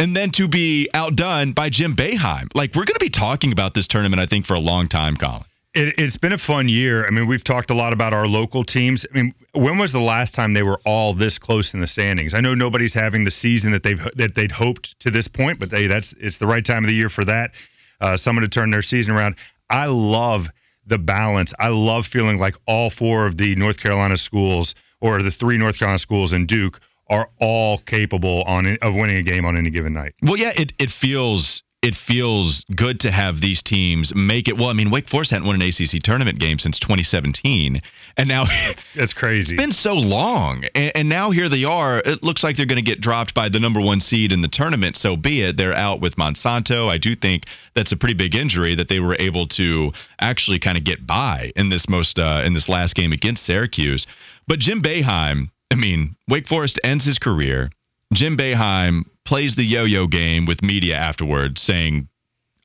and 0.00 0.16
then 0.16 0.30
to 0.30 0.48
be 0.48 0.88
outdone 0.94 1.52
by 1.52 1.68
Jim 1.68 1.94
Boeheim. 1.94 2.48
Like, 2.54 2.74
we're 2.74 2.86
going 2.86 2.94
to 2.94 3.04
be 3.04 3.10
talking 3.10 3.52
about 3.52 3.74
this 3.74 3.86
tournament, 3.86 4.18
I 4.18 4.24
think, 4.24 4.46
for 4.46 4.54
a 4.54 4.58
long 4.58 4.88
time, 4.88 5.14
Colin. 5.14 5.42
It, 5.72 6.00
has 6.00 6.16
been 6.16 6.32
a 6.32 6.38
fun 6.38 6.68
year. 6.68 7.06
I 7.06 7.10
mean, 7.10 7.28
we've 7.28 7.44
talked 7.44 7.70
a 7.70 7.74
lot 7.74 7.92
about 7.92 8.12
our 8.12 8.26
local 8.26 8.64
teams. 8.64 9.06
I 9.12 9.16
mean, 9.16 9.34
when 9.52 9.78
was 9.78 9.92
the 9.92 10.00
last 10.00 10.34
time 10.34 10.52
they 10.52 10.64
were 10.64 10.80
all 10.84 11.14
this 11.14 11.38
close 11.38 11.74
in 11.74 11.80
the 11.80 11.86
standings? 11.86 12.34
I 12.34 12.40
know 12.40 12.54
nobody's 12.54 12.94
having 12.94 13.24
the 13.24 13.30
season 13.30 13.72
that 13.72 13.82
they've 13.82 14.02
that 14.16 14.34
they'd 14.34 14.50
hoped 14.50 14.98
to 15.00 15.10
this 15.10 15.28
point, 15.28 15.60
but 15.60 15.70
they 15.70 15.86
that's 15.86 16.12
it's 16.18 16.38
the 16.38 16.46
right 16.46 16.64
time 16.64 16.84
of 16.84 16.88
the 16.88 16.94
year 16.94 17.08
for 17.08 17.24
that. 17.24 17.52
Uh, 18.00 18.16
someone 18.16 18.42
to 18.42 18.48
turn 18.48 18.70
their 18.70 18.82
season 18.82 19.14
around. 19.14 19.36
I 19.68 19.86
love 19.86 20.48
the 20.86 20.98
balance. 20.98 21.54
I 21.58 21.68
love 21.68 22.06
feeling 22.06 22.38
like 22.38 22.56
all 22.66 22.90
four 22.90 23.26
of 23.26 23.36
the 23.36 23.54
North 23.54 23.78
Carolina 23.78 24.16
schools 24.16 24.74
or 25.00 25.22
the 25.22 25.30
three 25.30 25.58
North 25.58 25.78
Carolina 25.78 25.98
schools 25.98 26.32
and 26.32 26.48
Duke 26.48 26.80
are 27.08 27.28
all 27.40 27.78
capable 27.78 28.42
on 28.42 28.78
of 28.82 28.94
winning 28.94 29.16
a 29.16 29.22
game 29.22 29.44
on 29.44 29.56
any 29.56 29.70
given 29.70 29.92
night. 29.92 30.14
Well, 30.22 30.36
yeah, 30.36 30.52
it, 30.56 30.72
it 30.78 30.90
feels 30.90 31.62
it 31.82 31.94
feels 31.94 32.64
good 32.76 33.00
to 33.00 33.10
have 33.10 33.40
these 33.40 33.62
teams 33.62 34.14
make 34.14 34.48
it. 34.48 34.56
Well, 34.56 34.68
I 34.68 34.74
mean, 34.74 34.90
Wake 34.90 35.08
Forest 35.08 35.30
hadn't 35.30 35.46
won 35.46 35.60
an 35.60 35.66
ACC 35.66 36.02
tournament 36.02 36.38
game 36.38 36.58
since 36.58 36.78
2017, 36.78 37.80
and 38.18 38.28
now 38.28 38.44
it's 38.94 39.14
crazy. 39.14 39.54
It's 39.54 39.62
been 39.62 39.72
so 39.72 39.94
long, 39.94 40.64
and, 40.74 40.92
and 40.94 41.08
now 41.08 41.30
here 41.30 41.48
they 41.48 41.64
are. 41.64 42.02
It 42.04 42.22
looks 42.22 42.44
like 42.44 42.56
they're 42.56 42.66
going 42.66 42.84
to 42.84 42.90
get 42.90 43.00
dropped 43.00 43.34
by 43.34 43.48
the 43.48 43.60
number 43.60 43.80
one 43.80 44.00
seed 44.00 44.32
in 44.32 44.42
the 44.42 44.48
tournament. 44.48 44.96
So 44.96 45.16
be 45.16 45.42
it. 45.42 45.56
They're 45.56 45.72
out 45.72 46.00
with 46.00 46.16
Monsanto. 46.16 46.88
I 46.88 46.98
do 46.98 47.14
think 47.14 47.44
that's 47.74 47.92
a 47.92 47.96
pretty 47.96 48.14
big 48.14 48.34
injury 48.34 48.74
that 48.74 48.88
they 48.88 49.00
were 49.00 49.16
able 49.18 49.46
to 49.48 49.92
actually 50.20 50.58
kind 50.58 50.76
of 50.76 50.84
get 50.84 51.06
by 51.06 51.50
in 51.56 51.70
this 51.70 51.88
most 51.88 52.18
uh, 52.18 52.42
in 52.44 52.52
this 52.52 52.68
last 52.68 52.94
game 52.94 53.12
against 53.12 53.44
Syracuse. 53.44 54.06
But 54.46 54.58
Jim 54.58 54.82
Boeheim, 54.82 55.50
I 55.70 55.76
mean, 55.76 56.16
Wake 56.28 56.46
Forest 56.46 56.78
ends 56.84 57.06
his 57.06 57.18
career. 57.18 57.70
Jim 58.12 58.36
Boeheim 58.36 59.04
plays 59.30 59.54
the 59.54 59.62
yo-yo 59.62 60.08
game 60.08 60.44
with 60.44 60.60
media 60.60 60.96
afterwards, 60.96 61.62
saying, 61.62 62.08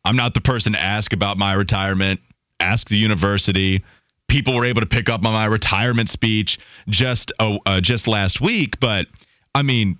"I'm 0.03 0.15
not 0.15 0.33
the 0.33 0.41
person 0.41 0.73
to 0.73 0.81
ask 0.81 1.13
about 1.13 1.37
my 1.37 1.53
retirement. 1.53 2.21
Ask 2.59 2.89
the 2.89 2.97
university." 2.97 3.83
People 4.27 4.55
were 4.55 4.65
able 4.65 4.81
to 4.81 4.87
pick 4.87 5.07
up 5.07 5.23
on 5.23 5.31
my 5.31 5.45
retirement 5.45 6.09
speech 6.09 6.57
just 6.89 7.31
uh, 7.37 7.59
uh, 7.67 7.81
just 7.81 8.07
last 8.07 8.41
week, 8.41 8.79
but 8.79 9.05
I 9.53 9.61
mean, 9.61 9.99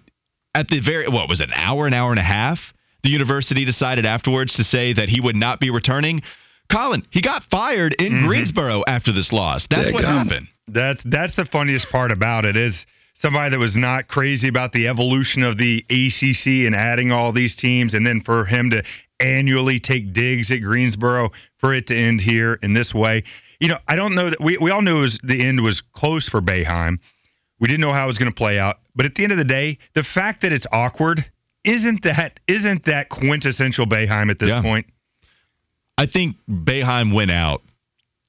at 0.55 0.67
the 0.67 0.79
very 0.79 1.07
what 1.07 1.29
was 1.29 1.39
it, 1.39 1.49
an 1.49 1.53
hour, 1.55 1.85
an 1.85 1.93
hour 1.93 2.09
and 2.09 2.17
a 2.17 2.23
half? 2.23 2.73
The 3.03 3.11
university 3.11 3.63
decided 3.63 4.07
afterwards 4.07 4.55
to 4.55 4.63
say 4.63 4.93
that 4.93 5.07
he 5.07 5.21
would 5.21 5.35
not 5.35 5.59
be 5.59 5.69
returning. 5.69 6.23
Colin, 6.67 7.05
he 7.11 7.21
got 7.21 7.43
fired 7.43 7.93
in 8.01 8.11
mm-hmm. 8.11 8.27
Greensboro 8.27 8.83
after 8.87 9.11
this 9.11 9.31
loss. 9.31 9.67
That's 9.67 9.91
what 9.91 10.03
happened. 10.03 10.47
That's 10.67 11.03
that's 11.03 11.35
the 11.35 11.45
funniest 11.45 11.91
part 11.91 12.11
about 12.11 12.47
it 12.47 12.57
is 12.57 12.87
somebody 13.15 13.49
that 13.49 13.59
was 13.59 13.75
not 13.75 14.07
crazy 14.07 14.47
about 14.47 14.71
the 14.71 14.87
evolution 14.87 15.43
of 15.43 15.57
the 15.57 15.83
ACC 15.89 16.67
and 16.67 16.75
adding 16.75 17.11
all 17.11 17.31
these 17.31 17.55
teams, 17.55 17.93
and 17.93 18.05
then 18.05 18.21
for 18.21 18.45
him 18.45 18.69
to 18.69 18.83
annually 19.19 19.79
take 19.79 20.13
digs 20.13 20.51
at 20.51 20.61
Greensboro 20.61 21.31
for 21.57 21.73
it 21.73 21.87
to 21.87 21.97
end 21.97 22.21
here 22.21 22.53
in 22.61 22.73
this 22.73 22.93
way. 22.93 23.23
You 23.59 23.69
know, 23.69 23.77
I 23.87 23.95
don't 23.95 24.15
know 24.15 24.29
that 24.29 24.41
we, 24.41 24.57
we 24.57 24.71
all 24.71 24.81
knew 24.81 25.01
was, 25.01 25.19
the 25.23 25.41
end 25.41 25.61
was 25.61 25.81
close 25.81 26.27
for 26.27 26.41
Boeheim. 26.41 26.97
We 27.59 27.69
didn't 27.69 27.81
know 27.81 27.93
how 27.93 28.03
it 28.03 28.07
was 28.07 28.17
going 28.17 28.31
to 28.31 28.35
play 28.35 28.59
out, 28.59 28.79
but 28.95 29.05
at 29.05 29.15
the 29.15 29.23
end 29.23 29.31
of 29.31 29.37
the 29.37 29.45
day, 29.45 29.79
the 29.93 30.03
fact 30.03 30.41
that 30.41 30.51
it's 30.51 30.67
awkward 30.71 31.25
isn't 31.63 32.03
that 32.03 32.39
isn't 32.47 32.85
that 32.85 33.09
quintessential 33.09 33.85
Boeheim 33.85 34.29
at 34.29 34.39
this 34.39 34.49
yeah. 34.49 34.61
point. 34.61 34.87
I 35.97 36.05
think 36.05 36.35
Boeheim 36.49 37.13
went 37.13 37.31
out 37.31 37.63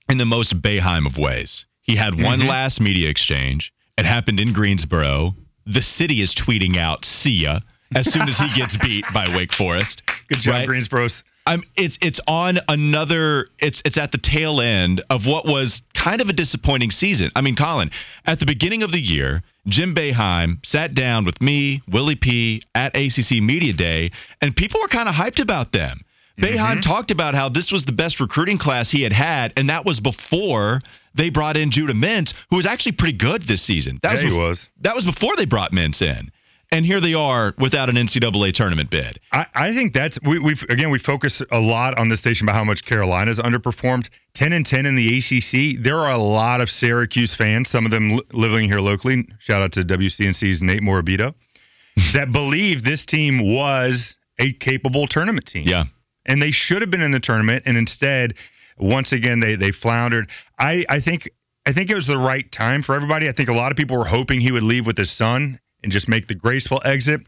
in 0.09 0.19
the 0.19 0.25
most 0.25 0.63
Boeheim 0.63 1.07
of 1.07 1.19
ways. 1.19 1.67
He 1.83 1.97
had 1.97 2.15
one 2.21 2.39
mm-hmm. 2.39 2.49
last 2.49 2.81
media 2.81 3.11
exchange. 3.11 3.73
It 3.97 4.05
happened 4.05 4.41
in 4.41 4.53
Greensboro. 4.53 5.35
The 5.67 5.83
city 5.83 6.21
is 6.21 6.35
tweeting 6.35 6.77
out, 6.77 7.05
see 7.05 7.43
ya, 7.43 7.61
as 7.95 8.13
soon 8.13 8.29
as 8.29 8.39
he 8.39 8.49
gets 8.55 8.77
beat 8.83 9.05
by 9.13 9.35
Wake 9.35 9.53
Forest. 9.53 10.03
Good 10.29 10.41
job, 10.41 10.55
right? 10.55 10.67
Greensboro's. 10.67 11.23
I'm, 11.47 11.63
it's 11.77 11.97
it's 12.03 12.21
on 12.27 12.59
another 12.69 13.47
it's 13.61 13.81
it's 13.85 13.99
at 13.99 14.11
the 14.11 14.19
tail 14.19 14.61
end 14.61 15.01
of 15.09 15.27
what 15.27 15.47
was 15.47 15.83
kind 15.95 16.21
of 16.21 16.29
a 16.29 16.33
disappointing 16.33 16.91
season. 16.91 17.31
I 17.37 17.41
mean, 17.41 17.55
Colin, 17.55 17.91
at 18.27 18.41
the 18.41 18.47
beginning 18.47 18.83
of 18.83 18.91
the 18.91 19.01
year, 19.01 19.43
Jim 19.69 19.95
Boeheim 19.95 20.65
sat 20.67 20.95
down 20.95 21.25
with 21.25 21.41
me, 21.41 21.83
Willie 21.89 22.17
P, 22.17 22.63
at 22.75 22.97
ACC 22.97 23.43
Media 23.43 23.73
Day, 23.73 24.11
and 24.43 24.57
people 24.57 24.81
were 24.81 24.89
kind 24.89 25.09
of 25.09 25.15
hyped 25.15 25.41
about 25.41 25.73
them. 25.73 26.01
Boeheim 26.39 26.57
mm-hmm. 26.57 26.81
talked 26.81 27.11
about 27.11 27.35
how 27.35 27.49
this 27.49 27.73
was 27.73 27.85
the 27.85 27.93
best 27.93 28.21
recruiting 28.21 28.59
class 28.59 28.91
he 28.91 29.03
had 29.03 29.13
had, 29.13 29.53
and 29.57 29.71
that 29.71 29.85
was 29.85 30.01
before 30.01 30.81
they 31.15 31.31
brought 31.31 31.57
in 31.57 31.71
Judah 31.71 31.95
Mintz, 31.95 32.35
who 32.51 32.57
was 32.57 32.67
actually 32.67 32.93
pretty 32.93 33.17
good 33.17 33.43
this 33.43 33.63
season. 33.63 33.99
That 34.03 34.19
yeah, 34.19 34.25
was, 34.25 34.33
he 34.33 34.39
was. 34.39 34.69
That 34.83 34.95
was 34.95 35.05
before 35.07 35.35
they 35.37 35.47
brought 35.47 35.73
Mintz 35.73 36.03
in. 36.03 36.31
And 36.73 36.85
here 36.85 37.01
they 37.01 37.15
are 37.15 37.55
without 37.59 37.89
an 37.89 37.95
NCAA 37.95 38.53
tournament 38.53 38.91
bid. 38.91 39.21
I, 39.31 39.47
I 39.55 39.73
think 39.73 39.93
that's 39.93 40.19
we, 40.23 40.41
we've 40.41 40.63
again 40.69 40.91
we 40.91 40.99
focus 40.99 41.41
a 41.53 41.61
lot 41.61 41.97
on 41.97 42.09
the 42.09 42.17
station 42.17 42.45
about 42.45 42.57
how 42.57 42.65
much 42.65 42.85
Carolina's 42.85 43.39
underperformed. 43.39 44.09
Ten 44.35 44.53
and 44.53 44.67
ten 44.67 44.85
in 44.85 44.97
the 44.97 45.17
ACC. 45.17 45.83
There 45.83 45.99
are 45.99 46.11
a 46.11 46.19
lot 46.19 46.61
of 46.61 46.69
Syracuse 46.69 47.35
fans, 47.35 47.71
some 47.71 47.85
of 47.85 47.93
them 47.93 48.21
living 48.33 48.65
here 48.65 48.81
locally. 48.81 49.29
Shout 49.39 49.63
out 49.63 49.73
to 49.73 49.83
WCNC's 49.83 50.61
Nate 50.61 50.83
Morabito, 50.83 51.35
that 52.15 52.33
believe 52.33 52.83
this 52.83 53.07
team 53.07 53.55
was 53.55 54.17
a 54.39 54.53
capable 54.53 55.07
tournament 55.07 55.47
team. 55.47 55.69
Yeah, 55.69 55.85
and 56.27 56.43
they 56.43 56.51
should 56.51 56.83
have 56.83 56.91
been 56.91 57.03
in 57.03 57.13
the 57.13 57.21
tournament, 57.21 57.63
and 57.67 57.79
instead 57.79 58.35
once 58.79 59.13
again, 59.13 59.41
they 59.41 59.57
they 59.57 59.73
floundered. 59.73 60.31
I 60.59 60.85
I 60.89 61.01
think 61.01 61.29
I 61.65 61.73
think 61.73 61.91
it 61.91 61.95
was 61.95 62.07
the 62.07 62.19
right 62.19 62.51
time 62.51 62.83
for 62.83 62.95
everybody. 62.95 63.29
I 63.29 63.33
think 63.33 63.49
a 63.49 63.55
lot 63.55 63.73
of 63.73 63.79
people 63.79 63.97
were 63.97 64.05
hoping 64.05 64.41
he 64.41 64.53
would 64.53 64.63
leave 64.63 64.87
with 64.87 64.99
his 64.99 65.11
son 65.11 65.59
and 65.83 65.91
just 65.91 66.09
make 66.09 66.27
the 66.27 66.35
graceful 66.35 66.83
exit. 66.85 67.23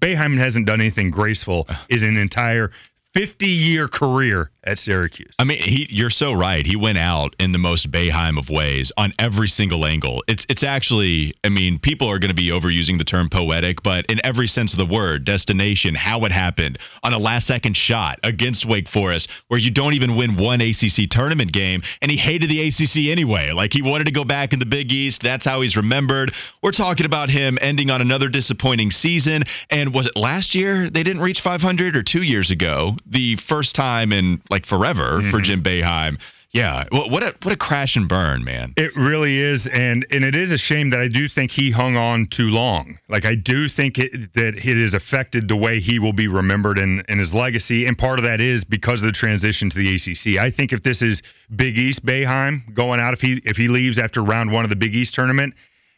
Boeheim 0.00 0.38
hasn't 0.38 0.66
done 0.66 0.80
anything 0.80 1.10
graceful 1.10 1.66
uh. 1.68 1.76
is 1.88 2.02
an 2.02 2.16
entire 2.16 2.70
50 3.14 3.46
year 3.46 3.88
career 3.88 4.50
at 4.64 4.78
Syracuse. 4.78 5.34
I 5.38 5.44
mean, 5.44 5.58
he, 5.58 5.86
you're 5.90 6.10
so 6.10 6.32
right. 6.32 6.66
He 6.66 6.76
went 6.76 6.98
out 6.98 7.36
in 7.38 7.52
the 7.52 7.58
most 7.58 7.90
Boeheim 7.90 8.38
of 8.38 8.50
ways 8.50 8.92
on 8.96 9.12
every 9.18 9.48
single 9.48 9.84
angle. 9.84 10.24
It's 10.28 10.46
it's 10.48 10.62
actually, 10.62 11.34
I 11.44 11.48
mean, 11.48 11.78
people 11.78 12.08
are 12.08 12.18
going 12.18 12.30
to 12.30 12.34
be 12.34 12.48
overusing 12.48 12.98
the 12.98 13.04
term 13.04 13.28
poetic, 13.28 13.82
but 13.82 14.06
in 14.06 14.24
every 14.24 14.46
sense 14.46 14.72
of 14.72 14.78
the 14.78 14.86
word, 14.86 15.24
destination, 15.24 15.94
how 15.94 16.24
it 16.24 16.32
happened 16.32 16.78
on 17.02 17.12
a 17.12 17.18
last 17.18 17.46
second 17.46 17.76
shot 17.76 18.20
against 18.22 18.66
Wake 18.66 18.88
Forest, 18.88 19.30
where 19.48 19.60
you 19.60 19.70
don't 19.70 19.94
even 19.94 20.16
win 20.16 20.36
one 20.36 20.60
ACC 20.60 21.08
tournament 21.10 21.52
game, 21.52 21.82
and 22.00 22.10
he 22.10 22.16
hated 22.16 22.48
the 22.48 22.66
ACC 22.68 23.10
anyway. 23.10 23.50
Like 23.52 23.72
he 23.72 23.82
wanted 23.82 24.04
to 24.04 24.12
go 24.12 24.24
back 24.24 24.52
in 24.52 24.58
the 24.58 24.66
Big 24.66 24.92
East. 24.92 25.22
That's 25.22 25.44
how 25.44 25.60
he's 25.60 25.76
remembered. 25.76 26.32
We're 26.62 26.72
talking 26.72 27.06
about 27.06 27.28
him 27.28 27.58
ending 27.60 27.90
on 27.90 28.00
another 28.00 28.28
disappointing 28.28 28.90
season. 28.90 29.44
And 29.70 29.92
was 29.94 30.06
it 30.06 30.16
last 30.16 30.54
year 30.54 30.90
they 30.90 31.02
didn't 31.02 31.22
reach 31.22 31.40
500 31.40 31.96
or 31.96 32.02
two 32.02 32.22
years 32.22 32.50
ago? 32.50 32.96
the 33.06 33.36
first 33.36 33.74
time 33.74 34.12
in 34.12 34.40
like 34.50 34.66
forever 34.66 35.20
mm-hmm. 35.20 35.30
for 35.30 35.40
Jim 35.40 35.62
Boeheim. 35.62 36.18
Yeah, 36.52 36.84
what 36.90 37.22
a 37.22 37.32
what 37.42 37.52
a 37.52 37.56
crash 37.56 37.94
and 37.94 38.08
burn, 38.08 38.42
man. 38.42 38.74
It 38.76 38.96
really 38.96 39.38
is, 39.38 39.68
and 39.68 40.04
and 40.10 40.24
it 40.24 40.34
is 40.34 40.50
a 40.50 40.58
shame 40.58 40.90
that 40.90 40.98
I 40.98 41.06
do 41.06 41.28
think 41.28 41.52
he 41.52 41.70
hung 41.70 41.96
on 41.96 42.26
too 42.26 42.48
long. 42.48 42.98
Like 43.08 43.24
I 43.24 43.36
do 43.36 43.68
think 43.68 43.98
it, 44.00 44.32
that 44.34 44.56
it 44.56 44.76
has 44.76 44.94
affected 44.94 45.46
the 45.46 45.54
way 45.54 45.78
he 45.78 46.00
will 46.00 46.12
be 46.12 46.26
remembered 46.26 46.80
and 46.80 47.04
and 47.08 47.20
his 47.20 47.32
legacy, 47.32 47.86
and 47.86 47.96
part 47.96 48.18
of 48.18 48.24
that 48.24 48.40
is 48.40 48.64
because 48.64 49.00
of 49.00 49.06
the 49.06 49.12
transition 49.12 49.70
to 49.70 49.78
the 49.78 49.94
ACC. 49.94 50.42
I 50.42 50.50
think 50.50 50.72
if 50.72 50.82
this 50.82 51.02
is 51.02 51.22
Big 51.54 51.78
East 51.78 52.04
Boeheim 52.04 52.74
going 52.74 52.98
out, 52.98 53.14
if 53.14 53.20
he 53.20 53.40
if 53.44 53.56
he 53.56 53.68
leaves 53.68 54.00
after 54.00 54.20
round 54.20 54.50
one 54.50 54.64
of 54.64 54.70
the 54.70 54.76
Big 54.76 54.96
East 54.96 55.14
tournament, 55.14 55.54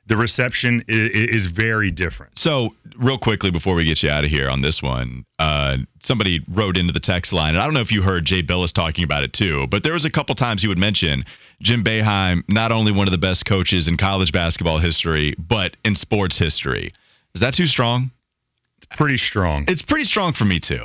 the 0.06 0.16
reception 0.16 0.84
is, 0.88 1.44
is, 1.44 1.46
very 1.46 1.90
different. 1.90 2.38
So, 2.38 2.74
real 2.96 3.18
quickly 3.18 3.50
before 3.50 3.76
we 3.76 3.84
get 3.84 4.02
you 4.02 4.10
out 4.10 4.24
of 4.24 4.30
here 4.30 4.48
on 4.48 4.60
this 4.60 4.82
one, 4.82 5.24
uh, 5.38 5.78
somebody 6.00 6.40
wrote 6.48 6.76
into 6.76 6.92
the 6.92 7.00
text 7.00 7.32
line, 7.32 7.54
and 7.54 7.60
I 7.60 7.64
don't 7.64 7.74
know 7.74 7.80
if 7.80 7.92
you 7.92 8.02
heard 8.02 8.24
Jay 8.24 8.42
Bilas 8.42 8.72
talking 8.72 9.04
about 9.04 9.22
it 9.22 9.32
too, 9.32 9.66
but 9.68 9.84
there 9.84 9.92
was 9.92 10.04
a 10.04 10.10
couple 10.10 10.34
times 10.34 10.62
he 10.62 10.68
would 10.68 10.78
mention 10.78 11.24
Jim 11.60 11.84
Boeheim, 11.84 12.42
not 12.48 12.72
only 12.72 12.90
one 12.90 13.06
of 13.06 13.12
the 13.12 13.18
best 13.18 13.46
coaches 13.46 13.86
in 13.86 13.96
college 13.96 14.32
basketball 14.32 14.78
history, 14.78 15.34
but 15.38 15.76
in 15.84 15.94
sports 15.94 16.36
history. 16.36 16.92
Is 17.34 17.40
that 17.40 17.54
too 17.54 17.66
strong? 17.66 18.10
It's 18.78 18.96
pretty 18.96 19.16
strong. 19.16 19.66
It's 19.68 19.82
pretty 19.82 20.04
strong 20.04 20.32
for 20.32 20.44
me 20.44 20.58
too. 20.58 20.84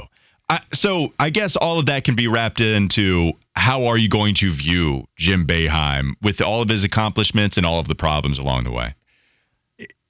I, 0.49 0.61
so 0.73 1.11
I 1.19 1.29
guess 1.29 1.55
all 1.57 1.79
of 1.79 1.87
that 1.87 2.05
can 2.05 2.15
be 2.15 2.27
wrapped 2.27 2.61
into 2.61 3.33
how 3.53 3.87
are 3.87 3.97
you 3.97 4.07
going 4.07 4.35
to 4.35 4.53
view 4.53 5.07
Jim 5.17 5.45
Boeheim 5.45 6.13
with 6.21 6.39
all 6.39 6.61
of 6.61 6.69
his 6.69 6.83
accomplishments 6.85 7.57
and 7.57 7.65
all 7.65 7.79
of 7.79 7.87
the 7.87 7.95
problems 7.95 8.37
along 8.37 8.63
the 8.63 8.71
way? 8.71 8.93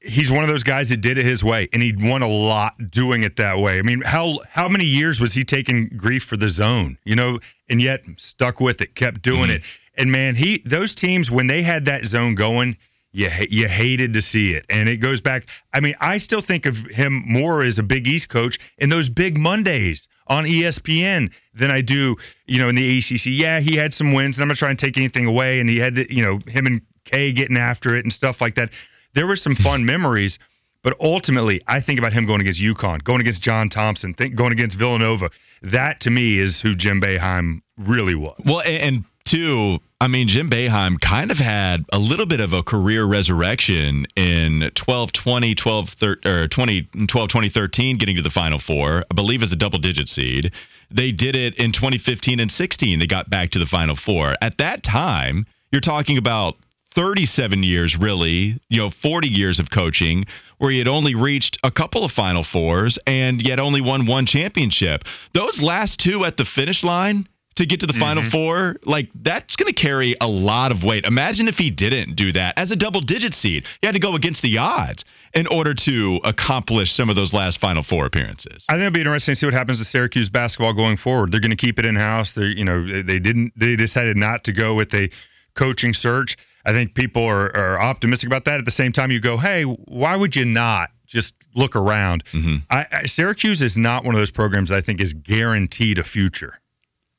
He's 0.02 0.32
one 0.32 0.44
of 0.44 0.50
those 0.50 0.64
guys 0.64 0.90
that 0.90 1.02
did 1.02 1.18
it 1.18 1.26
his 1.26 1.44
way, 1.44 1.70
and 1.74 1.82
he 1.82 1.94
won 1.98 2.22
a 2.22 2.28
lot 2.28 2.74
doing 2.90 3.24
it 3.24 3.38
that 3.38 3.60
way. 3.60 3.80
I 3.80 3.82
mean, 3.82 4.02
how 4.02 4.40
how 4.50 4.70
many 4.70 4.86
years 4.86 5.20
was 5.20 5.34
he 5.34 5.44
taking 5.44 5.90
grief 5.98 6.24
for 6.24 6.38
the 6.38 6.50
zone, 6.50 6.98
you 7.04 7.16
know, 7.16 7.40
and 7.70 7.82
yet 7.82 8.02
stuck 8.18 8.60
with 8.60 8.82
it, 8.82 8.96
kept 8.96 9.22
doing 9.22 9.44
mm-hmm. 9.44 9.52
it. 9.52 9.64
And 9.96 10.12
man, 10.12 10.36
he 10.36 10.62
those 10.66 10.96
teams 10.96 11.32
when 11.32 11.48
they 11.48 11.64
had 11.64 11.86
that 11.86 12.06
zone 12.06 12.36
going, 12.36 12.78
you 13.12 13.30
you 13.50 13.68
hated 13.68 14.14
to 14.14 14.22
see 14.22 14.54
it. 14.54 14.66
And 14.70 14.88
it 14.88 14.98
goes 14.98 15.22
back. 15.22 15.48
I 15.74 15.80
mean, 15.80 15.96
I 16.00 16.20
still 16.20 16.42
think 16.42 16.66
of 16.66 16.76
him 16.76 17.24
more 17.26 17.64
as 17.64 17.80
a 17.80 17.84
Big 17.84 18.08
East 18.08 18.30
coach 18.30 18.60
in 18.78 18.90
those 18.90 19.10
big 19.10 19.38
Mondays 19.38 20.08
on 20.28 20.46
ESPN 20.46 21.34
than 21.54 21.72
I 21.72 21.82
do, 21.82 22.18
you 22.46 22.60
know, 22.60 22.70
in 22.70 22.76
the 22.76 22.98
ACC. 23.00 23.28
Yeah, 23.28 23.60
he 23.60 23.76
had 23.76 23.94
some 23.94 24.14
wins, 24.14 24.38
and 24.38 24.44
I'm 24.44 24.50
not 24.50 24.58
trying 24.58 24.76
to 24.76 24.86
take 24.86 24.98
anything 24.98 25.26
away. 25.26 25.60
And 25.60 25.70
he 25.70 25.80
had, 25.80 25.96
the, 25.96 26.06
you 26.10 26.22
know, 26.22 26.40
him 26.48 26.68
and 26.68 26.82
Kay 27.06 27.32
getting 27.32 27.58
after 27.58 27.96
it 27.96 28.04
and 28.04 28.12
stuff 28.12 28.42
like 28.42 28.56
that 28.56 28.70
there 29.18 29.28
were 29.28 29.36
some 29.36 29.56
fun 29.56 29.86
memories. 29.86 30.38
But 30.84 30.96
ultimately, 31.02 31.62
I 31.68 31.82
think 31.82 32.00
about 32.00 32.14
him 32.14 32.26
going 32.26 32.40
against 32.40 32.62
UConn, 32.62 33.04
going 33.04 33.20
against 33.20 33.42
John 33.42 33.68
Thompson, 33.68 34.14
think, 34.14 34.36
going 34.36 34.54
against 34.54 34.78
Villanova. 34.78 35.32
That 35.64 36.02
to 36.02 36.10
me 36.10 36.38
is 36.38 36.62
who 36.62 36.76
Jim 36.76 37.02
Boeheim 37.02 37.62
really 37.78 38.16
was. 38.16 38.40
Well, 38.46 38.62
and 38.62 39.04
two, 39.26 39.80
I 40.00 40.08
mean, 40.08 40.28
Jim 40.28 40.50
Boeheim 40.50 41.02
kind 41.02 41.32
of 41.32 41.40
had 41.40 41.84
a 41.92 41.98
little 41.98 42.28
bit 42.28 42.40
of 42.40 42.54
a 42.54 42.64
career 42.64 43.04
resurrection 43.04 44.06
in 44.16 44.72
12 44.76 45.12
20, 45.12 45.56
12 45.56 45.96
or 46.26 46.48
20, 46.48 46.84
12 46.84 47.08
2013, 47.08 47.98
getting 47.98 48.16
to 48.16 48.22
the 48.22 48.30
Final 48.30 48.60
Four, 48.60 49.04
I 49.12 49.14
believe 49.16 49.42
as 49.42 49.52
a 49.52 49.58
double 49.58 49.80
digit 49.80 50.08
seed. 50.08 50.54
They 50.90 51.12
did 51.12 51.36
it 51.36 51.56
in 51.56 51.74
2015 51.74 52.40
and 52.40 52.52
16. 52.52 53.00
They 53.00 53.08
got 53.08 53.30
back 53.30 53.50
to 53.52 53.60
the 53.60 53.66
Final 53.66 53.96
Four. 53.96 54.36
At 54.42 54.60
that 54.60 54.84
time, 54.84 55.48
you're 55.72 55.82
talking 55.82 56.18
about 56.18 56.56
37 56.98 57.62
years, 57.62 57.96
really, 57.96 58.60
you 58.70 58.78
know, 58.78 58.90
40 58.90 59.28
years 59.28 59.60
of 59.60 59.70
coaching, 59.70 60.26
where 60.58 60.72
he 60.72 60.80
had 60.80 60.88
only 60.88 61.14
reached 61.14 61.60
a 61.64 61.70
couple 61.70 62.04
of 62.04 62.12
Final 62.12 62.42
Fours 62.42 62.98
and 63.06 63.40
yet 63.40 63.60
only 63.60 63.82
won 63.82 64.08
one 64.08 64.26
championship. 64.26 65.04
Those 65.32 65.62
last 65.62 66.00
two 66.00 66.26
at 66.26 66.38
the 66.38 66.44
finish 66.44 66.84
line 66.84 67.28
to 67.58 67.68
get 67.68 67.82
to 67.82 67.86
the 67.86 67.94
mm-hmm. 67.94 68.02
Final 68.02 68.24
Four, 68.24 68.78
like 68.84 69.12
that's 69.14 69.58
going 69.58 69.72
to 69.72 69.80
carry 69.80 70.16
a 70.20 70.28
lot 70.28 70.72
of 70.72 70.84
weight. 70.84 71.06
Imagine 71.06 71.48
if 71.48 71.60
he 71.60 71.70
didn't 71.70 72.16
do 72.16 72.32
that 72.32 72.58
as 72.58 72.72
a 72.72 72.76
double 72.76 73.02
digit 73.02 73.36
seed. 73.36 73.68
He 73.80 73.86
had 73.86 73.94
to 73.94 74.00
go 74.00 74.16
against 74.16 74.42
the 74.42 74.58
odds 74.58 75.06
in 75.36 75.46
order 75.46 75.76
to 75.76 76.20
accomplish 76.24 76.92
some 76.94 77.12
of 77.12 77.16
those 77.16 77.32
last 77.32 77.62
Final 77.62 77.84
Four 77.84 78.08
appearances. 78.08 78.66
I 78.68 78.74
think 78.74 78.88
it'll 78.88 78.94
be 78.94 79.02
interesting 79.02 79.34
to 79.34 79.36
see 79.36 79.46
what 79.46 79.54
happens 79.54 79.78
to 79.78 79.86
Syracuse 79.86 80.30
basketball 80.30 80.74
going 80.74 80.98
forward. 80.98 81.32
They're 81.32 81.42
going 81.42 81.52
to 81.52 81.58
keep 81.58 81.78
it 81.78 81.86
in 81.86 81.96
house. 81.96 82.34
They, 82.34 82.46
you 82.46 82.66
know, 82.66 83.04
they 83.04 83.20
didn't. 83.20 83.54
They 83.56 83.76
decided 83.76 84.18
not 84.18 84.46
to 84.46 84.52
go 84.54 84.74
with 84.74 84.92
a 84.96 85.12
coaching 85.54 85.94
search. 85.94 86.38
I 86.68 86.74
think 86.74 86.94
people 86.94 87.24
are, 87.24 87.56
are 87.56 87.80
optimistic 87.80 88.28
about 88.28 88.44
that. 88.46 88.60
At 88.60 88.66
the 88.66 88.72
same 88.72 88.92
time, 88.92 89.10
you 89.10 89.22
go, 89.22 89.38
hey, 89.38 89.64
why 89.64 90.18
would 90.18 90.36
you 90.36 90.44
not 90.44 90.90
just 91.06 91.34
look 91.56 91.78
around? 91.78 92.26
Mm-hmm. 92.26 92.58
I, 92.70 92.86
I, 92.92 93.06
Syracuse 93.06 93.62
is 93.62 93.78
not 93.78 94.04
one 94.04 94.14
of 94.14 94.20
those 94.20 94.32
programs 94.32 94.70
I 94.70 94.82
think 94.82 95.00
is 95.00 95.14
guaranteed 95.14 95.98
a 95.98 96.04
future. 96.04 96.60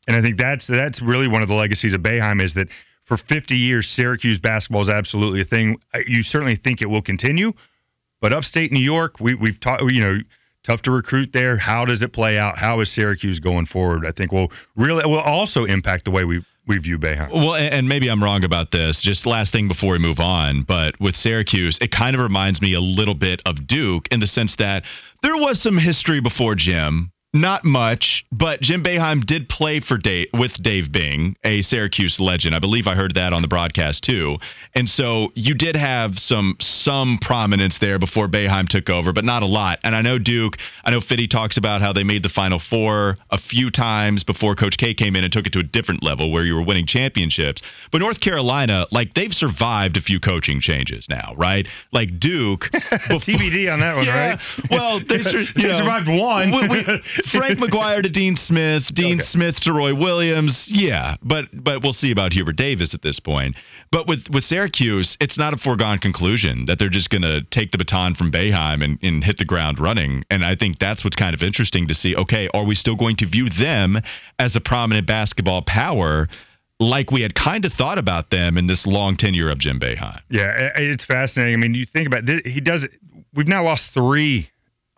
And 0.07 0.15
I 0.15 0.21
think 0.21 0.37
that's 0.37 0.67
that's 0.67 1.01
really 1.01 1.29
one 1.29 1.41
of 1.41 1.49
the 1.49 1.55
legacies 1.55 1.95
of 1.95 2.03
Boeheim 2.03 2.43
is 2.43 2.55
that 2.55 2.69
for 3.05 3.17
50 3.17 3.57
years 3.57 3.89
Syracuse 3.89 4.39
basketball 4.39 4.83
is 4.83 4.91
absolutely 4.91 5.41
a 5.41 5.45
thing. 5.45 5.81
You 6.07 6.23
certainly 6.23 6.57
think 6.57 6.83
it 6.83 6.87
will 6.87 7.03
continue, 7.03 7.55
but 8.21 8.35
upstate 8.35 8.71
New 8.71 8.81
York, 8.81 9.19
we 9.19 9.35
we've 9.35 9.59
talked, 9.59 9.83
you 9.83 10.01
know, 10.03 10.19
tough 10.63 10.83
to 10.83 10.91
recruit 10.91 11.33
there. 11.33 11.57
How 11.57 11.87
does 11.87 12.03
it 12.03 12.13
play 12.13 12.39
out? 12.39 12.59
How 12.59 12.81
is 12.81 12.91
Syracuse 12.91 13.41
going 13.41 13.65
forward? 13.65 14.05
I 14.07 14.13
think 14.13 14.31
will 14.31 14.53
really 14.77 15.07
will 15.07 15.21
also 15.21 15.65
impact 15.65 16.05
the 16.05 16.11
way 16.11 16.25
we 16.25 16.45
we 16.69 16.79
view 16.79 16.99
Boeheim. 16.99 17.33
Well, 17.33 17.55
and 17.55 17.89
maybe 17.89 18.09
I'm 18.09 18.23
wrong 18.23 18.45
about 18.45 18.71
this. 18.71 19.01
Just 19.01 19.27
last 19.27 19.53
thing 19.53 19.67
before 19.67 19.93
we 19.93 19.99
move 19.99 20.21
on, 20.21 20.63
but 20.63 21.01
with 21.01 21.17
Syracuse, 21.17 21.79
it 21.81 21.91
kind 21.91 22.15
of 22.15 22.23
reminds 22.23 22.63
me 22.63 22.75
a 22.75 22.81
little 22.81 23.15
bit 23.15 23.43
of 23.47 23.67
Duke 23.67 24.09
in 24.11 24.21
the 24.21 24.27
sense 24.27 24.57
that 24.57 24.85
there 25.23 25.37
was 25.37 25.61
some 25.61 25.79
history 25.79 26.21
before 26.21 26.55
Jim 26.55 27.11
not 27.35 27.65
much, 27.65 28.25
but 28.33 28.61
Jim 28.61 28.83
Boeheim 28.83 29.25
did 29.25 29.49
play 29.49 29.81
for 29.81 29.99
Dave 29.99 30.29
with 30.33 30.55
Dave 30.63 30.91
Bing, 30.91 31.37
a 31.45 31.61
Syracuse 31.61 32.19
legend. 32.19 32.55
I 32.55 32.59
believe 32.59 32.87
I 32.87 32.95
heard 32.95 33.15
that 33.17 33.33
on 33.33 33.43
the 33.43 33.49
broadcast 33.49 34.03
too. 34.03 34.39
And 34.75 34.89
so 34.89 35.31
you 35.35 35.55
did 35.55 35.77
have 35.77 36.19
some 36.19 36.57
some 36.59 37.19
prominence 37.21 37.79
there 37.79 37.99
before 37.99 38.29
Boeheim 38.29 38.69
took 38.69 38.89
over, 38.89 39.13
but 39.13 39.25
not 39.25 39.43
a 39.43 39.47
lot. 39.47 39.81
And 39.85 39.95
I 39.95 40.01
know 40.01 40.19
Duke, 40.19 40.57
I 40.85 40.91
know 40.91 41.01
Fitty 41.01 41.29
talks 41.29 41.59
about 41.59 41.83
how 41.83 41.93
they 41.93 42.05
made 42.05 42.23
the 42.23 42.31
Final 42.31 42.59
Four 42.59 43.19
a 43.31 43.39
few 43.39 43.71
times 43.71 44.25
before 44.25 44.55
Coach 44.55 44.79
K 44.79 44.95
came 44.95 45.15
in 45.15 45.23
and 45.23 45.33
took 45.33 45.47
it 45.47 45.53
to 45.53 45.59
a 45.59 45.65
different 45.65 46.03
level 46.03 46.33
where 46.33 46.45
you 46.45 46.55
were 46.55 46.65
winning 46.65 46.87
championships. 46.87 47.63
But 47.91 47.99
North 47.99 48.21
Carolina, 48.21 48.87
like 48.91 49.13
they've 49.13 49.35
survived 49.35 49.99
a 49.99 50.01
few 50.01 50.19
coaching 50.19 50.61
changes 50.61 51.09
now, 51.11 51.35
right? 51.37 51.69
Like 51.93 52.19
Duke, 52.19 52.71
before, 52.73 53.19
TBD 53.19 53.71
on 53.71 53.81
that 53.81 53.97
one, 53.97 54.07
yeah, 54.07 54.31
right? 54.31 54.41
Well, 54.71 55.01
they, 55.01 55.19
they 55.57 55.73
survived 55.75 56.09
one. 56.09 56.51
We, 56.53 56.69
we, 56.69 57.03
Frank 57.27 57.59
McGuire 57.61 58.03
to 58.03 58.09
Dean 58.09 58.37
Smith, 58.37 58.93
Dean 58.95 59.17
okay. 59.17 59.25
Smith 59.25 59.61
to 59.63 59.73
Roy 59.73 59.95
Williams. 59.95 60.69
Yeah, 60.71 61.17
but 61.23 61.47
but 61.53 61.83
we'll 61.83 61.93
see 61.93 62.13
about 62.13 62.33
Hubert 62.33 62.57
Davis 62.57 62.95
at 62.95 63.03
this 63.03 63.21
point. 63.21 63.57
But 63.91 64.07
with 64.07 64.29
with 64.31 64.45
Syracuse, 64.45 65.17
it's 65.21 65.39
not 65.39 65.55
a 65.55 65.59
foregone 65.59 65.99
conclusion 65.99 66.67
that 66.67 66.79
they're 66.79 66.89
just 66.89 67.11
going 67.11 67.23
to 67.23 67.43
take 67.43 67.71
the 67.71 67.79
baton 67.79 68.15
from 68.15 68.31
Boeheim 68.31 68.85
and, 68.85 68.99
and 69.03 69.23
hit 69.23 69.39
the 69.39 69.45
ground 69.45 69.79
running. 69.79 70.25
And 70.31 70.45
I 70.45 70.55
think 70.55 70.79
that's 70.79 71.05
what's 71.05 71.17
kind 71.17 71.35
of 71.35 71.43
interesting 71.43 71.89
to 71.89 71.95
see. 71.95 72.17
Okay, 72.17 72.49
are 72.55 72.65
we 72.65 72.75
still 72.75 72.97
going 72.97 73.17
to 73.17 73.27
view 73.27 73.49
them 73.49 73.97
as 74.39 74.57
a 74.57 74.61
prominent 74.61 75.07
basketball 75.07 75.63
power? 75.63 76.29
like 76.81 77.11
we 77.11 77.23
had 77.23 77.35
kind 77.35 77.65
of 77.65 77.73
thought 77.73 77.99
about 77.99 78.31
them 78.31 78.57
in 78.57 78.69
this 78.69 78.87
long 78.87 79.17
tenure 79.17 79.51
of 79.51 79.59
Jim 79.59 79.81
Boeheim. 79.81 80.21
Yeah, 80.31 80.71
it's 80.77 81.05
fascinating. 81.05 81.55
I 81.55 81.57
mean, 81.59 81.75
you 81.75 81.85
think 81.85 82.07
about 82.07 82.29
it, 82.29 82.47
he 82.47 82.61
does. 82.61 82.87
We've 83.35 83.49
now 83.49 83.65
lost 83.65 83.93
three 83.93 84.49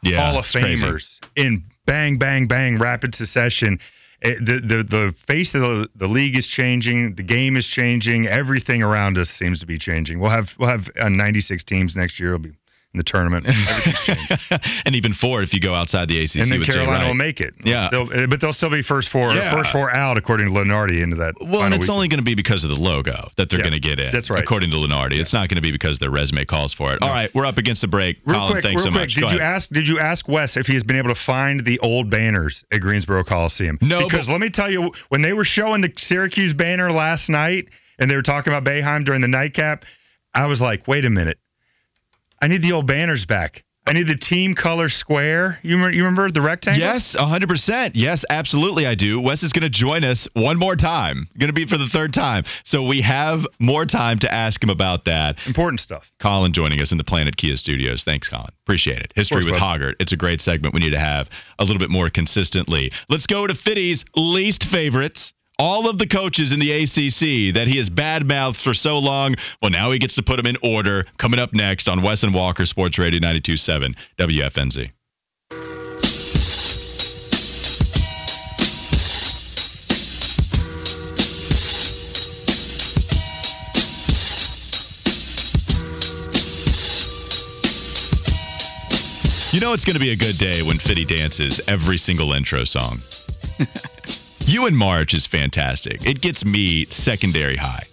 yeah, 0.02 0.20
Hall 0.20 0.38
of 0.38 0.44
Famers 0.44 1.20
crazy. 1.20 1.48
in 1.48 1.64
bang, 1.87 2.18
bang, 2.18 2.47
bang, 2.47 2.78
rapid 2.78 3.14
succession. 3.14 3.78
It, 4.22 4.45
the, 4.45 4.61
the 4.61 4.83
the 4.83 5.14
face 5.26 5.55
of 5.55 5.62
the, 5.62 5.91
the 5.95 6.07
league 6.07 6.37
is 6.37 6.47
changing, 6.47 7.14
the 7.14 7.22
game 7.22 7.57
is 7.57 7.66
changing, 7.66 8.26
everything 8.26 8.83
around 8.83 9.16
us 9.16 9.31
seems 9.31 9.61
to 9.61 9.66
be 9.66 9.78
changing. 9.78 10.20
We'll 10.20 10.31
have 10.31 10.55
we'll 10.59 10.68
have 10.68 10.91
uh, 11.01 11.09
96 11.09 11.64
teams 11.64 11.97
next 11.97 12.20
year. 12.20 12.35
It'll 12.35 12.41
be 12.41 12.53
in 12.93 12.99
the 12.99 13.05
tournament. 13.05 13.47
and 14.84 14.97
even 14.97 15.12
four 15.12 15.43
if 15.43 15.55
you 15.55 15.61
go 15.61 15.74
outside 15.74 16.09
the 16.09 16.20
ACC. 16.20 16.36
And 16.36 16.51
then 16.51 16.62
Carolina 16.62 17.05
Jay 17.05 17.09
will 17.09 17.14
make 17.14 17.41
it. 17.41 17.55
Yeah, 17.64 17.86
still, 17.86 18.12
eh, 18.12 18.26
but 18.26 18.41
they'll 18.41 18.53
still 18.53 18.70
be 18.70 18.82
first 18.82 19.11
four, 19.11 19.32
yeah. 19.32 19.53
first 19.53 19.70
four 19.70 19.95
out 19.95 20.18
according 20.18 20.49
to 20.49 20.53
Lunardi 20.53 21.01
into 21.01 21.16
that. 21.16 21.34
Well, 21.41 21.62
and 21.62 21.74
it's 21.74 21.88
only 21.88 22.09
going 22.09 22.18
to 22.18 22.24
be 22.24 22.34
because 22.34 22.64
of 22.64 22.70
the 22.70 22.76
logo 22.76 23.12
that 23.36 23.49
they're 23.49 23.61
yeah, 23.61 23.70
going 23.70 23.80
to 23.80 23.88
get 23.88 24.01
in. 24.01 24.11
That's 24.12 24.30
right. 24.30 24.43
According 24.43 24.70
to 24.70 24.76
Lunardi, 24.76 25.16
yeah. 25.16 25.22
it's 25.22 25.32
not 25.32 25.49
going 25.49 25.57
to 25.57 25.62
be 25.62 25.70
because 25.70 25.99
their 25.99 26.11
resume 26.11 26.45
calls 26.45 26.74
for 26.74 26.93
it. 26.93 27.03
All 27.03 27.09
right, 27.09 27.32
we're 27.34 27.47
up 27.47 27.59
against 27.59 27.82
the 27.82 27.88
break. 27.88 28.18
Real 28.24 28.38
Colin, 28.38 28.53
quick, 28.55 28.64
thanks 28.64 28.84
real 28.84 28.93
so 28.93 28.99
quick, 28.99 29.03
much. 29.03 29.14
Did 29.14 29.30
you 29.30 29.41
ask? 29.41 29.70
Did 29.70 29.88
you 29.88 29.99
ask 30.01 30.26
Wes 30.28 30.57
if 30.57 30.66
he 30.66 30.74
has 30.74 30.82
been 30.82 30.97
able 30.97 31.11
to 31.11 31.20
find 31.20 31.64
the 31.64 31.78
old 31.78 32.11
banners 32.11 32.64
at 32.72 32.80
Greensboro 32.80 33.22
Coliseum? 33.22 33.78
No, 33.80 34.09
because 34.09 34.26
but, 34.26 34.32
let 34.32 34.41
me 34.41 34.51
tell 34.51 34.70
you, 34.70 34.93
when 35.11 35.22
they 35.22 35.32
were 35.32 35.45
showing 35.45 35.80
the 35.80 35.93
Syracuse 35.97 36.55
banner 36.55 36.91
last 36.91 37.30
night 37.30 37.68
and 38.01 38.11
they 38.11 38.16
were 38.16 38.22
talking 38.22 38.53
about 38.53 38.64
Boeheim 38.64 39.05
during 39.05 39.20
the 39.20 39.28
nightcap, 39.28 39.84
I 40.34 40.47
was 40.47 40.61
like, 40.61 40.88
wait 40.88 41.05
a 41.05 41.11
minute 41.11 41.38
I 42.41 42.49
need 42.49 42.62
the 42.62 42.72
old 42.72 42.86
banners 42.86 43.26
back. 43.26 43.64
I 43.86 43.93
need 43.93 44.07
the 44.07 44.16
team 44.16 44.55
color 44.55 44.88
square. 44.88 45.59
You 45.62 45.74
remember, 45.74 45.97
you 45.97 46.05
remember 46.05 46.30
the 46.30 46.43
rectangle? 46.43 46.80
Yes, 46.80 47.16
100%. 47.16 47.93
Yes, 47.95 48.24
absolutely 48.28 48.86
I 48.86 48.95
do. 48.95 49.20
Wes 49.20 49.43
is 49.43 49.53
going 49.53 49.62
to 49.62 49.70
join 49.70 50.05
us 50.05 50.28
one 50.34 50.59
more 50.59 50.76
time. 50.76 51.28
Going 51.38 51.49
to 51.49 51.55
be 51.55 51.66
for 51.66 51.78
the 51.78 51.86
third 51.86 52.12
time. 52.12 52.45
So 52.64 52.86
we 52.86 53.01
have 53.01 53.47
more 53.59 53.86
time 53.86 54.18
to 54.20 54.32
ask 54.32 54.62
him 54.62 54.70
about 54.70 55.07
that. 55.07 55.38
Important 55.47 55.80
stuff. 55.80 56.12
Colin 56.20 56.53
joining 56.53 56.80
us 56.80 56.93
in 56.93 56.99
the 56.99 57.05
Planet 57.05 57.36
Kia 57.36 57.57
studios. 57.57 58.05
Thanks, 58.05 58.28
Colin. 58.28 58.53
Appreciate 58.64 59.01
it. 59.01 59.12
History 59.16 59.43
course, 59.43 59.47
with 59.47 59.61
Hoggard. 59.61 59.95
It's 59.99 60.12
a 60.12 60.16
great 60.16 60.41
segment 60.43 60.74
we 60.74 60.80
need 60.80 60.93
to 60.93 61.01
have 61.01 61.30
a 61.59 61.64
little 61.64 61.80
bit 61.80 61.91
more 61.91 62.11
consistently. 62.11 62.93
Let's 63.09 63.26
go 63.26 63.47
to 63.47 63.55
Fitty's 63.55 64.05
least 64.14 64.64
favorites 64.64 65.32
all 65.61 65.90
of 65.90 65.98
the 65.98 66.06
coaches 66.06 66.52
in 66.52 66.58
the 66.58 66.72
ACC 66.72 67.54
that 67.54 67.66
he 67.68 67.76
has 67.76 67.90
badmouthed 67.90 68.56
for 68.56 68.72
so 68.72 68.98
long. 68.98 69.34
Well, 69.61 69.70
now 69.70 69.90
he 69.90 69.98
gets 69.98 70.14
to 70.14 70.22
put 70.22 70.38
them 70.38 70.46
in 70.46 70.56
order. 70.62 71.04
Coming 71.18 71.38
up 71.38 71.52
next 71.52 71.86
on 71.86 72.00
Wes 72.00 72.22
and 72.22 72.32
Walker 72.32 72.64
Sports 72.64 72.98
Radio 72.98 73.20
92.7 73.20 73.94
WFNZ. 74.18 74.90
You 89.52 89.61
know 89.61 89.74
it's 89.74 89.84
going 89.84 89.94
to 89.94 90.00
be 90.00 90.12
a 90.12 90.16
good 90.16 90.38
day 90.38 90.62
when 90.62 90.78
Fitty 90.78 91.04
dances 91.04 91.61
every 91.68 91.98
single 91.98 92.32
intro 92.32 92.64
song. 92.64 93.02
You 94.51 94.66
and 94.66 94.76
March 94.76 95.14
is 95.14 95.28
fantastic. 95.28 96.05
It 96.05 96.20
gets 96.20 96.44
me 96.44 96.86
secondary 96.86 97.55
high. 97.55 97.84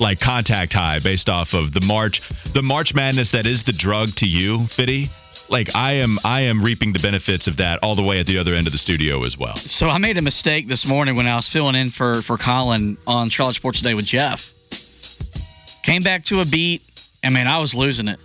Like 0.00 0.18
contact 0.18 0.72
high 0.72 0.98
based 0.98 1.28
off 1.28 1.54
of 1.54 1.72
the 1.72 1.80
March 1.80 2.20
the 2.52 2.64
March 2.64 2.96
madness 2.96 3.30
that 3.30 3.46
is 3.46 3.62
the 3.62 3.72
drug 3.72 4.08
to 4.16 4.26
you, 4.26 4.66
Fitty. 4.66 5.08
Like 5.48 5.76
I 5.76 5.92
am 6.02 6.18
I 6.24 6.40
am 6.42 6.64
reaping 6.64 6.94
the 6.94 6.98
benefits 6.98 7.46
of 7.46 7.58
that 7.58 7.78
all 7.84 7.94
the 7.94 8.02
way 8.02 8.18
at 8.18 8.26
the 8.26 8.38
other 8.38 8.56
end 8.56 8.66
of 8.66 8.72
the 8.72 8.78
studio 8.78 9.24
as 9.24 9.38
well. 9.38 9.54
So 9.54 9.86
I 9.86 9.98
made 9.98 10.18
a 10.18 10.20
mistake 10.20 10.66
this 10.66 10.84
morning 10.84 11.14
when 11.14 11.28
I 11.28 11.36
was 11.36 11.48
filling 11.48 11.76
in 11.76 11.90
for 11.90 12.22
for 12.22 12.38
Colin 12.38 12.98
on 13.06 13.30
Charlotte 13.30 13.54
Sports 13.54 13.78
Today 13.78 13.94
with 13.94 14.04
Jeff. 14.04 14.52
Came 15.84 16.02
back 16.02 16.24
to 16.24 16.40
a 16.40 16.44
beat, 16.44 16.82
and 17.22 17.32
man, 17.32 17.46
I 17.46 17.58
was 17.58 17.72
losing 17.72 18.08
it. 18.08 18.18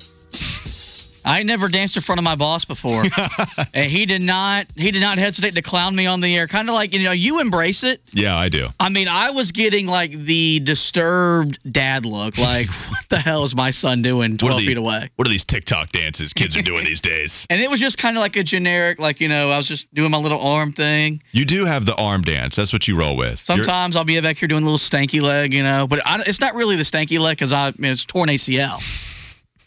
I 1.26 1.44
never 1.44 1.70
danced 1.70 1.96
in 1.96 2.04
front 2.04 2.20
of 2.20 2.24
my 2.24 2.36
boss 2.36 2.66
before, 2.66 3.04
and 3.74 3.90
he 3.90 4.06
did 4.06 4.22
not. 4.22 4.68
He 4.76 4.92
did 4.92 5.02
not 5.02 5.18
hesitate 5.18 5.56
to 5.56 5.62
clown 5.62 5.96
me 5.96 6.06
on 6.06 6.22
the 6.22 6.36
air. 6.36 6.48
Kind 6.48 6.70
of 6.70 6.76
like 6.76 6.94
you 6.94 7.04
know, 7.04 7.12
you 7.12 7.40
embrace 7.40 7.84
it. 7.84 8.02
Yeah, 8.12 8.36
I 8.36 8.50
do. 8.50 8.68
I 8.80 8.90
mean, 8.90 9.08
I 9.08 9.32
was 9.32 9.52
getting 9.52 9.88
like 9.88 10.12
the 10.12 10.60
disturbed 10.60 11.60
dad 11.70 12.06
look. 12.06 12.38
Like, 12.38 12.68
what 12.90 13.10
the 13.10 13.20
hell 13.20 13.44
is 13.44 13.56
my 13.56 13.72
son 13.72 14.02
doing 14.02 14.38
twelve 14.38 14.60
the, 14.60 14.68
feet 14.68 14.78
away? 14.78 15.10
What 15.16 15.28
are 15.28 15.32
these 15.32 15.46
TikTok 15.46 15.92
dances 15.92 16.34
kids 16.34 16.58
are 16.58 16.62
doing 16.62 16.86
these 16.86 17.02
days? 17.02 17.48
And 17.50 17.62
it 17.62 17.70
was 17.70 17.80
just 17.80 17.98
kind 17.98 18.18
of 18.18 18.22
like 18.22 18.36
a 18.36 18.44
generic, 18.44 19.00
like 19.00 19.22
you 19.22 19.30
know, 19.30 19.50
I 19.50 19.58
was 19.58 19.68
just 19.68 19.94
doing 19.94 20.12
my 20.12 20.18
little 20.18 20.42
arm 20.42 20.74
thing. 20.74 21.22
You 21.32 21.46
do 21.46 21.66
have 21.66 21.86
the 21.86 21.96
arm 21.96 22.24
dance. 22.24 22.56
That's 22.56 22.74
what 22.74 22.88
you 22.88 22.98
roll 22.98 23.16
with. 23.16 23.40
Sometimes 23.40 23.96
You're, 23.96 24.00
I'll 24.00 24.06
be 24.06 24.20
back 24.20 24.38
here 24.38 24.48
doing 24.48 24.64
a 24.64 24.66
little 24.66 24.78
stanky 24.78 25.22
leg, 25.22 25.54
you 25.54 25.64
know, 25.64 25.88
but 25.88 26.06
I, 26.06 26.22
it's 26.26 26.42
not 26.42 26.56
really 26.56 26.76
the 26.76 26.84
stanky 26.84 27.20
leg 27.20 27.38
because 27.38 27.54
I, 27.54 27.68
I 27.68 27.74
mean, 27.78 27.92
it's 27.92 28.06
torn 28.06 28.30
ACL 28.30 28.82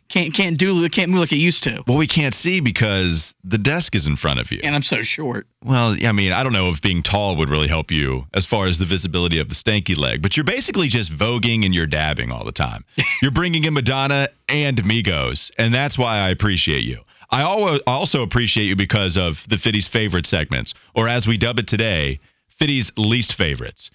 can't 0.08 0.34
can't 0.34 0.58
do 0.58 0.88
can't 0.88 1.10
move 1.10 1.20
like 1.20 1.32
it 1.32 1.36
used 1.36 1.64
to. 1.64 1.82
Well, 1.86 1.96
we 1.96 2.06
can't 2.06 2.34
see 2.34 2.60
because 2.60 3.34
the 3.44 3.58
desk 3.58 3.94
is 3.94 4.06
in 4.06 4.16
front 4.16 4.40
of 4.40 4.52
you, 4.52 4.60
and 4.62 4.74
I'm 4.74 4.82
so 4.82 5.02
short. 5.02 5.46
Well, 5.64 5.96
I 6.04 6.12
mean, 6.12 6.32
I 6.32 6.42
don't 6.42 6.52
know 6.52 6.68
if 6.68 6.80
being 6.80 7.02
tall 7.02 7.36
would 7.36 7.50
really 7.50 7.68
help 7.68 7.90
you 7.90 8.26
as 8.32 8.46
far 8.46 8.66
as 8.66 8.78
the 8.78 8.84
visibility 8.84 9.38
of 9.40 9.48
the 9.48 9.54
stanky 9.54 9.96
leg, 9.96 10.22
but 10.22 10.36
you're 10.36 10.44
basically 10.44 10.88
just 10.88 11.12
voguing 11.12 11.64
and 11.64 11.74
you're 11.74 11.86
dabbing 11.86 12.30
all 12.30 12.44
the 12.44 12.52
time. 12.52 12.84
you're 13.22 13.32
bringing 13.32 13.64
in 13.64 13.74
Madonna 13.74 14.28
and 14.48 14.76
Migos, 14.78 15.50
and 15.58 15.74
that's 15.74 15.98
why 15.98 16.18
I 16.18 16.30
appreciate 16.30 16.84
you. 16.84 17.00
I 17.30 17.42
also 17.86 18.22
appreciate 18.22 18.66
you 18.66 18.76
because 18.76 19.16
of 19.16 19.44
the 19.48 19.58
Fitty's 19.58 19.88
favorite 19.88 20.26
segments, 20.26 20.74
or 20.94 21.08
as 21.08 21.26
we 21.26 21.36
dub 21.36 21.58
it 21.58 21.66
today, 21.66 22.20
Fitty's 22.58 22.92
least 22.96 23.34
favorites. 23.34 23.90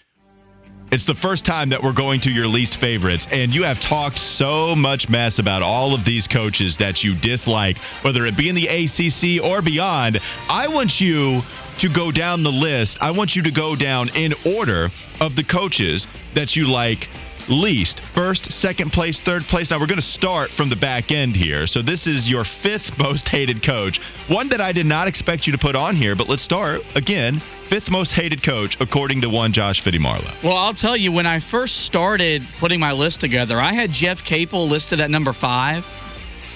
It's 0.92 1.06
the 1.06 1.16
first 1.16 1.46
time 1.46 1.70
that 1.70 1.84
we're 1.84 1.94
going 1.94 2.20
to 2.22 2.30
your 2.30 2.48
least 2.48 2.78
favorites, 2.82 3.26
and 3.32 3.56
you 3.56 3.64
have 3.64 3.80
talked 3.80 4.20
so 4.20 4.76
much 4.76 5.08
mess 5.08 5.40
about 5.40 5.62
all 5.62 5.96
of 5.96 6.04
these 6.04 6.28
coaches 6.28 6.78
that 6.78 7.02
you 7.02 7.16
dislike, 7.16 7.78
whether 8.02 8.26
it 8.26 8.36
be 8.36 8.50
in 8.50 8.56
the 8.56 8.68
ACC 8.68 9.42
or 9.42 9.62
beyond. 9.62 10.20
I 10.50 10.68
want 10.68 11.00
you 11.00 11.44
to 11.78 11.88
go 11.88 12.12
down 12.12 12.44
the 12.44 12.52
list. 12.52 12.98
I 13.00 13.12
want 13.12 13.38
you 13.38 13.44
to 13.44 13.52
go 13.52 13.78
down 13.78 14.10
in 14.10 14.34
order 14.46 14.90
of 15.22 15.38
the 15.38 15.46
coaches 15.46 16.08
that 16.34 16.58
you 16.58 16.68
like 16.68 17.08
least. 17.52 18.02
First, 18.16 18.52
second 18.52 18.92
place, 18.92 19.22
third 19.22 19.44
place. 19.44 19.72
Now 19.72 19.80
we're 19.80 19.88
going 19.88 19.98
to 19.98 20.02
start 20.02 20.50
from 20.52 20.70
the 20.70 20.76
back 20.76 21.12
end 21.12 21.36
here. 21.36 21.68
So 21.68 21.82
this 21.82 22.08
is 22.08 22.30
your 22.30 22.44
fifth 22.46 22.98
most 22.98 23.30
hated 23.30 23.64
coach. 23.64 24.00
One 24.28 24.50
that 24.50 24.62
I 24.62 24.72
did 24.72 24.86
not 24.86 25.08
expect 25.08 25.48
you 25.48 25.54
to 25.54 25.60
put 25.60 25.76
on 25.76 25.96
here, 25.96 26.16
but 26.16 26.30
let's 26.30 26.44
start 26.44 26.82
again. 26.96 27.42
Fifth 27.70 27.90
most 27.90 28.12
hated 28.14 28.44
coach, 28.44 28.78
according 28.82 29.22
to 29.22 29.30
one 29.30 29.54
Josh 29.54 29.82
Fitty-Marlowe. 29.82 30.34
Well, 30.44 30.58
I'll 30.58 30.74
tell 30.74 30.98
you, 30.98 31.12
when 31.12 31.26
I 31.26 31.40
first 31.40 31.86
started 31.86 32.44
putting 32.60 32.80
my 32.80 32.92
list 32.92 33.22
together, 33.22 33.60
I 33.60 33.74
had 33.74 33.92
Jeff 33.92 34.24
Capel 34.26 34.68
listed 34.68 35.00
at 35.00 35.10
number 35.10 35.32
five, 35.32 35.86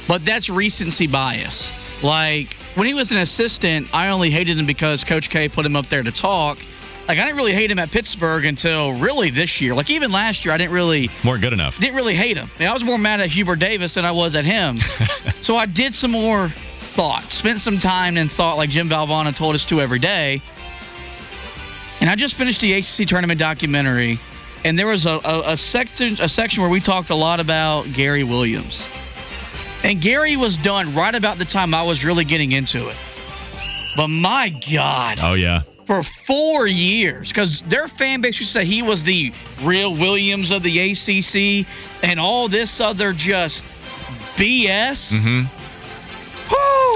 but 0.08 0.26
that's 0.26 0.50
recency 0.50 1.08
bias. 1.08 1.72
Like, 2.04 2.54
when 2.76 2.88
he 2.88 2.94
was 2.94 3.12
an 3.12 3.18
assistant, 3.18 3.88
I 3.94 4.10
only 4.10 4.30
hated 4.30 4.60
him 4.60 4.66
because 4.66 5.06
Coach 5.06 5.30
K 5.30 5.48
put 5.48 5.66
him 5.66 5.78
up 5.78 5.88
there 5.88 6.04
to 6.04 6.12
talk. 6.12 6.58
Like, 7.08 7.20
I 7.20 7.26
didn't 7.26 7.36
really 7.36 7.54
hate 7.54 7.70
him 7.70 7.78
at 7.78 7.92
Pittsburgh 7.92 8.46
until 8.46 9.00
really 9.00 9.30
this 9.30 9.62
year. 9.62 9.76
Like, 9.76 9.92
even 9.92 10.12
last 10.12 10.44
year, 10.44 10.54
I 10.54 10.58
didn't 10.58 10.74
really 10.74 11.10
More 11.24 11.38
good 11.38 11.54
enough. 11.54 11.78
didn't 11.80 11.96
really 11.96 12.16
hate 12.16 12.36
him. 12.36 12.50
I, 12.56 12.60
mean, 12.60 12.68
I 12.68 12.74
was 12.74 12.84
more 12.84 12.98
mad 12.98 13.22
at 13.22 13.30
Hubert 13.30 13.60
Davis 13.60 13.94
than 13.94 14.06
I 14.06 14.12
was 14.12 14.36
at 14.36 14.44
him. 14.44 14.80
so 15.42 15.56
I 15.56 15.68
did 15.68 15.94
some 15.94 16.12
more 16.12 16.50
thought, 16.96 17.32
spent 17.32 17.60
some 17.60 17.78
time 17.78 18.18
and 18.18 18.32
thought, 18.32 18.58
like 18.58 18.70
Jim 18.70 18.90
Valvano 18.90 19.36
told 19.36 19.54
us 19.56 19.66
to 19.66 19.82
every 19.82 20.00
day. 20.00 20.42
And 22.02 22.10
I 22.10 22.16
just 22.16 22.36
finished 22.36 22.62
the 22.62 22.74
ACC 22.74 23.08
tournament 23.08 23.40
documentary, 23.40 24.20
and 24.64 24.78
there 24.78 24.88
was 24.88 25.06
a, 25.06 25.20
a, 25.24 25.54
a 25.54 25.58
section 25.58 26.18
a 26.20 26.30
section 26.30 26.62
where 26.62 26.70
we 26.72 26.80
talked 26.80 27.10
a 27.10 27.16
lot 27.16 27.40
about 27.40 27.86
Gary 27.94 28.24
Williams. 28.24 28.88
And 29.84 30.02
Gary 30.02 30.36
was 30.36 30.58
done 30.58 30.96
right 30.96 31.14
about 31.14 31.38
the 31.38 31.46
time 31.46 31.74
I 31.74 31.84
was 31.84 32.04
really 32.04 32.26
getting 32.26 32.52
into 32.52 32.90
it. 32.90 32.96
But 33.96 34.08
my 34.08 34.50
God, 34.72 35.20
Oh 35.22 35.34
yeah. 35.36 35.62
For 35.86 36.04
four 36.26 36.68
years 36.68 37.30
because 37.30 37.62
their 37.68 37.88
fan 37.88 38.22
base 38.22 38.40
used 38.40 38.54
to 38.54 38.60
say 38.60 38.66
he 38.66 38.82
was 38.82 39.04
the 39.04 39.34
real 39.64 39.94
Williams 39.94 40.52
of 40.52 40.64
the 40.64 40.92
ACC 40.92 41.68
and 42.04 42.20
all 42.20 42.50
this 42.50 42.80
other 42.80 43.14
just 43.14 43.64
BS. 44.38 45.12
Mm-hmm. 45.12 45.62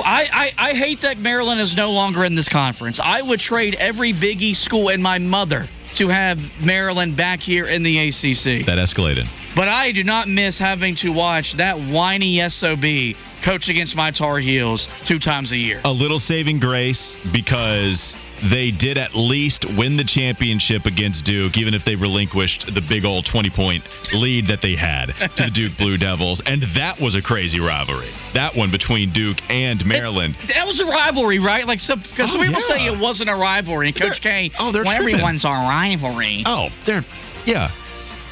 I, 0.03 0.53
I, 0.57 0.69
I 0.69 0.73
hate 0.73 1.01
that 1.01 1.17
Maryland 1.17 1.59
is 1.61 1.75
no 1.75 1.91
longer 1.91 2.23
in 2.25 2.35
this 2.35 2.49
conference. 2.49 2.99
I 2.99 3.21
would 3.21 3.39
trade 3.39 3.75
every 3.75 4.13
Big 4.13 4.41
East 4.41 4.63
school 4.63 4.89
and 4.89 5.03
my 5.03 5.19
mother 5.19 5.67
to 5.95 6.07
have 6.07 6.39
Maryland 6.63 7.17
back 7.17 7.39
here 7.39 7.67
in 7.67 7.83
the 7.83 8.09
ACC. 8.09 8.65
That 8.65 8.77
escalated. 8.77 9.27
But 9.55 9.67
I 9.67 9.91
do 9.91 10.03
not 10.03 10.27
miss 10.27 10.57
having 10.57 10.95
to 10.97 11.11
watch 11.11 11.53
that 11.53 11.77
whiny 11.77 12.47
SOB 12.49 13.15
coach 13.43 13.69
against 13.69 13.95
my 13.95 14.11
Tar 14.11 14.39
Heels 14.39 14.87
two 15.05 15.19
times 15.19 15.51
a 15.51 15.57
year. 15.57 15.81
A 15.83 15.91
little 15.91 16.19
saving 16.19 16.59
grace 16.59 17.17
because 17.33 18.15
they 18.43 18.71
did 18.71 18.97
at 18.97 19.15
least 19.15 19.65
win 19.77 19.97
the 19.97 20.03
championship 20.03 20.85
against 20.85 21.25
Duke, 21.25 21.57
even 21.57 21.73
if 21.73 21.83
they 21.85 21.95
relinquished 21.95 22.73
the 22.73 22.81
big 22.81 23.05
old 23.05 23.25
20 23.25 23.49
point 23.49 23.83
lead 24.13 24.47
that 24.47 24.61
they 24.61 24.75
had 24.75 25.07
to 25.37 25.43
the 25.43 25.51
Duke 25.53 25.77
Blue 25.77 25.97
Devils. 25.97 26.41
And 26.45 26.61
that 26.75 26.99
was 26.99 27.15
a 27.15 27.21
crazy 27.21 27.59
rivalry. 27.59 28.09
That 28.33 28.55
one 28.55 28.71
between 28.71 29.11
Duke 29.11 29.37
and 29.49 29.85
Maryland. 29.85 30.35
That 30.53 30.65
was 30.67 30.79
a 30.79 30.85
rivalry, 30.85 31.39
right? 31.39 31.65
Like 31.67 31.79
oh, 31.79 31.95
some 31.95 31.99
because 31.99 32.31
some 32.31 32.41
Oh, 32.41 32.43
people 32.45 32.61
yeah. 32.61 32.67
say 32.75 32.85
it 32.85 32.99
wasn't 32.99 33.29
a 33.29 33.35
rivalry, 33.35 33.87
and 33.87 33.95
Coach 33.95 34.21
They're- 34.21 34.49
K. 34.49 34.51
oh, 34.59 34.71
they're 34.71 34.83
well, 34.83 34.95
tripping. 34.95 35.15
everyone's 35.15 35.45
a 35.45 35.49
rivalry. 35.49 36.43
Oh, 36.45 36.69
they're 36.85 37.03
yeah. 37.45 37.71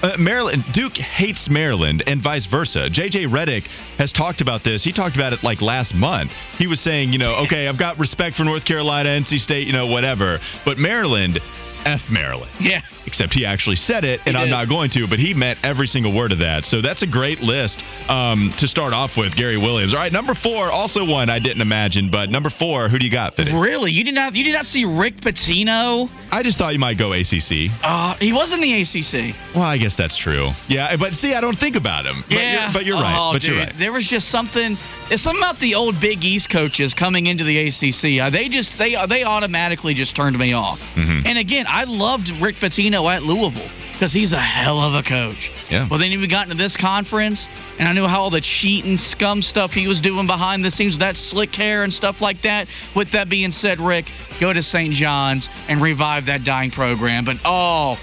Uh, 0.04 0.16
Maryland, 0.20 0.64
Duke 0.74 0.96
hates 0.96 1.50
Maryland, 1.50 2.04
and 2.06 2.22
vice 2.22 2.46
versa. 2.46 2.88
JJ 2.90 3.28
Redick 3.28 3.66
has 3.98 4.12
talked 4.12 4.42
about 4.42 4.64
this. 4.64 4.84
He 4.84 4.92
talked 4.92 5.16
about 5.16 5.34
it 5.34 5.44
like 5.44 5.62
last 5.62 5.96
month. 5.96 6.32
He 6.58 6.68
was 6.68 6.80
saying, 6.80 7.14
you 7.14 7.20
know, 7.20 7.36
okay, 7.46 7.68
I've 7.68 7.80
got 7.80 7.98
respect 7.98 8.36
for 8.36 8.44
North 8.44 8.64
Carolina, 8.64 9.10
NC 9.10 9.40
State, 9.40 9.66
you 9.66 9.74
know, 9.74 9.88
whatever, 9.88 10.40
but 10.66 10.78
Maryland, 10.78 11.40
f 11.86 12.10
Maryland. 12.10 12.52
Yeah. 12.60 12.82
Except 13.06 13.34
he 13.34 13.46
actually 13.46 13.78
said 13.78 14.04
it, 14.04 14.20
and 14.26 14.36
I'm 14.38 14.50
not 14.50 14.68
going 14.68 14.90
to, 14.92 15.08
but 15.08 15.18
he 15.18 15.34
meant 15.34 15.60
every 15.64 15.88
single 15.88 16.12
word 16.14 16.34
of 16.34 16.40
that. 16.40 16.66
So 16.66 16.82
that's 16.82 17.04
a 17.04 17.08
great 17.08 17.40
list 17.40 17.82
um, 18.10 18.52
to 18.58 18.68
start 18.68 18.92
off 18.92 19.16
with, 19.16 19.34
Gary 19.36 19.56
Williams. 19.56 19.94
All 19.94 20.00
right, 20.02 20.12
number 20.12 20.34
four, 20.34 20.70
also 20.70 21.06
one 21.06 21.30
I 21.30 21.40
didn't 21.40 21.62
imagine, 21.62 22.12
but 22.12 22.30
number 22.30 22.50
four, 22.50 22.90
who 22.90 23.00
do 23.00 23.06
you 23.06 23.12
got, 23.12 23.36
Fitty? 23.36 23.54
Really? 23.54 23.92
You 23.92 24.04
did 24.04 24.14
not? 24.14 24.36
You 24.36 24.44
did 24.44 24.52
not 24.54 24.66
see 24.66 24.84
Rick 24.84 25.22
Pitino? 25.22 26.10
I 26.32 26.44
just 26.44 26.58
thought 26.58 26.74
you 26.74 26.80
might 26.80 26.98
go 26.98 27.14
ACC. 27.14 27.72
Uh, 27.82 28.16
he 28.16 28.34
was 28.34 28.52
in 28.52 28.60
the 28.60 28.82
ACC. 28.82 29.34
Well, 29.56 29.64
I 29.64 29.78
guess 29.78 29.96
that's 29.96 30.18
true. 30.18 30.50
Yeah, 30.68 30.98
but 30.98 31.14
see, 31.16 31.34
I 31.34 31.40
don't 31.40 31.58
think 31.58 31.78
about 31.78 32.06
him. 32.06 32.24
But 32.28 32.32
Yeah, 32.32 32.64
you're, 32.66 32.74
but 32.74 32.86
you're 32.86 33.00
right. 33.00 33.16
Oh, 33.18 33.32
but 33.34 33.42
dude, 33.42 33.52
you're 33.52 33.60
right. 33.60 33.74
There 33.78 33.92
was 33.94 34.06
just 34.08 34.28
something. 34.30 34.78
It's 35.10 35.22
something 35.24 35.42
about 35.42 35.60
the 35.62 35.76
old 35.76 36.02
Big 36.02 36.26
East 36.26 36.50
coaches 36.50 36.94
coming 36.94 37.28
into 37.28 37.46
the 37.46 37.68
ACC. 37.70 38.22
Uh, 38.22 38.30
they 38.30 38.50
just 38.50 38.78
they 38.78 38.98
they 39.08 39.24
automatically 39.24 39.94
just 39.94 40.16
turned 40.18 40.38
me 40.38 40.52
off. 40.52 40.82
Mhm. 40.96 41.26
And 41.26 41.38
again, 41.38 41.66
I 41.68 41.84
loved 41.84 42.30
Rick 42.42 42.56
Pitino 42.56 43.12
at 43.12 43.24
Louisville 43.24 43.70
because 43.94 44.14
he's 44.14 44.32
a 44.32 44.40
hell 44.40 44.80
of 44.80 44.94
a 44.94 45.04
coach. 45.04 45.52
Yeah. 45.70 45.88
Well, 45.90 46.00
then 46.00 46.18
we 46.20 46.28
got 46.28 46.44
into 46.46 46.58
this 46.58 46.78
conference, 46.78 47.48
and 47.80 47.88
I 47.88 47.94
knew 47.94 48.08
how 48.08 48.22
all 48.22 48.30
the 48.30 48.42
cheating 48.42 48.98
scum 48.98 49.42
stuff 49.42 49.74
he 49.74 49.88
was 49.88 50.02
doing 50.02 50.28
behind 50.28 50.64
the 50.64 50.72
scenes, 50.72 51.00
that 51.00 51.18
slick 51.18 51.54
hair 51.56 51.84
and 51.84 51.94
stuff 51.94 52.22
like 52.22 52.44
that. 52.44 52.68
With 52.96 53.12
that 53.12 53.28
being 53.30 53.52
said, 53.52 53.80
Rick, 53.80 54.06
go 54.40 54.54
to 54.54 54.62
St. 54.64 54.94
John's 54.94 55.50
and 55.68 55.82
revive 55.82 56.28
that 56.28 56.44
dying 56.44 56.72
program. 56.72 57.26
But 57.26 57.38
oh. 57.44 57.98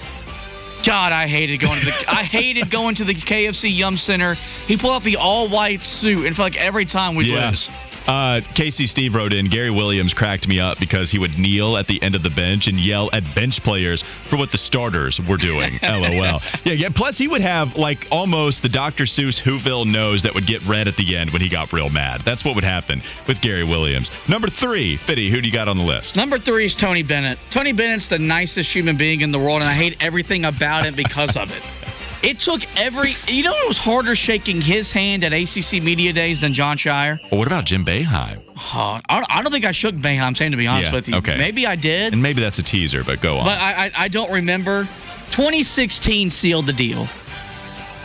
God, 0.85 1.13
I 1.15 1.29
hated 1.29 1.61
going 1.61 1.81
to 1.81 1.87
the 1.87 1.95
I 2.09 2.25
hated 2.25 2.71
going 2.71 2.97
to 2.97 3.05
the 3.05 3.15
KFC 3.15 3.75
Yum 3.75 3.97
Center. 3.97 4.35
He 4.67 4.77
pulled 4.77 4.93
out 4.97 5.03
the 5.03 5.17
all 5.17 5.49
white 5.49 5.81
suit 5.81 6.27
and 6.27 6.37
felt 6.37 6.53
like 6.53 6.61
every 6.61 6.85
time 6.85 7.15
we'd 7.15 7.29
Yeah. 7.29 7.49
lose. 7.51 7.71
Uh, 8.07 8.41
Casey 8.55 8.87
Steve 8.87 9.15
wrote 9.15 9.33
in 9.33 9.49
Gary 9.49 9.71
Williams 9.71 10.15
cracked 10.15 10.47
me 10.47 10.61
up 10.61 10.79
because 10.79 11.11
he 11.11 11.19
would 11.19 11.39
kneel 11.39 11.77
at 11.77 11.87
the 11.87 12.03
end 12.03 12.15
of 12.15 12.23
the 12.23 12.31
bench 12.31 12.67
and 12.67 12.79
yell 12.79 13.11
at 13.13 13.23
bench 13.35 13.63
players 13.63 14.05
for 14.29 14.37
what 14.37 14.53
the 14.53 14.59
starters 14.59 15.21
were 15.21 15.37
doing. 15.37 15.79
LOL. 15.83 16.41
Yeah, 16.65 16.73
yeah. 16.73 16.89
Plus, 16.95 17.19
he 17.19 17.29
would 17.29 17.41
have 17.41 17.77
like 17.77 18.07
almost 18.11 18.63
the 18.63 18.69
Dr. 18.69 19.05
Seuss 19.05 19.43
Whoville 19.43 19.87
nose 19.91 20.25
that 20.25 20.35
would 20.35 20.47
get 20.47 20.65
red 20.67 20.89
at 20.89 20.97
the 20.97 21.17
end 21.17 21.31
when 21.31 21.41
he 21.41 21.49
got 21.49 21.73
real 21.73 21.91
mad. 21.91 22.23
That's 22.25 22.45
what 22.45 22.55
would 22.55 22.65
happen 22.65 23.01
with 23.27 23.41
Gary 23.41 23.65
Williams. 23.65 24.11
Number 24.29 24.49
three, 24.49 24.97
Fitty, 24.97 25.31
who 25.31 25.41
do 25.41 25.47
you 25.47 25.53
got 25.53 25.69
on 25.69 25.79
the 25.79 25.85
list? 25.85 26.17
Number 26.17 26.39
three 26.39 26.67
is 26.67 26.75
Tony 26.75 27.03
Bennett. 27.03 27.39
Tony 27.51 27.73
Bennett's 27.73 28.09
the 28.09 28.19
nicest 28.19 28.73
human 28.73 28.97
being 28.97 29.21
in 29.21 29.31
the 29.31 29.39
world, 29.39 29.63
and 29.63 29.71
I 29.71 29.75
hate 29.75 29.97
everything 30.01 30.45
about 30.45 30.85
it 30.85 30.97
because 30.97 31.37
of 31.37 31.51
it. 31.51 31.63
It 32.25 32.39
took 32.41 32.63
every. 32.77 33.15
You 33.29 33.43
know, 33.45 33.53
it 33.55 33.69
was 33.69 33.79
harder 33.79 34.15
shaking 34.15 34.61
his 34.61 34.91
hand 34.91 35.25
at 35.25 35.33
ACC 35.33 35.83
Media 35.83 36.13
Days 36.13 36.41
than 36.41 36.53
Jon 36.55 36.77
Scheyer. 36.79 37.19
Well, 37.31 37.39
what 37.39 37.47
about 37.47 37.67
Jim 37.67 37.85
Boeheim? 37.85 38.41
Oh, 38.57 39.01
I, 39.09 39.17
don't- 39.17 39.27
I 39.31 39.43
don't 39.43 39.53
think 39.53 39.65
I 39.65 39.73
shook 39.73 39.95
Boeheim, 39.95 40.37
saying 40.37 40.53
to 40.53 40.57
be 40.57 40.67
honest 40.67 40.91
Yeah, 40.91 40.97
with 40.97 41.09
you. 41.09 41.17
okay. 41.17 41.37
Maybe 41.37 41.67
I 41.67 41.77
did, 41.77 42.13
And 42.15 42.23
maybe 42.23 42.41
that's 42.41 42.59
a 42.59 42.63
teaser, 42.63 43.05
but 43.05 43.21
go 43.21 43.37
on. 43.37 43.45
but 43.45 43.59
I, 43.59 43.87
I, 43.87 43.91
I 44.05 44.09
don't 44.09 44.33
remember. 44.33 44.89
2016 45.33 46.31
sealed 46.31 46.67
the 46.67 46.73
deal. 46.73 47.07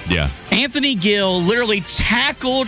yeah, 0.10 0.30
Anthony 0.52 0.96
Gill 0.96 1.42
literally 1.42 1.82
tackled 1.82 2.68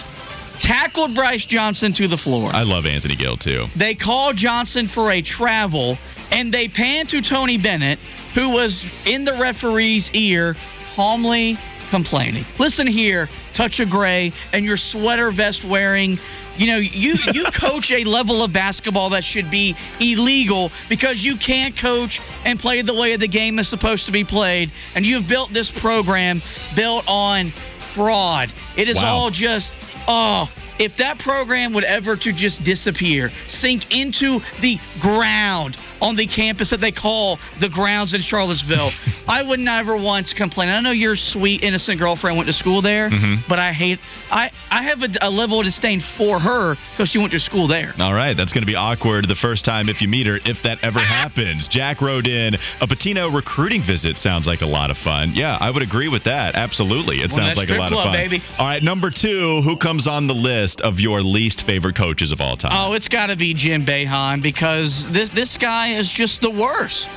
tackled 0.59 1.15
Brice 1.15 1.45
Johnson 1.47 1.91
to 1.93 2.07
the 2.07 2.17
floor. 2.17 2.51
I 2.53 2.63
love 2.63 2.85
Anthony 2.85 3.15
Gill 3.15 3.35
too. 3.37 3.65
they 3.75 3.95
called 3.95 4.35
Johnson 4.37 4.87
for 4.87 5.11
a 5.11 5.21
travel, 5.23 5.97
and 6.29 6.53
they 6.53 6.67
panned 6.67 7.09
to 7.09 7.21
Tony 7.23 7.57
Bennett, 7.57 7.97
who 8.35 8.49
was 8.51 8.85
in 9.05 9.25
the 9.25 9.33
referee's 9.33 10.11
ear, 10.13 10.55
calmly 11.01 11.57
complaining. 11.89 12.45
Listen 12.59 12.85
here, 12.85 13.27
touch 13.53 13.79
of 13.79 13.89
gray, 13.89 14.31
and 14.53 14.63
your 14.63 14.77
sweater 14.77 15.31
vest 15.31 15.65
wearing. 15.65 16.19
You 16.57 16.67
know, 16.67 16.77
you 16.77 17.15
you 17.33 17.45
coach 17.59 17.91
a 17.91 18.03
level 18.03 18.43
of 18.43 18.53
basketball 18.53 19.09
that 19.11 19.23
should 19.23 19.49
be 19.49 19.75
illegal 19.99 20.71
because 20.89 21.23
you 21.25 21.37
can't 21.37 21.75
coach 21.75 22.21
and 22.45 22.59
play 22.59 22.83
the 22.83 22.93
way 22.93 23.15
the 23.15 23.27
game 23.27 23.57
is 23.57 23.67
supposed 23.67 24.05
to 24.05 24.11
be 24.11 24.23
played, 24.23 24.71
and 24.93 25.03
you've 25.03 25.27
built 25.27 25.51
this 25.51 25.71
program 25.71 26.41
built 26.75 27.05
on 27.07 27.51
fraud. 27.95 28.51
It 28.77 28.87
is 28.87 28.97
Wow. 28.97 29.15
all 29.15 29.31
just 29.31 29.73
oh 30.07 30.51
if 30.77 30.97
that 30.97 31.19
program 31.19 31.73
would 31.73 31.83
ever 31.83 32.15
to 32.15 32.31
just 32.31 32.63
disappear 32.63 33.31
sink 33.47 33.91
into 33.95 34.39
the 34.61 34.77
ground 35.01 35.75
on 36.01 36.15
the 36.15 36.25
campus 36.27 36.71
that 36.71 36.81
they 36.81 36.91
call 36.91 37.39
the 37.59 37.69
grounds 37.69 38.13
in 38.13 38.21
charlottesville 38.21 38.89
i 39.27 39.41
would 39.41 39.59
never 39.59 39.95
once 39.95 40.33
complain 40.33 40.69
i 40.69 40.79
know 40.79 40.91
your 40.91 41.15
sweet 41.15 41.63
innocent 41.63 41.99
girlfriend 41.99 42.37
went 42.37 42.47
to 42.47 42.53
school 42.53 42.81
there 42.81 43.09
Mhm. 43.09 43.47
but 43.47 43.59
i 43.59 43.71
hate 43.73 43.99
i 44.31 44.51
i 44.69 44.83
have 44.83 45.01
a, 45.03 45.09
a 45.21 45.29
level 45.29 45.59
of 45.59 45.65
disdain 45.65 45.99
for 45.99 46.39
her 46.39 46.75
because 46.91 47.09
she 47.09 47.19
went 47.19 47.31
to 47.33 47.39
school 47.39 47.67
there 47.67 47.93
All 47.99 48.13
right, 48.13 48.35
that's 48.35 48.53
going 48.53 48.63
to 48.63 48.67
be 48.67 48.75
awkward 48.75 49.27
the 49.27 49.35
first 49.35 49.65
time 49.65 49.89
if 49.89 50.01
you 50.01 50.07
meet 50.07 50.25
her, 50.27 50.37
if 50.45 50.63
that 50.63 50.83
ever 50.83 50.99
happens. 51.19 51.67
Jack 51.67 52.01
rode 52.01 52.27
in 52.27 52.55
a 52.55 52.87
Pitino 52.87 53.33
recruiting 53.33 53.81
visit 53.81 54.17
sounds 54.17 54.47
like 54.47 54.61
a 54.61 54.65
lot 54.65 54.89
of 54.89 54.97
fun. 54.97 55.31
Yeah, 55.35 55.57
I 55.59 55.69
would 55.69 55.83
agree 55.83 56.07
with 56.09 56.23
that. 56.25 56.55
Absolutely, 56.55 57.17
it 57.21 57.29
Well, 57.31 57.37
sounds 57.45 57.57
like 57.57 57.69
a 57.69 57.75
lot 57.77 57.91
club, 57.91 58.07
of 58.07 58.13
fun. 58.13 58.13
baby. 58.13 58.41
All 58.57 58.65
right, 58.65 58.81
number 58.81 59.09
two, 59.11 59.61
who 59.61 59.77
comes 59.77 60.07
on 60.07 60.27
the 60.27 60.33
list 60.33 60.81
of 60.81 60.99
your 60.99 61.21
least 61.21 61.65
favorite 61.65 61.95
coaches 61.95 62.31
of 62.31 62.41
all 62.41 62.55
time? 62.57 62.71
Oh, 62.73 62.93
it's 62.93 63.07
got 63.07 63.27
to 63.27 63.35
be 63.35 63.53
Jim 63.53 63.85
Boeheim 63.85 64.41
because 64.41 65.05
this 65.11 65.29
this 65.29 65.57
guy 65.57 65.90
is 65.91 66.11
just 66.11 66.41
the 66.41 66.49
worst. 66.49 67.07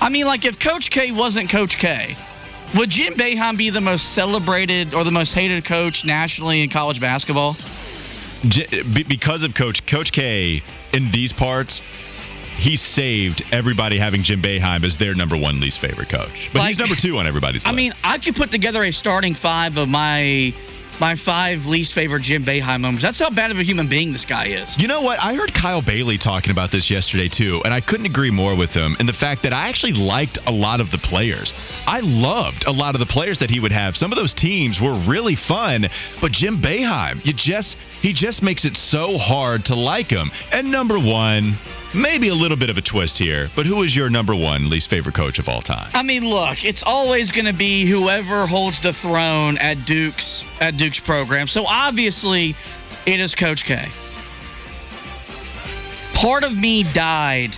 I 0.00 0.08
mean, 0.10 0.26
like 0.26 0.44
if 0.44 0.58
Coach 0.58 0.90
K 0.90 1.12
wasn't 1.12 1.50
Coach 1.50 1.78
K, 1.78 2.16
Would 2.76 2.90
Jim 2.90 3.14
Boeheim 3.14 3.56
be 3.56 3.70
the 3.70 3.80
most 3.80 4.14
celebrated 4.14 4.94
or 4.94 5.04
the 5.04 5.10
most 5.12 5.32
hated 5.32 5.64
coach 5.64 6.04
nationally 6.04 6.62
in 6.62 6.70
college 6.70 7.00
basketball? 7.00 7.56
J- 8.48 8.82
because 9.08 9.44
of 9.44 9.54
Coach 9.54 9.86
Coach 9.86 10.12
K 10.12 10.62
in 10.92 11.10
these 11.10 11.32
parts, 11.32 11.80
he 12.58 12.76
saved 12.76 13.42
everybody 13.52 13.98
having 13.98 14.22
Jim 14.22 14.42
Boeheim 14.42 14.84
as 14.84 14.96
their 14.96 15.14
number 15.14 15.36
one 15.36 15.60
least 15.60 15.80
favorite 15.80 16.08
coach. 16.08 16.50
But 16.52 16.66
he's 16.68 16.78
number 16.78 16.94
two 16.96 17.16
on 17.18 17.26
everybody's 17.26 17.64
I 17.64 17.70
list. 17.70 17.76
mean, 17.76 17.92
I 18.02 18.18
could 18.18 18.34
put 18.34 18.50
together 18.50 18.82
a 18.84 18.92
starting 18.92 19.34
five 19.34 19.76
of 19.76 19.88
my 19.88 20.52
my 21.00 21.16
five 21.16 21.66
least 21.66 21.92
favorite 21.94 22.22
Jim 22.22 22.44
Boeheim 22.44 22.80
moments. 22.80 23.02
That's 23.02 23.18
how 23.18 23.30
bad 23.30 23.50
of 23.50 23.58
a 23.58 23.62
human 23.62 23.88
being 23.88 24.12
this 24.12 24.24
guy 24.24 24.46
is. 24.46 24.78
You 24.78 24.88
know 24.88 25.02
what? 25.02 25.18
I 25.22 25.34
heard 25.34 25.52
Kyle 25.52 25.82
Bailey 25.82 26.18
talking 26.18 26.50
about 26.50 26.70
this 26.70 26.90
yesterday 26.90 27.28
too, 27.28 27.62
and 27.64 27.72
I 27.72 27.80
couldn't 27.80 28.06
agree 28.06 28.30
more 28.30 28.56
with 28.56 28.72
him. 28.72 28.96
And 28.98 29.08
the 29.08 29.12
fact 29.12 29.42
that 29.42 29.52
I 29.52 29.68
actually 29.68 29.92
liked 29.92 30.38
a 30.46 30.52
lot 30.52 30.80
of 30.80 30.90
the 30.90 30.98
players. 30.98 31.52
I 31.86 32.00
loved 32.00 32.66
a 32.66 32.72
lot 32.72 32.94
of 32.94 33.00
the 33.00 33.06
players 33.06 33.38
that 33.38 33.50
he 33.50 33.60
would 33.60 33.72
have. 33.72 33.96
Some 33.96 34.12
of 34.12 34.18
those 34.18 34.34
teams 34.34 34.80
were 34.80 34.94
really 35.06 35.34
fun, 35.34 35.88
but 36.20 36.32
Jim 36.32 36.60
Boeheim, 36.60 37.24
you 37.24 37.32
just 37.32 37.76
he 38.00 38.12
just 38.12 38.42
makes 38.42 38.64
it 38.64 38.76
so 38.76 39.18
hard 39.18 39.66
to 39.66 39.74
like 39.74 40.08
him. 40.08 40.30
And 40.52 40.70
number 40.70 40.98
one, 40.98 41.54
maybe 41.94 42.28
a 42.28 42.34
little 42.34 42.56
bit 42.56 42.70
of 42.70 42.78
a 42.78 42.82
twist 42.82 43.18
here, 43.18 43.48
but 43.54 43.66
who 43.66 43.82
is 43.82 43.94
your 43.94 44.10
number 44.10 44.34
one 44.34 44.68
least 44.68 44.90
favorite 44.90 45.14
coach 45.14 45.38
of 45.38 45.48
all 45.48 45.62
time? 45.62 45.90
I 45.94 46.02
mean, 46.02 46.28
look, 46.28 46.64
it's 46.64 46.82
always 46.84 47.30
going 47.30 47.46
to 47.46 47.52
be 47.52 47.86
whoever 47.86 48.46
holds 48.46 48.80
the 48.80 48.92
throne 48.92 49.58
at 49.58 49.86
Duke's 49.86 50.44
at 50.60 50.76
Duke's 50.76 51.00
program. 51.00 51.46
So 51.46 51.64
obviously, 51.66 52.54
it 53.06 53.20
is 53.20 53.34
Coach 53.34 53.64
K. 53.64 53.86
Part 56.14 56.44
of 56.44 56.56
me 56.56 56.84
died 56.92 57.56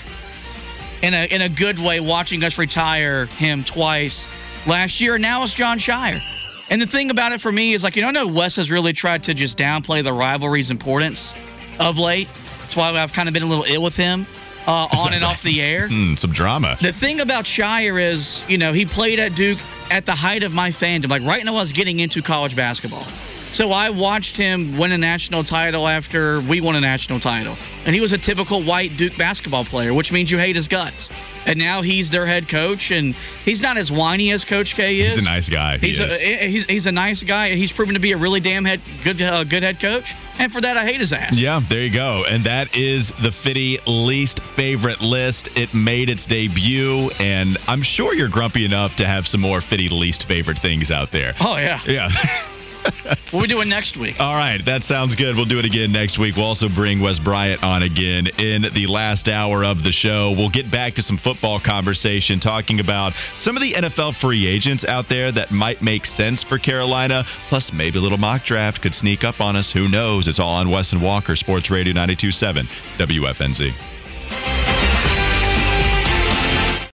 in 1.03 1.15
a 1.15 1.25
in 1.27 1.43
a 1.43 1.49
good 1.49 1.79
way 1.79 2.01
watching 2.01 2.43
us 2.43 2.59
retire 2.59 3.27
him 3.27 3.65
twice 3.65 4.29
last 4.67 5.01
year. 5.01 5.19
Now 5.19 5.43
it's 5.43 5.55
Jon 5.55 5.79
Scheyer. 5.79 6.21
And 6.69 6.83
the 6.83 6.87
thing 6.87 7.11
about 7.11 7.33
it 7.33 7.41
for 7.41 7.53
me 7.53 7.75
is 7.75 7.85
like 7.85 7.97
you 7.97 8.03
don't 8.03 8.15
know 8.15 8.27
Wes 8.27 8.57
has 8.57 8.71
really 8.71 8.93
tried 8.93 9.25
to 9.25 9.35
just 9.35 9.57
downplay 9.57 10.03
the 10.03 10.13
rivalry's 10.13 10.71
importance 10.71 11.35
of 11.79 11.99
late. 11.99 12.29
That's 12.67 12.77
why 12.77 12.91
I've 12.91 13.13
kind 13.13 13.29
of 13.29 13.33
been 13.33 13.45
a 13.45 13.47
little 13.47 13.65
ill 13.65 13.83
with 13.85 13.95
him 13.95 14.27
uh, 14.67 14.89
on 14.99 15.15
and 15.15 15.25
off 15.25 15.43
the 15.43 15.63
air. 15.63 15.89
Hmm, 15.97 16.17
some 16.17 16.33
drama. 16.33 16.77
The 16.83 16.93
thing 16.93 17.21
about 17.21 17.45
Scheyer 17.45 18.03
is, 18.03 18.43
you 18.49 18.59
know, 18.59 18.73
he 18.73 18.85
played 18.85 19.21
at 19.21 19.37
Duke 19.37 19.59
at 19.89 20.05
the 20.05 20.17
height 20.17 20.43
of 20.43 20.53
my 20.53 20.71
fandom, 20.71 21.09
like 21.09 21.23
right 21.23 21.45
now 21.45 21.53
I 21.53 21.61
was 21.61 21.73
getting 21.73 22.01
into 22.01 22.23
college 22.23 22.57
basketball. 22.57 23.07
So 23.53 23.71
I 23.71 23.91
watched 23.91 24.37
him 24.37 24.77
win 24.79 24.93
a 24.93 24.99
national 24.99 25.45
title 25.45 25.87
after 25.89 26.41
we 26.41 26.61
won 26.61 26.75
a 26.77 26.81
national 26.81 27.21
title. 27.21 27.57
And 27.87 27.95
he 27.95 28.01
was 28.01 28.13
a 28.13 28.19
typical 28.19 28.63
white 28.65 28.97
Duke 28.97 29.17
basketball 29.17 29.65
player, 29.65 29.95
which 29.95 30.13
means 30.13 30.31
you 30.31 30.39
hate 30.39 30.57
his 30.57 30.69
guts. 30.69 31.11
And 31.47 31.61
now 31.61 31.83
he's 31.83 32.11
their 32.11 32.27
head 32.27 32.49
coach, 32.49 32.91
and 32.91 33.15
he's 33.45 33.63
not 33.63 33.77
as 33.77 33.91
whiny 33.91 34.33
as 34.33 34.45
Coach 34.45 34.75
K 34.75 34.99
is. 34.99 35.15
He's 35.15 35.25
a 35.25 35.29
nice 35.29 35.49
guy. 35.49 35.79
He 35.79 35.87
He's 35.87 36.01
is. 36.01 36.21
a, 36.21 36.49
he's, 36.49 36.67
he's 36.67 36.87
a 36.87 36.93
nice 36.93 37.23
guy, 37.23 37.47
and 37.47 37.59
he's 37.59 37.71
proven 37.71 37.95
to 37.95 38.01
be 38.01 38.11
a 38.11 38.17
really 38.17 38.41
damn 38.41 38.65
head 38.65 38.81
good 39.05 39.23
uh, 39.23 39.45
good 39.45 39.63
head 39.63 39.79
coach. 39.81 40.13
And 40.41 40.51
for 40.53 40.61
that, 40.61 40.77
I 40.77 40.85
hate 40.85 40.99
his 40.99 41.13
ass. 41.13 41.39
Yeah, 41.39 41.61
there 41.69 41.83
you 41.83 41.93
go. 41.95 42.25
And 42.29 42.47
that 42.47 42.77
is 42.77 43.13
the 43.23 43.31
Fitty 43.31 43.79
least 43.87 44.41
favorite 44.57 45.01
list. 45.01 45.49
It 45.57 45.73
made 45.73 46.11
its 46.11 46.27
debut, 46.27 47.11
and 47.21 47.57
I'm 47.69 47.83
sure 47.83 48.13
you're 48.13 48.29
grumpy 48.29 48.65
enough 48.65 48.97
to 48.97 49.07
have 49.07 49.29
some 49.29 49.41
more 49.41 49.61
Fitty 49.61 49.87
least 49.89 50.27
favorite 50.27 50.59
things 50.59 50.91
out 50.91 51.13
there. 51.13 51.33
Oh 51.41 51.57
yeah. 51.57 51.79
Yeah. 51.87 52.09
What 53.33 53.43
we 53.43 53.49
doing 53.49 53.69
next 53.69 53.97
week? 53.97 54.17
All 54.21 54.35
right, 54.35 54.65
that 54.65 54.85
sounds 54.85 55.17
good. 55.17 55.35
We'll 55.35 55.47
do 55.47 55.59
it 55.59 55.65
again 55.65 55.91
next 55.91 56.19
week. 56.19 56.37
We'll 56.37 56.47
also 56.47 56.69
bring 56.69 57.01
Wes 57.01 57.19
Bryant 57.19 57.63
on 57.63 57.83
again 57.83 58.29
in 58.39 58.63
the 58.73 58.87
last 58.87 59.29
hour 59.29 59.65
of 59.65 59.83
the 59.83 59.91
show. 59.91 60.33
We'll 60.37 60.49
get 60.49 60.71
back 60.71 60.95
to 60.95 61.03
some 61.03 61.19
football 61.19 61.59
conversation, 61.59 62.39
talking 62.39 62.79
about 62.79 63.15
some 63.39 63.57
of 63.57 63.63
the 63.63 63.73
NFL 63.73 64.15
free 64.15 64.47
agents 64.47 64.85
out 64.85 65.09
there 65.09 65.33
that 65.33 65.51
might 65.51 65.83
make 65.83 66.07
sense 66.07 66.45
for 66.45 66.59
Carolina. 66.59 67.25
Plus, 67.49 67.73
maybe 67.73 67.99
a 67.99 68.03
little 68.03 68.19
mock 68.19 68.45
draft 68.45 68.81
could 68.81 68.95
sneak 68.95 69.25
up 69.25 69.41
on 69.41 69.57
us. 69.57 69.73
Who 69.73 69.89
knows? 69.89 70.29
It's 70.29 70.39
all 70.39 70.55
on 70.55 70.71
Wes 70.71 70.93
and 70.93 71.03
Walker, 71.03 71.35
Sports 71.35 71.71
Radio 71.71 71.93
927 71.93 72.67
WFNZ. 72.99 73.96